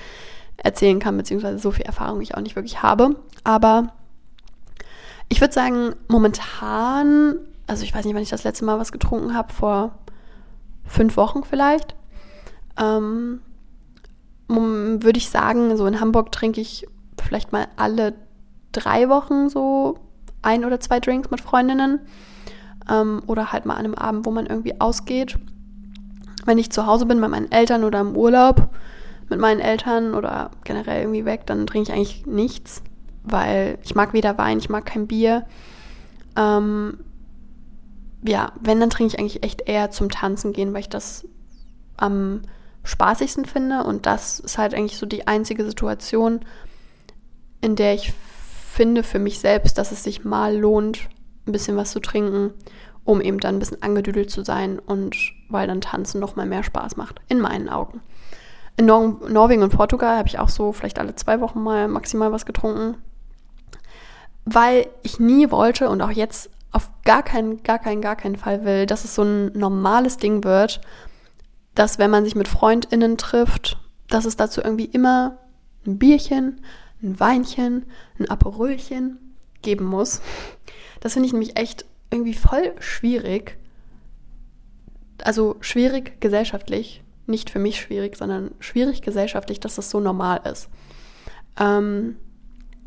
erzählen 0.58 0.98
kann, 0.98 1.16
beziehungsweise 1.16 1.58
so 1.58 1.70
viel 1.70 1.86
Erfahrung 1.86 2.20
ich 2.20 2.36
auch 2.36 2.40
nicht 2.40 2.56
wirklich 2.56 2.82
habe. 2.82 3.16
Aber 3.44 3.94
ich 5.28 5.40
würde 5.40 5.54
sagen, 5.54 5.94
momentan, 6.08 7.36
also 7.68 7.84
ich 7.84 7.94
weiß 7.94 8.04
nicht, 8.04 8.14
wann 8.14 8.22
ich 8.22 8.30
das 8.30 8.44
letzte 8.44 8.64
Mal 8.64 8.78
was 8.78 8.92
getrunken 8.92 9.34
habe, 9.34 9.52
vor 9.52 9.98
fünf 10.84 11.16
Wochen 11.16 11.44
vielleicht, 11.44 11.94
ähm, 12.78 13.40
würde 14.48 15.18
ich 15.18 15.28
sagen, 15.28 15.76
so 15.76 15.86
in 15.86 16.00
Hamburg 16.00 16.32
trinke 16.32 16.60
ich 16.60 16.86
vielleicht 17.22 17.52
mal 17.52 17.68
alle 17.76 18.14
drei 18.72 19.08
Wochen 19.08 19.50
so 19.50 19.98
ein 20.42 20.64
oder 20.64 20.80
zwei 20.80 21.00
Drinks 21.00 21.30
mit 21.30 21.40
Freundinnen. 21.40 22.00
Ähm, 22.90 23.22
oder 23.26 23.52
halt 23.52 23.66
mal 23.66 23.74
an 23.74 23.84
einem 23.84 23.94
Abend, 23.94 24.24
wo 24.24 24.30
man 24.30 24.46
irgendwie 24.46 24.80
ausgeht. 24.80 25.38
Wenn 26.46 26.56
ich 26.56 26.70
zu 26.70 26.86
Hause 26.86 27.04
bin 27.04 27.20
bei 27.20 27.28
meinen 27.28 27.52
Eltern 27.52 27.84
oder 27.84 28.00
im 28.00 28.16
Urlaub 28.16 28.70
mit 29.28 29.38
meinen 29.38 29.60
Eltern 29.60 30.14
oder 30.14 30.50
generell 30.64 31.02
irgendwie 31.02 31.26
weg, 31.26 31.44
dann 31.44 31.66
trinke 31.66 31.90
ich 31.90 31.94
eigentlich 31.94 32.26
nichts, 32.26 32.82
weil 33.24 33.78
ich 33.82 33.94
mag 33.94 34.14
weder 34.14 34.38
Wein, 34.38 34.56
ich 34.56 34.70
mag 34.70 34.86
kein 34.86 35.06
Bier. 35.06 35.44
Ähm, 36.34 36.98
ja, 38.22 38.52
wenn, 38.60 38.80
dann 38.80 38.90
trinke 38.90 39.14
ich 39.14 39.20
eigentlich 39.20 39.42
echt 39.42 39.68
eher 39.68 39.90
zum 39.90 40.10
Tanzen 40.10 40.52
gehen, 40.52 40.72
weil 40.72 40.80
ich 40.80 40.88
das 40.88 41.26
am 41.96 42.42
spaßigsten 42.84 43.44
finde. 43.44 43.84
Und 43.84 44.06
das 44.06 44.40
ist 44.40 44.58
halt 44.58 44.74
eigentlich 44.74 44.96
so 44.96 45.06
die 45.06 45.26
einzige 45.26 45.64
Situation, 45.64 46.40
in 47.60 47.76
der 47.76 47.94
ich 47.94 48.12
finde 48.72 49.02
für 49.02 49.18
mich 49.18 49.38
selbst, 49.38 49.78
dass 49.78 49.92
es 49.92 50.04
sich 50.04 50.24
mal 50.24 50.56
lohnt, 50.56 51.08
ein 51.46 51.52
bisschen 51.52 51.76
was 51.76 51.90
zu 51.90 52.00
trinken, 52.00 52.52
um 53.04 53.20
eben 53.20 53.40
dann 53.40 53.56
ein 53.56 53.58
bisschen 53.58 53.82
angedüdelt 53.82 54.30
zu 54.30 54.44
sein 54.44 54.78
und 54.78 55.16
weil 55.48 55.66
dann 55.66 55.80
Tanzen 55.80 56.20
noch 56.20 56.36
mal 56.36 56.46
mehr 56.46 56.62
Spaß 56.62 56.96
macht, 56.96 57.20
in 57.28 57.40
meinen 57.40 57.68
Augen. 57.68 58.00
In 58.76 58.86
Nor 58.86 59.18
Norwegen 59.28 59.62
und 59.62 59.74
Portugal 59.74 60.18
habe 60.18 60.28
ich 60.28 60.38
auch 60.38 60.48
so 60.48 60.72
vielleicht 60.72 60.98
alle 60.98 61.16
zwei 61.16 61.40
Wochen 61.40 61.62
mal 61.62 61.88
maximal 61.88 62.30
was 62.30 62.46
getrunken, 62.46 62.96
weil 64.44 64.86
ich 65.02 65.18
nie 65.18 65.50
wollte 65.50 65.88
und 65.88 66.00
auch 66.02 66.10
jetzt 66.10 66.50
auf 66.70 66.90
gar 67.04 67.22
keinen, 67.22 67.62
gar 67.62 67.78
keinen, 67.78 68.02
gar 68.02 68.16
keinen 68.16 68.36
Fall 68.36 68.64
will, 68.64 68.86
dass 68.86 69.04
es 69.04 69.14
so 69.14 69.22
ein 69.22 69.52
normales 69.52 70.18
Ding 70.18 70.44
wird, 70.44 70.80
dass 71.74 71.98
wenn 71.98 72.10
man 72.10 72.24
sich 72.24 72.34
mit 72.34 72.48
FreundInnen 72.48 73.16
trifft, 73.16 73.78
dass 74.08 74.24
es 74.24 74.36
dazu 74.36 74.60
irgendwie 74.60 74.86
immer 74.86 75.38
ein 75.86 75.98
Bierchen, 75.98 76.60
ein 77.02 77.18
Weinchen, 77.20 77.86
ein 78.18 78.28
Aperolchen 78.28 79.18
geben 79.62 79.84
muss. 79.84 80.20
Das 81.00 81.12
finde 81.12 81.26
ich 81.26 81.32
nämlich 81.32 81.56
echt 81.56 81.84
irgendwie 82.10 82.34
voll 82.34 82.74
schwierig. 82.80 83.58
Also 85.22 85.56
schwierig 85.60 86.20
gesellschaftlich. 86.20 87.02
Nicht 87.26 87.50
für 87.50 87.58
mich 87.58 87.80
schwierig, 87.80 88.16
sondern 88.16 88.52
schwierig 88.58 89.02
gesellschaftlich, 89.02 89.60
dass 89.60 89.74
das 89.74 89.90
so 89.90 90.00
normal 90.00 90.40
ist. 90.50 90.68
Ähm, 91.58 92.16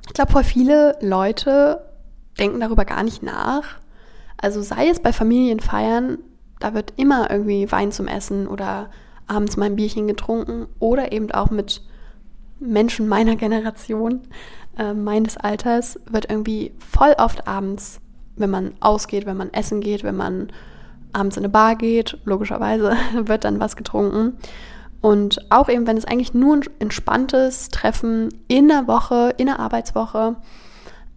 ich 0.08 0.14
glaube, 0.14 0.32
voll 0.32 0.44
viele 0.44 0.98
Leute 1.02 1.91
denken 2.42 2.60
darüber 2.60 2.86
gar 2.86 3.04
nicht 3.04 3.24
nach. 3.24 3.64
Also 4.38 4.62
sei 4.62 4.90
es 4.90 5.00
bei 5.00 5.14
Familienfeiern, 5.14 6.18
da 6.60 6.74
wird 6.74 6.94
immer 6.98 7.30
irgendwie 7.32 7.72
Wein 7.72 7.92
zum 7.92 8.08
Essen 8.08 8.48
oder 8.48 8.90
abends 9.28 9.56
mal 9.56 9.68
ein 9.68 9.76
Bierchen 9.76 10.08
getrunken 10.08 10.68
oder 10.80 11.12
eben 11.12 11.32
auch 11.32 11.52
mit 11.52 11.82
Menschen 12.60 13.08
meiner 13.08 13.36
Generation, 13.36 14.22
äh, 14.78 14.94
meines 14.94 15.38
Alters, 15.38 16.00
wird 16.10 16.30
irgendwie 16.30 16.74
voll 16.80 17.16
oft 17.18 17.48
abends, 17.48 18.02
wenn 18.36 18.50
man 18.50 18.74
ausgeht, 18.80 19.26
wenn 19.26 19.38
man 19.38 19.54
essen 19.54 19.82
geht, 19.82 20.04
wenn 20.04 20.16
man 20.16 20.52
abends 21.14 21.38
in 21.38 21.44
eine 21.44 21.52
Bar 21.52 21.76
geht, 21.76 22.18
logischerweise 22.26 22.96
wird 23.26 23.44
dann 23.44 23.60
was 23.60 23.76
getrunken. 23.76 24.38
Und 25.02 25.52
auch 25.52 25.68
eben, 25.68 25.88
wenn 25.88 25.98
es 25.98 26.06
eigentlich 26.06 26.34
nur 26.34 26.58
ein 26.58 26.64
entspanntes 26.80 27.70
Treffen 27.70 28.30
in 28.48 28.68
der 28.68 28.88
Woche, 28.88 29.34
in 29.38 29.48
der 29.48 29.60
Arbeitswoche 29.60 30.36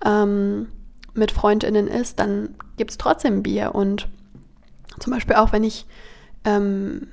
ähm, 0.04 0.68
mit 1.14 1.30
FreundInnen 1.30 1.88
ist, 1.88 2.18
dann 2.18 2.54
gibt 2.76 2.90
es 2.90 2.98
trotzdem 2.98 3.42
Bier 3.42 3.74
und 3.74 4.08
zum 4.98 5.12
Beispiel 5.12 5.36
auch, 5.36 5.52
wenn 5.52 5.64
ich 5.64 5.86
ähm, 6.44 7.08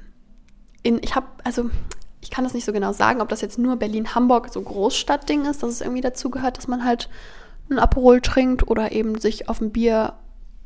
in, 0.83 0.99
ich 1.03 1.15
habe, 1.15 1.27
also 1.43 1.69
ich 2.21 2.29
kann 2.29 2.43
das 2.43 2.53
nicht 2.53 2.65
so 2.65 2.73
genau 2.73 2.93
sagen, 2.93 3.21
ob 3.21 3.29
das 3.29 3.41
jetzt 3.41 3.57
nur 3.57 3.75
Berlin-Hamburg 3.77 4.49
so 4.51 4.61
Großstadtding 4.61 5.45
ist, 5.45 5.63
dass 5.63 5.71
es 5.71 5.81
irgendwie 5.81 6.01
dazugehört, 6.01 6.57
dass 6.57 6.67
man 6.67 6.85
halt 6.85 7.09
ein 7.69 7.79
Aperol 7.79 8.21
trinkt 8.21 8.67
oder 8.67 8.91
eben 8.91 9.19
sich 9.19 9.49
auf 9.49 9.61
ein 9.61 9.71
Bier 9.71 10.13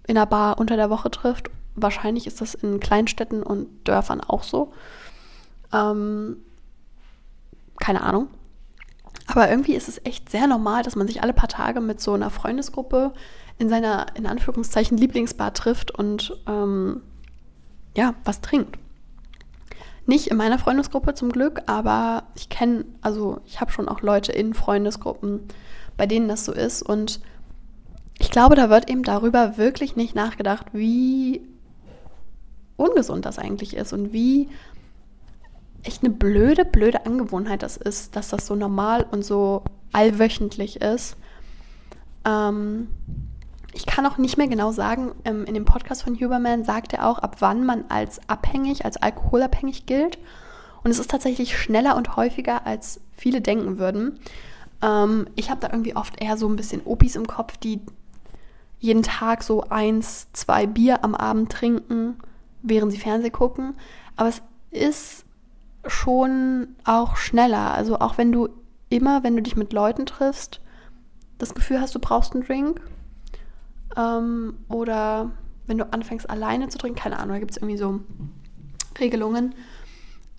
in 0.08 0.18
einer 0.18 0.26
Bar 0.26 0.60
unter 0.60 0.76
der 0.76 0.90
Woche 0.90 1.12
trifft. 1.12 1.50
Wahrscheinlich 1.76 2.28
ist 2.28 2.42
das 2.42 2.56
in 2.56 2.80
Kleinstädten 2.80 3.44
und 3.44 3.68
Dörfern 3.88 4.22
auch 4.22 4.44
so. 4.44 4.74
Ähm, 5.74 6.38
keine 7.80 8.02
Ahnung. 8.02 8.28
Aber 9.28 9.50
irgendwie 9.50 9.74
ist 9.76 9.88
es 9.88 10.00
echt 10.06 10.30
sehr 10.30 10.48
normal, 10.48 10.84
dass 10.84 10.96
man 10.96 11.08
sich 11.08 11.24
alle 11.24 11.34
paar 11.34 11.50
Tage 11.50 11.82
mit 11.82 12.00
so 12.00 12.14
einer 12.14 12.30
Freundesgruppe 12.30 13.14
in 13.58 13.70
seiner, 13.70 14.08
in 14.16 14.26
Anführungszeichen, 14.26 14.98
Lieblingsbar 14.98 15.54
trifft 15.54 15.92
und 15.92 16.38
ähm, 16.48 17.02
ja, 17.96 18.14
was 18.24 18.42
trinkt. 18.42 18.78
Nicht 20.06 20.28
in 20.28 20.38
meiner 20.38 20.60
Freundesgruppe 20.60 21.16
zum 21.16 21.32
Glück, 21.32 21.64
aber 21.66 22.24
ich 22.36 22.50
kenne, 22.50 22.86
also 23.02 23.40
ich 23.46 23.60
habe 23.60 23.72
schon 23.72 23.88
auch 23.88 24.02
Leute 24.02 24.32
in 24.32 24.54
Freundesgruppen, 24.54 25.48
bei 25.98 26.06
denen 26.06 26.28
das 26.28 26.46
so 26.46 26.52
ist. 26.52 26.84
Und 26.84 27.22
ich 28.20 28.30
glaube, 28.30 28.56
da 28.56 28.70
wird 28.70 28.90
eben 28.90 29.04
darüber 29.04 29.58
wirklich 29.58 29.96
nicht 29.96 30.14
nachgedacht, 30.14 30.68
wie 30.74 31.42
ungesund 32.78 33.26
das 33.26 33.40
eigentlich 33.40 33.76
ist 33.76 33.94
und 33.94 34.14
wie 34.14 34.50
echt 35.86 36.04
eine 36.04 36.14
blöde, 36.14 36.66
blöde 36.66 37.06
Angewohnheit 37.06 37.64
das 37.64 37.78
ist, 37.78 38.16
dass 38.16 38.30
das 38.30 38.48
so 38.48 38.56
normal 38.56 39.06
und 39.12 39.24
so 39.24 39.64
allwöchentlich 39.94 40.82
ist. 40.82 41.16
Ähm, 42.26 42.88
ich 43.74 43.86
kann 43.86 44.06
auch 44.06 44.18
nicht 44.18 44.38
mehr 44.38 44.48
genau 44.48 44.72
sagen, 44.72 45.12
ähm, 45.26 45.46
in 45.46 45.54
dem 45.54 45.66
Podcast 45.66 46.04
von 46.04 46.16
Huberman 46.16 46.64
sagt 46.64 46.94
er 46.94 47.08
auch, 47.08 47.20
ab 47.20 47.38
wann 47.40 47.66
man 47.66 47.86
als 47.90 48.20
abhängig, 48.28 48.86
als 48.86 48.98
alkoholabhängig 48.98 49.86
gilt. 49.86 50.18
Und 50.84 50.92
es 50.92 51.00
ist 51.00 51.10
tatsächlich 51.12 51.58
schneller 51.58 51.96
und 51.98 52.16
häufiger, 52.16 52.66
als 52.66 53.02
viele 53.18 53.42
denken 53.42 53.78
würden. 53.78 54.20
Ähm, 54.82 55.28
ich 55.36 55.50
habe 55.50 55.60
da 55.60 55.70
irgendwie 55.72 55.96
oft 55.96 56.22
eher 56.22 56.38
so 56.38 56.48
ein 56.48 56.56
bisschen 56.56 56.82
Opis 56.86 57.16
im 57.16 57.28
Kopf, 57.28 57.58
die 57.58 57.82
jeden 58.80 59.04
Tag 59.04 59.44
so 59.44 59.64
eins, 59.70 60.28
zwei 60.34 60.68
Bier 60.68 61.04
am 61.04 61.16
Abend 61.16 61.52
trinken, 61.52 62.18
während 62.62 62.92
sie 62.92 63.00
Fernsehen 63.00 63.32
gucken. 63.32 63.76
Aber 64.16 64.30
es 64.30 64.42
ist 64.72 65.25
schon 65.88 66.68
auch 66.84 67.16
schneller. 67.18 67.74
Also 67.74 68.00
auch 68.00 68.18
wenn 68.18 68.32
du 68.32 68.50
immer, 68.90 69.24
wenn 69.24 69.36
du 69.36 69.42
dich 69.42 69.56
mit 69.56 69.74
Leuten 69.74 70.06
triffst, 70.06 70.62
das 71.38 71.54
Gefühl 71.54 71.82
hast, 71.82 71.96
du 71.96 72.00
brauchst 72.00 72.34
einen 72.34 72.46
Drink, 72.46 72.82
ähm, 73.96 74.58
oder 74.70 75.32
wenn 75.68 75.78
du 75.78 75.92
anfängst 75.92 76.30
alleine 76.30 76.68
zu 76.70 76.78
trinken, 76.78 77.00
keine 77.00 77.18
Ahnung, 77.18 77.34
da 77.34 77.40
gibt 77.40 77.52
es 77.52 77.58
irgendwie 77.58 77.78
so 77.78 78.00
Regelungen. 79.00 79.56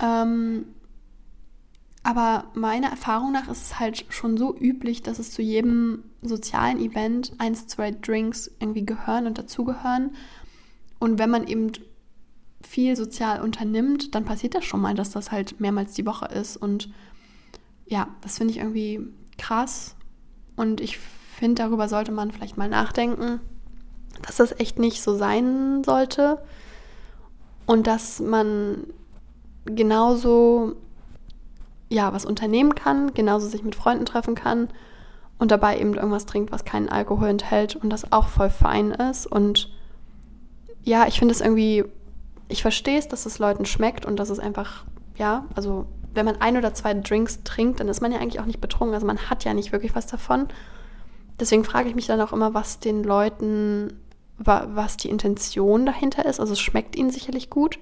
Ähm, 0.00 0.66
aber 2.02 2.44
meiner 2.54 2.88
Erfahrung 2.88 3.32
nach 3.32 3.48
ist 3.48 3.62
es 3.62 3.80
halt 3.80 4.06
schon 4.10 4.36
so 4.36 4.56
üblich, 4.56 5.02
dass 5.02 5.18
es 5.18 5.32
zu 5.32 5.42
jedem 5.42 6.04
sozialen 6.22 6.78
Event 6.78 7.32
eins, 7.38 7.66
zwei 7.66 7.90
Drinks 7.90 8.50
irgendwie 8.60 8.86
gehören 8.86 9.26
und 9.26 9.38
dazugehören. 9.38 10.14
Und 11.00 11.18
wenn 11.18 11.30
man 11.30 11.48
eben 11.48 11.72
viel 12.66 12.96
sozial 12.96 13.40
unternimmt, 13.42 14.14
dann 14.14 14.24
passiert 14.24 14.54
das 14.54 14.64
schon 14.64 14.80
mal, 14.80 14.94
dass 14.94 15.10
das 15.10 15.32
halt 15.32 15.60
mehrmals 15.60 15.94
die 15.94 16.06
Woche 16.06 16.26
ist. 16.26 16.56
Und 16.56 16.90
ja, 17.86 18.08
das 18.20 18.38
finde 18.38 18.52
ich 18.52 18.58
irgendwie 18.58 19.00
krass. 19.38 19.96
Und 20.56 20.80
ich 20.80 20.98
finde, 20.98 21.62
darüber 21.62 21.88
sollte 21.88 22.12
man 22.12 22.30
vielleicht 22.30 22.56
mal 22.56 22.68
nachdenken, 22.68 23.40
dass 24.22 24.36
das 24.36 24.58
echt 24.58 24.78
nicht 24.78 25.02
so 25.02 25.16
sein 25.16 25.84
sollte. 25.84 26.42
Und 27.66 27.86
dass 27.86 28.20
man 28.20 28.84
genauso 29.64 30.76
ja, 31.88 32.12
was 32.12 32.24
unternehmen 32.24 32.74
kann, 32.74 33.14
genauso 33.14 33.46
sich 33.46 33.62
mit 33.62 33.74
Freunden 33.74 34.06
treffen 34.06 34.34
kann 34.34 34.68
und 35.38 35.50
dabei 35.50 35.78
eben 35.78 35.94
irgendwas 35.94 36.26
trinkt, 36.26 36.50
was 36.52 36.64
keinen 36.64 36.88
Alkohol 36.88 37.28
enthält 37.28 37.76
und 37.76 37.90
das 37.90 38.12
auch 38.12 38.28
voll 38.28 38.50
fein 38.50 38.90
ist. 38.90 39.26
Und 39.26 39.70
ja, 40.82 41.06
ich 41.06 41.18
finde 41.18 41.32
es 41.32 41.40
irgendwie, 41.40 41.84
ich 42.48 42.62
verstehe 42.62 42.98
es, 42.98 43.08
dass 43.08 43.26
es 43.26 43.38
Leuten 43.38 43.66
schmeckt 43.66 44.06
und 44.06 44.16
dass 44.16 44.30
es 44.30 44.38
einfach, 44.38 44.84
ja, 45.16 45.46
also 45.54 45.86
wenn 46.14 46.24
man 46.24 46.40
ein 46.40 46.56
oder 46.56 46.72
zwei 46.74 46.94
Drinks 46.94 47.42
trinkt, 47.44 47.80
dann 47.80 47.88
ist 47.88 48.00
man 48.00 48.12
ja 48.12 48.18
eigentlich 48.18 48.40
auch 48.40 48.46
nicht 48.46 48.60
betrunken. 48.60 48.94
Also 48.94 49.06
man 49.06 49.30
hat 49.30 49.44
ja 49.44 49.52
nicht 49.54 49.72
wirklich 49.72 49.94
was 49.94 50.06
davon. 50.06 50.48
Deswegen 51.38 51.64
frage 51.64 51.88
ich 51.88 51.94
mich 51.94 52.06
dann 52.06 52.20
auch 52.20 52.32
immer, 52.32 52.54
was 52.54 52.80
den 52.80 53.04
Leuten, 53.04 53.92
was 54.38 54.96
die 54.96 55.10
Intention 55.10 55.84
dahinter 55.84 56.24
ist. 56.24 56.40
Also 56.40 56.54
es 56.54 56.60
schmeckt 56.60 56.96
ihnen 56.96 57.10
sicherlich 57.10 57.50
gut. 57.50 57.78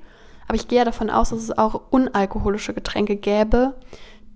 Aber 0.46 0.56
ich 0.56 0.68
gehe 0.68 0.78
ja 0.78 0.84
davon 0.84 1.10
aus, 1.10 1.30
dass 1.30 1.38
es 1.38 1.56
auch 1.56 1.80
unalkoholische 1.90 2.74
Getränke 2.74 3.16
gäbe, 3.16 3.74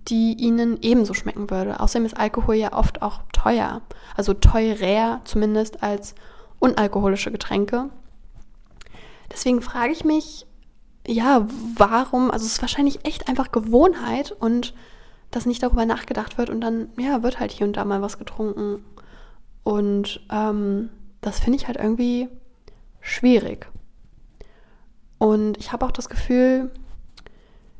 die 0.07 0.33
ihnen 0.33 0.77
ebenso 0.81 1.13
schmecken 1.13 1.49
würde. 1.49 1.79
Außerdem 1.79 2.05
ist 2.05 2.17
Alkohol 2.17 2.55
ja 2.55 2.73
oft 2.73 3.01
auch 3.01 3.19
teuer. 3.33 3.81
Also 4.15 4.33
teurer 4.33 5.21
zumindest 5.25 5.83
als 5.83 6.15
unalkoholische 6.59 7.31
Getränke. 7.31 7.89
Deswegen 9.31 9.61
frage 9.61 9.91
ich 9.91 10.03
mich, 10.03 10.45
ja, 11.07 11.47
warum, 11.75 12.31
also 12.31 12.45
es 12.45 12.53
ist 12.53 12.61
wahrscheinlich 12.61 13.05
echt 13.05 13.27
einfach 13.27 13.51
Gewohnheit 13.51 14.31
und 14.31 14.73
dass 15.31 15.45
nicht 15.45 15.61
darüber 15.61 15.85
nachgedacht 15.85 16.37
wird 16.37 16.49
und 16.49 16.61
dann, 16.61 16.89
ja, 16.97 17.23
wird 17.23 17.39
halt 17.39 17.51
hier 17.51 17.67
und 17.67 17.77
da 17.77 17.85
mal 17.85 18.01
was 18.01 18.17
getrunken. 18.17 18.83
Und 19.63 20.21
ähm, 20.31 20.89
das 21.21 21.39
finde 21.39 21.57
ich 21.57 21.67
halt 21.67 21.77
irgendwie 21.77 22.29
schwierig. 23.01 23.67
Und 25.19 25.57
ich 25.57 25.71
habe 25.71 25.85
auch 25.85 25.91
das 25.91 26.09
Gefühl, 26.09 26.71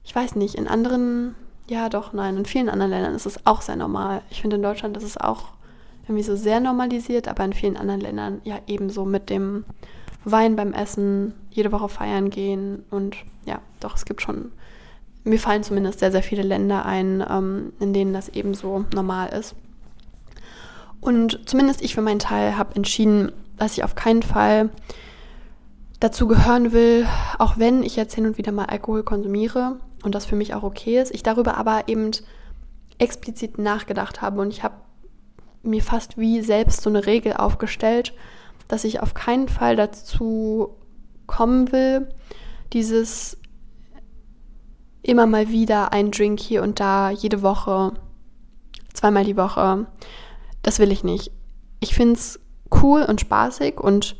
ich 0.04 0.16
weiß 0.16 0.36
nicht, 0.36 0.56
in 0.56 0.68
anderen 0.68 1.36
ja, 1.70 1.88
doch, 1.88 2.14
nein. 2.14 2.36
In 2.36 2.46
vielen 2.46 2.68
anderen 2.68 2.90
Ländern 2.90 3.14
ist 3.14 3.28
es 3.28 3.46
auch 3.46 3.62
sehr 3.62 3.76
normal. 3.76 4.24
Ich 4.32 4.42
finde, 4.42 4.56
in 4.56 4.64
Deutschland 4.64 4.98
ist 4.98 5.04
es 5.04 5.18
auch 5.18 5.50
irgendwie 6.04 6.24
so 6.24 6.36
sehr 6.36 6.60
normalisiert, 6.60 7.28
aber 7.28 7.46
in 7.46 7.54
vielen 7.54 7.78
anderen 7.78 8.02
Ländern 8.02 8.42
ja 8.44 8.58
ebenso 8.66 9.06
mit 9.06 9.30
dem 9.30 9.66
Wein 10.26 10.56
beim 10.56 10.74
Essen, 10.74 11.34
jede 11.50 11.72
Woche 11.72 11.90
feiern 11.90 12.30
gehen 12.30 12.84
und 12.90 13.16
ja, 13.46 13.60
doch, 13.80 13.96
es 13.96 14.06
gibt 14.06 14.22
schon, 14.22 14.52
mir 15.24 15.40
fallen 15.40 15.64
zumindest 15.64 16.00
sehr, 16.00 16.12
sehr 16.12 16.24
viele 16.24 16.44
Länder 16.44 16.86
ein, 16.86 17.24
ähm, 17.28 17.74
in 17.80 17.94
denen 17.94 18.14
das 18.14 18.30
ebenso 18.30 18.86
normal 18.94 19.30
ist. 19.30 19.56
Und 21.02 21.48
zumindest 21.48 21.82
ich 21.82 21.96
für 21.96 22.02
meinen 22.02 22.20
Teil 22.20 22.58
habe 22.58 22.76
entschieden, 22.76 23.32
dass 23.58 23.78
ich 23.78 23.84
auf 23.84 23.96
keinen 23.96 24.24
Fall 24.24 24.70
dazu 26.00 26.28
gehören 26.28 26.72
will, 26.72 27.08
auch 27.38 27.58
wenn 27.58 27.84
ich 27.84 27.96
jetzt 27.96 28.16
hin 28.16 28.26
und 28.26 28.38
wieder 28.38 28.52
mal 28.52 28.66
Alkohol 28.66 29.04
konsumiere, 29.04 29.78
und 30.04 30.16
das 30.16 30.26
für 30.26 30.36
mich 30.36 30.54
auch 30.54 30.64
okay 30.64 31.00
ist. 31.02 31.14
Ich 31.14 31.24
darüber 31.24 31.58
aber 31.58 31.88
eben 31.88 32.12
explizit 32.98 33.58
nachgedacht 33.58 34.22
habe 34.22 34.42
und 34.42 34.50
ich 34.50 34.64
habe 34.64 34.76
mir 35.64 35.82
fast 35.82 36.18
wie 36.18 36.42
selbst 36.42 36.82
so 36.82 36.90
eine 36.90 37.06
Regel 37.06 37.34
aufgestellt, 37.34 38.14
dass 38.70 38.86
ich 38.86 39.02
auf 39.02 39.14
keinen 39.14 39.50
Fall 39.50 39.76
dazu 39.76 40.78
kommen 41.28 41.74
will, 41.74 42.08
dieses 42.72 43.38
immer 45.02 45.26
mal 45.26 45.50
wieder 45.50 45.92
ein 45.92 46.12
Drink 46.12 46.40
hier 46.40 46.64
und 46.64 46.80
da, 46.80 47.10
jede 47.10 47.42
Woche, 47.42 47.94
zweimal 48.94 49.26
die 49.26 49.36
Woche. 49.36 49.88
Das 50.62 50.80
will 50.80 50.92
ich 50.92 51.04
nicht. 51.04 51.32
Ich 51.82 51.94
finde 51.94 52.14
es 52.14 52.40
cool 52.82 53.04
und 53.04 53.20
spaßig 53.20 53.80
und 53.82 54.16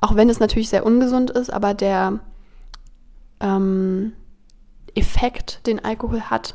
auch 0.00 0.16
wenn 0.16 0.30
es 0.30 0.40
natürlich 0.40 0.70
sehr 0.70 0.86
ungesund 0.86 1.30
ist, 1.30 1.50
aber 1.50 1.74
der, 1.74 2.20
ähm, 3.40 4.14
Effekt, 4.94 5.66
den 5.66 5.84
Alkohol 5.84 6.22
hat, 6.22 6.54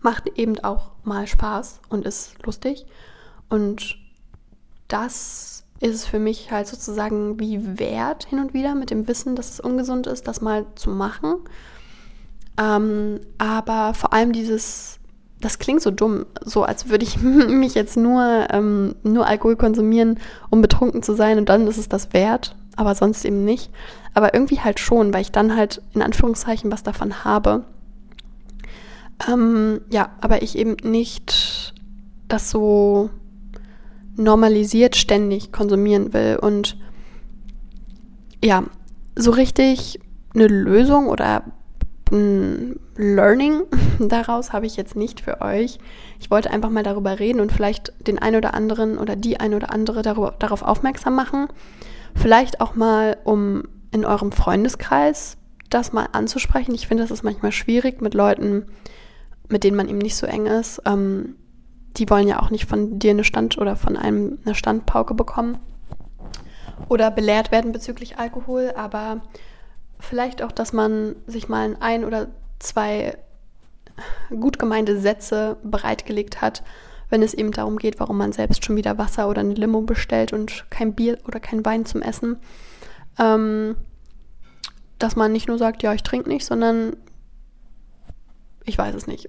macht 0.00 0.26
eben 0.38 0.58
auch 0.60 0.92
mal 1.04 1.26
Spaß 1.26 1.80
und 1.88 2.04
ist 2.04 2.34
lustig. 2.44 2.86
Und 3.48 3.98
das 4.88 5.57
ist 5.80 5.94
es 5.94 6.06
für 6.06 6.18
mich 6.18 6.50
halt 6.50 6.66
sozusagen 6.66 7.38
wie 7.38 7.78
wert 7.78 8.26
hin 8.26 8.40
und 8.40 8.54
wieder 8.54 8.74
mit 8.74 8.90
dem 8.90 9.06
Wissen, 9.08 9.36
dass 9.36 9.50
es 9.50 9.60
ungesund 9.60 10.06
ist, 10.06 10.26
das 10.26 10.40
mal 10.40 10.66
zu 10.74 10.90
machen. 10.90 11.36
Ähm, 12.60 13.20
aber 13.38 13.94
vor 13.94 14.12
allem 14.12 14.32
dieses, 14.32 14.98
das 15.40 15.58
klingt 15.58 15.82
so 15.82 15.90
dumm, 15.90 16.26
so 16.44 16.64
als 16.64 16.88
würde 16.88 17.04
ich 17.04 17.18
mich 17.22 17.74
jetzt 17.74 17.96
nur, 17.96 18.48
ähm, 18.50 18.96
nur 19.02 19.26
Alkohol 19.26 19.56
konsumieren, 19.56 20.18
um 20.50 20.60
betrunken 20.60 21.02
zu 21.02 21.14
sein 21.14 21.38
und 21.38 21.48
dann 21.48 21.66
ist 21.66 21.78
es 21.78 21.88
das 21.88 22.12
wert 22.12 22.56
aber 22.78 22.94
sonst 22.94 23.24
eben 23.24 23.44
nicht. 23.44 23.70
Aber 24.14 24.34
irgendwie 24.34 24.60
halt 24.60 24.78
schon, 24.78 25.12
weil 25.12 25.22
ich 25.22 25.32
dann 25.32 25.56
halt 25.56 25.82
in 25.94 26.02
Anführungszeichen 26.02 26.70
was 26.70 26.84
davon 26.84 27.24
habe. 27.24 27.64
Ähm, 29.28 29.80
ja, 29.90 30.10
aber 30.20 30.42
ich 30.42 30.56
eben 30.56 30.76
nicht 30.84 31.74
das 32.28 32.50
so 32.50 33.10
normalisiert 34.18 34.96
ständig 34.96 35.52
konsumieren 35.52 36.12
will. 36.12 36.38
Und 36.40 36.76
ja, 38.44 38.64
so 39.16 39.30
richtig 39.30 40.00
eine 40.34 40.46
Lösung 40.46 41.06
oder 41.06 41.44
ein 42.10 42.78
Learning 42.96 43.62
daraus 43.98 44.52
habe 44.52 44.66
ich 44.66 44.76
jetzt 44.76 44.96
nicht 44.96 45.20
für 45.20 45.40
euch. 45.40 45.78
Ich 46.20 46.30
wollte 46.30 46.50
einfach 46.50 46.70
mal 46.70 46.82
darüber 46.82 47.18
reden 47.18 47.40
und 47.40 47.52
vielleicht 47.52 47.92
den 48.06 48.18
ein 48.18 48.34
oder 48.34 48.54
anderen 48.54 48.98
oder 48.98 49.16
die 49.16 49.40
ein 49.40 49.54
oder 49.54 49.72
andere 49.72 50.02
darüber, 50.02 50.34
darauf 50.38 50.62
aufmerksam 50.62 51.14
machen. 51.14 51.48
Vielleicht 52.14 52.60
auch 52.60 52.74
mal, 52.74 53.16
um 53.24 53.64
in 53.92 54.04
eurem 54.04 54.32
Freundeskreis 54.32 55.36
das 55.70 55.92
mal 55.92 56.08
anzusprechen. 56.12 56.74
Ich 56.74 56.88
finde, 56.88 57.04
das 57.04 57.10
ist 57.10 57.22
manchmal 57.22 57.52
schwierig 57.52 58.00
mit 58.00 58.14
Leuten, 58.14 58.66
mit 59.48 59.64
denen 59.64 59.76
man 59.76 59.88
eben 59.88 59.98
nicht 59.98 60.16
so 60.16 60.26
eng 60.26 60.46
ist. 60.46 60.82
Ähm, 60.86 61.36
die 61.98 62.08
wollen 62.10 62.28
ja 62.28 62.40
auch 62.40 62.50
nicht 62.50 62.66
von 62.66 62.98
dir 62.98 63.10
eine 63.10 63.24
Stand 63.24 63.58
oder 63.58 63.76
von 63.76 63.96
einem 63.96 64.38
eine 64.44 64.54
Standpauke 64.54 65.14
bekommen 65.14 65.58
oder 66.88 67.10
belehrt 67.10 67.50
werden 67.50 67.72
bezüglich 67.72 68.18
Alkohol, 68.18 68.72
aber 68.76 69.22
vielleicht 69.98 70.42
auch, 70.42 70.52
dass 70.52 70.72
man 70.72 71.16
sich 71.26 71.48
mal 71.48 71.76
ein 71.80 72.04
oder 72.04 72.28
zwei 72.58 73.18
gut 74.30 74.58
gemeinte 74.58 74.98
Sätze 75.00 75.56
bereitgelegt 75.64 76.40
hat, 76.40 76.62
wenn 77.10 77.22
es 77.22 77.34
eben 77.34 77.52
darum 77.52 77.78
geht, 77.78 77.98
warum 77.98 78.18
man 78.18 78.32
selbst 78.32 78.64
schon 78.64 78.76
wieder 78.76 78.98
Wasser 78.98 79.28
oder 79.28 79.40
eine 79.40 79.54
Limo 79.54 79.80
bestellt 79.80 80.32
und 80.32 80.66
kein 80.70 80.94
Bier 80.94 81.18
oder 81.26 81.40
kein 81.40 81.64
Wein 81.64 81.84
zum 81.84 82.02
Essen. 82.02 82.36
Ähm, 83.18 83.76
dass 84.98 85.16
man 85.16 85.32
nicht 85.32 85.48
nur 85.48 85.58
sagt, 85.58 85.82
ja, 85.82 85.92
ich 85.94 86.02
trinke 86.02 86.28
nicht, 86.28 86.44
sondern 86.44 86.96
ich 88.64 88.76
weiß 88.76 88.94
es 88.94 89.06
nicht. 89.06 89.28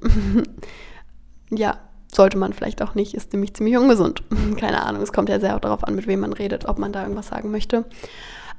ja, 1.49 1.80
sollte 2.12 2.38
man 2.38 2.53
vielleicht 2.53 2.82
auch 2.82 2.95
nicht, 2.95 3.14
ist 3.14 3.34
nämlich 3.34 3.53
ziemlich 3.53 3.78
ungesund. 3.78 4.24
Keine 4.57 4.84
Ahnung, 4.84 5.01
es 5.01 5.14
kommt 5.14 5.30
ja 5.30 5.39
sehr 5.39 5.60
darauf 5.60 5.84
an, 5.84 5.95
mit 5.95 6.07
wem 6.07 6.22
man 6.22 6.34
redet, 6.34 6.66
ob 6.66 6.80
man 6.80 6.91
da 6.91 7.03
irgendwas 7.03 7.28
sagen 7.28 7.51
möchte. 7.51 7.86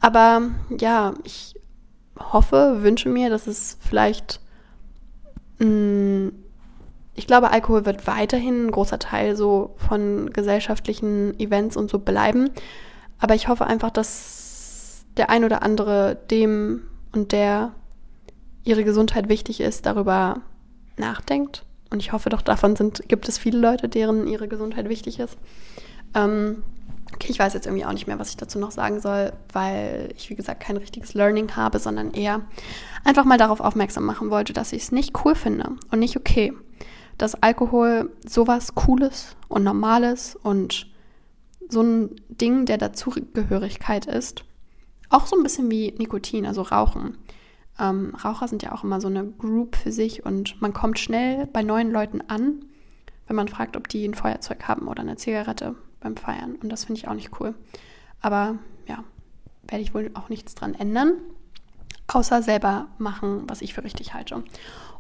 Aber 0.01 0.43
ja, 0.79 1.15
ich 1.25 1.55
hoffe, 2.19 2.79
wünsche 2.83 3.09
mir, 3.09 3.31
dass 3.31 3.47
es 3.47 3.77
vielleicht 3.81 4.41
mh, 5.59 5.67
mm, 5.67 6.33
ich 7.21 7.27
glaube, 7.27 7.51
Alkohol 7.51 7.85
wird 7.85 8.07
weiterhin 8.07 8.67
ein 8.67 8.71
großer 8.71 8.99
Teil 8.99 9.37
so 9.37 9.75
von 9.77 10.31
gesellschaftlichen 10.33 11.39
Events 11.39 11.77
und 11.77 11.91
so 11.91 11.99
bleiben. 11.99 12.49
Aber 13.19 13.35
ich 13.35 13.47
hoffe 13.47 13.67
einfach, 13.67 13.91
dass 13.91 15.05
der 15.19 15.29
ein 15.29 15.45
oder 15.45 15.63
andere 15.63 16.17
dem 16.31 16.85
und 17.13 17.33
der 17.33 17.73
ihre 18.65 18.85
Gesundheit 18.85 19.29
wichtig 19.29 19.61
ist, 19.61 19.85
darüber 19.85 20.41
nachdenkt. 20.97 21.67
Und 21.91 22.01
ich 22.01 22.13
hoffe 22.13 22.29
doch, 22.29 22.43
davon 22.43 22.77
sind, 22.77 23.09
gibt 23.09 23.29
es 23.29 23.39
viele 23.39 23.59
Leute, 23.59 23.89
deren 23.89 24.27
ihre 24.27 24.49
Gesundheit 24.49 24.89
wichtig 24.89 25.19
ist. 25.19 25.37
Ähm, 26.15 26.63
okay, 27.13 27.29
ich 27.31 27.39
weiß 27.39 27.53
jetzt 27.55 27.67
irgendwie 27.67 27.85
auch 27.85 27.93
nicht 27.93 28.07
mehr, 28.07 28.19
was 28.19 28.31
ich 28.31 28.37
dazu 28.37 28.59
noch 28.59 28.71
sagen 28.71 29.01
soll, 29.01 29.33
weil 29.53 30.13
ich, 30.17 30.31
wie 30.31 30.37
gesagt, 30.37 30.61
kein 30.61 30.77
richtiges 30.77 31.15
Learning 31.15 31.57
habe, 31.57 31.79
sondern 31.79 32.13
eher 32.13 32.43
einfach 33.05 33.25
mal 33.25 33.39
darauf 33.39 33.61
aufmerksam 33.61 34.05
machen 34.05 34.31
wollte, 34.31 34.53
dass 34.53 34.73
ich 34.73 34.83
es 34.83 34.93
nicht 34.93 35.25
cool 35.25 35.35
finde 35.35 35.71
und 35.91 35.99
nicht 35.99 36.17
okay 36.17 36.53
dass 37.21 37.35
Alkohol 37.43 38.11
sowas 38.27 38.75
Cooles 38.75 39.37
und 39.49 39.63
Normales 39.63 40.37
und 40.43 40.87
so 41.69 41.83
ein 41.83 42.17
Ding 42.29 42.65
der 42.65 42.79
Dazugehörigkeit 42.79 44.07
ist. 44.07 44.45
Auch 45.11 45.27
so 45.27 45.37
ein 45.37 45.43
bisschen 45.43 45.71
wie 45.71 45.93
Nikotin, 45.99 46.47
also 46.47 46.63
Rauchen. 46.63 47.19
Ähm, 47.81 48.15
Raucher 48.15 48.47
sind 48.47 48.63
ja 48.63 48.73
auch 48.73 48.85
immer 48.85 49.01
so 49.01 49.09
eine 49.09 49.25
Group 49.25 49.75
für 49.75 49.91
sich 49.91 50.25
und 50.25 50.61
man 50.61 50.75
kommt 50.75 50.99
schnell 50.99 51.47
bei 51.47 51.63
neuen 51.63 51.91
Leuten 51.91 52.21
an, 52.29 52.65
wenn 53.27 53.37
man 53.37 53.49
fragt, 53.49 53.77
ob 53.77 53.89
die 53.89 54.07
ein 54.07 54.15
Feuerzeug 54.15 54.69
haben 54.69 54.87
oder 54.87 55.01
eine 55.01 55.17
Zigarette 55.17 55.75
beim 56.01 56.17
Feiern. 56.17 56.57
Und 56.57 56.69
das 56.69 56.85
finde 56.85 56.99
ich 56.99 57.09
auch 57.09 57.15
nicht 57.15 57.41
cool. 57.41 57.55
Aber 58.21 58.59
ja, 58.87 59.03
werde 59.67 59.83
ich 59.83 59.95
wohl 59.95 60.11
auch 60.15 60.29
nichts 60.29 60.55
dran 60.55 60.75
ändern, 60.75 61.13
außer 62.09 62.43
selber 62.43 62.89
machen, 62.99 63.45
was 63.49 63.63
ich 63.63 63.73
für 63.73 63.85
richtig 63.85 64.13
halte. 64.13 64.43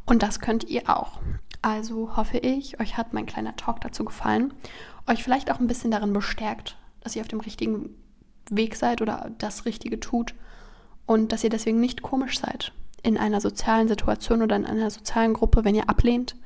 Und 0.06 0.22
das 0.22 0.40
könnt 0.40 0.64
ihr 0.64 0.88
auch. 0.88 1.20
Also 1.60 2.16
hoffe 2.16 2.38
ich, 2.38 2.80
euch 2.80 2.96
hat 2.96 3.12
mein 3.12 3.26
kleiner 3.26 3.56
Talk 3.56 3.82
dazu 3.82 4.04
gefallen, 4.04 4.54
euch 5.06 5.22
vielleicht 5.22 5.50
auch 5.52 5.60
ein 5.60 5.66
bisschen 5.66 5.90
darin 5.90 6.14
bestärkt, 6.14 6.78
dass 7.02 7.14
ihr 7.14 7.22
auf 7.22 7.28
dem 7.28 7.40
richtigen 7.40 7.90
Weg 8.48 8.76
seid 8.76 9.02
oder 9.02 9.30
das 9.38 9.66
Richtige 9.66 10.00
tut 10.00 10.34
und 11.10 11.32
dass 11.32 11.42
ihr 11.42 11.50
deswegen 11.50 11.80
nicht 11.80 12.02
komisch 12.02 12.38
seid 12.38 12.70
in 13.02 13.18
einer 13.18 13.40
sozialen 13.40 13.88
Situation 13.88 14.42
oder 14.42 14.54
in 14.54 14.64
einer 14.64 14.90
sozialen 14.90 15.34
Gruppe, 15.34 15.64
wenn 15.64 15.74
ihr 15.74 15.90
ablehnt, 15.90 16.36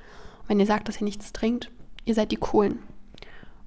wenn 0.49 0.59
ihr 0.59 0.65
sagt, 0.65 0.89
dass 0.89 0.99
ihr 0.99 1.05
nichts 1.05 1.35
trinkt. 1.35 1.71
Ihr 2.07 2.15
seid 2.15 2.33
die 2.33 2.39
Coolen 2.39 2.79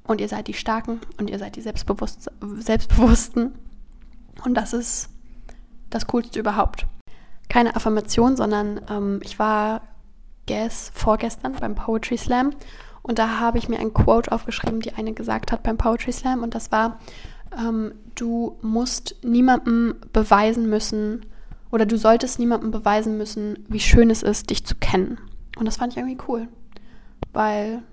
und 0.08 0.22
ihr 0.22 0.28
seid 0.28 0.48
die 0.48 0.56
Starken 0.56 1.00
und 1.20 1.30
ihr 1.30 1.38
seid 1.38 1.56
die 1.56 1.62
Selbstbewusst 1.62 2.32
Selbstbewussten 2.42 3.54
und 4.44 4.56
das 4.56 4.74
ist 4.74 5.10
das 5.92 6.08
Coolste 6.08 6.40
überhaupt. 6.40 6.88
Keine 7.48 7.76
Affirmation, 7.76 8.36
sondern 8.36 8.82
ähm, 8.90 9.20
ich 9.24 9.38
war 9.38 9.84
guess, 10.48 10.92
vorgestern 10.96 11.54
beim 11.54 11.76
Poetry 11.76 12.18
Slam 12.18 12.56
und 13.04 13.20
da 13.20 13.40
habe 13.40 13.60
ich 13.60 13.70
mir 13.70 13.78
ein 13.78 13.94
Quote 13.94 14.32
aufgeschrieben, 14.32 14.80
die 14.80 14.94
eine 14.96 15.14
gesagt 15.14 15.52
hat 15.52 15.62
beim 15.62 15.78
Poetry 15.78 16.12
Slam 16.12 16.42
und 16.42 16.56
das 16.56 16.72
war, 16.72 16.98
ähm, 17.58 17.94
du 18.16 18.58
musst 18.62 19.16
niemandem 19.24 19.96
beweisen 20.14 20.70
müssen 20.70 21.26
oder 21.72 21.86
du 21.86 21.98
solltest 21.98 22.40
niemandem 22.40 22.72
beweisen 22.72 23.18
müssen, 23.18 23.66
wie 23.68 23.80
schön 23.80 24.10
es 24.10 24.24
ist, 24.24 24.50
dich 24.50 24.66
zu 24.66 24.76
kennen. 24.76 25.20
Und 25.58 25.66
das 25.66 25.78
fand 25.78 25.94
ich 25.94 25.98
irgendwie 25.98 26.24
cool, 26.28 26.48
weil 27.34 27.84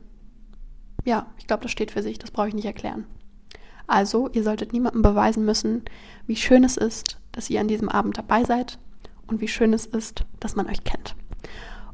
ja, 1.05 1.27
ich 1.39 1.47
glaube, 1.47 1.63
das 1.63 1.73
steht 1.73 1.91
für 1.91 2.03
sich, 2.03 2.19
das 2.19 2.31
brauche 2.31 2.49
ich 2.49 2.55
nicht 2.55 2.65
erklären. 2.65 3.07
Also, 3.87 4.31
ihr 4.31 4.43
solltet 4.43 4.73
niemandem 4.73 5.03
beweisen 5.03 5.45
müssen, 5.45 5.83
wie 6.27 6.37
schön 6.37 6.65
es 6.65 6.79
ist, 6.79 7.19
dass 7.33 7.51
ihr 7.51 7.61
an 7.61 7.69
diesem 7.69 7.91
Abend 7.91 8.17
dabei 8.17 8.45
seid 8.45 8.79
und 9.27 9.43
wie 9.43 9.49
schön 9.49 9.75
es 9.75 9.85
ist, 9.85 10.25
dass 10.41 10.57
man 10.57 10.69
euch 10.69 10.85
kennt. 10.85 11.15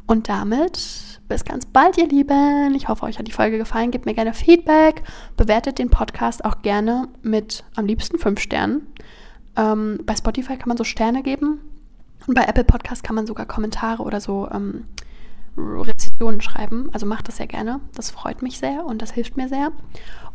Und 0.07 0.29
damit 0.29 1.10
bis 1.31 1.45
ganz 1.45 1.65
bald, 1.65 1.97
ihr 1.97 2.09
Lieben. 2.09 2.75
Ich 2.75 2.89
hoffe, 2.89 3.05
euch 3.05 3.19
hat 3.19 3.27
die 3.29 3.33
Folge 3.33 3.57
gefallen. 3.57 3.93
Gebt 3.93 4.05
mir 4.05 4.15
gerne 4.15 4.35
Feedback. 4.35 5.03
Bewertet 5.37 5.79
den 5.79 5.89
Podcast 5.89 6.45
auch 6.45 6.61
gerne 6.61 7.09
mit 7.23 7.65
am 7.77 7.87
liebsten 7.87 8.19
fünf 8.19 8.41
Sternen. 8.41 8.89
Ähm, 9.57 10.01
bei 10.05 10.17
Spotify 10.17 10.57
kann 10.57 10.69
man 10.69 10.77
so 10.77 10.85
Sterne 10.85 11.23
geben. 11.23 11.61
Und 12.27 12.35
bei 12.35 12.43
Apple 12.43 12.65
Podcast 12.65 13.05
kann 13.05 13.15
man 13.15 13.29
sogar 13.29 13.47
Kommentare 13.47 14.03
oder 14.03 14.21
so 14.21 14.49
ähm, 14.51 14.85
Rezensionen 15.57 16.41
schreiben. 16.41 16.91
Also 16.93 17.07
macht 17.07 17.29
das 17.29 17.37
sehr 17.37 17.47
gerne. 17.47 17.81
Das 17.95 18.11
freut 18.11 18.43
mich 18.43 18.59
sehr 18.59 18.85
und 18.85 19.01
das 19.01 19.13
hilft 19.13 19.37
mir 19.37 19.49
sehr. 19.49 19.71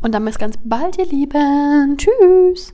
Und 0.00 0.14
dann 0.14 0.24
bis 0.24 0.38
ganz 0.38 0.56
bald, 0.64 0.96
ihr 0.98 1.06
Lieben. 1.06 1.98
Tschüss. 1.98 2.72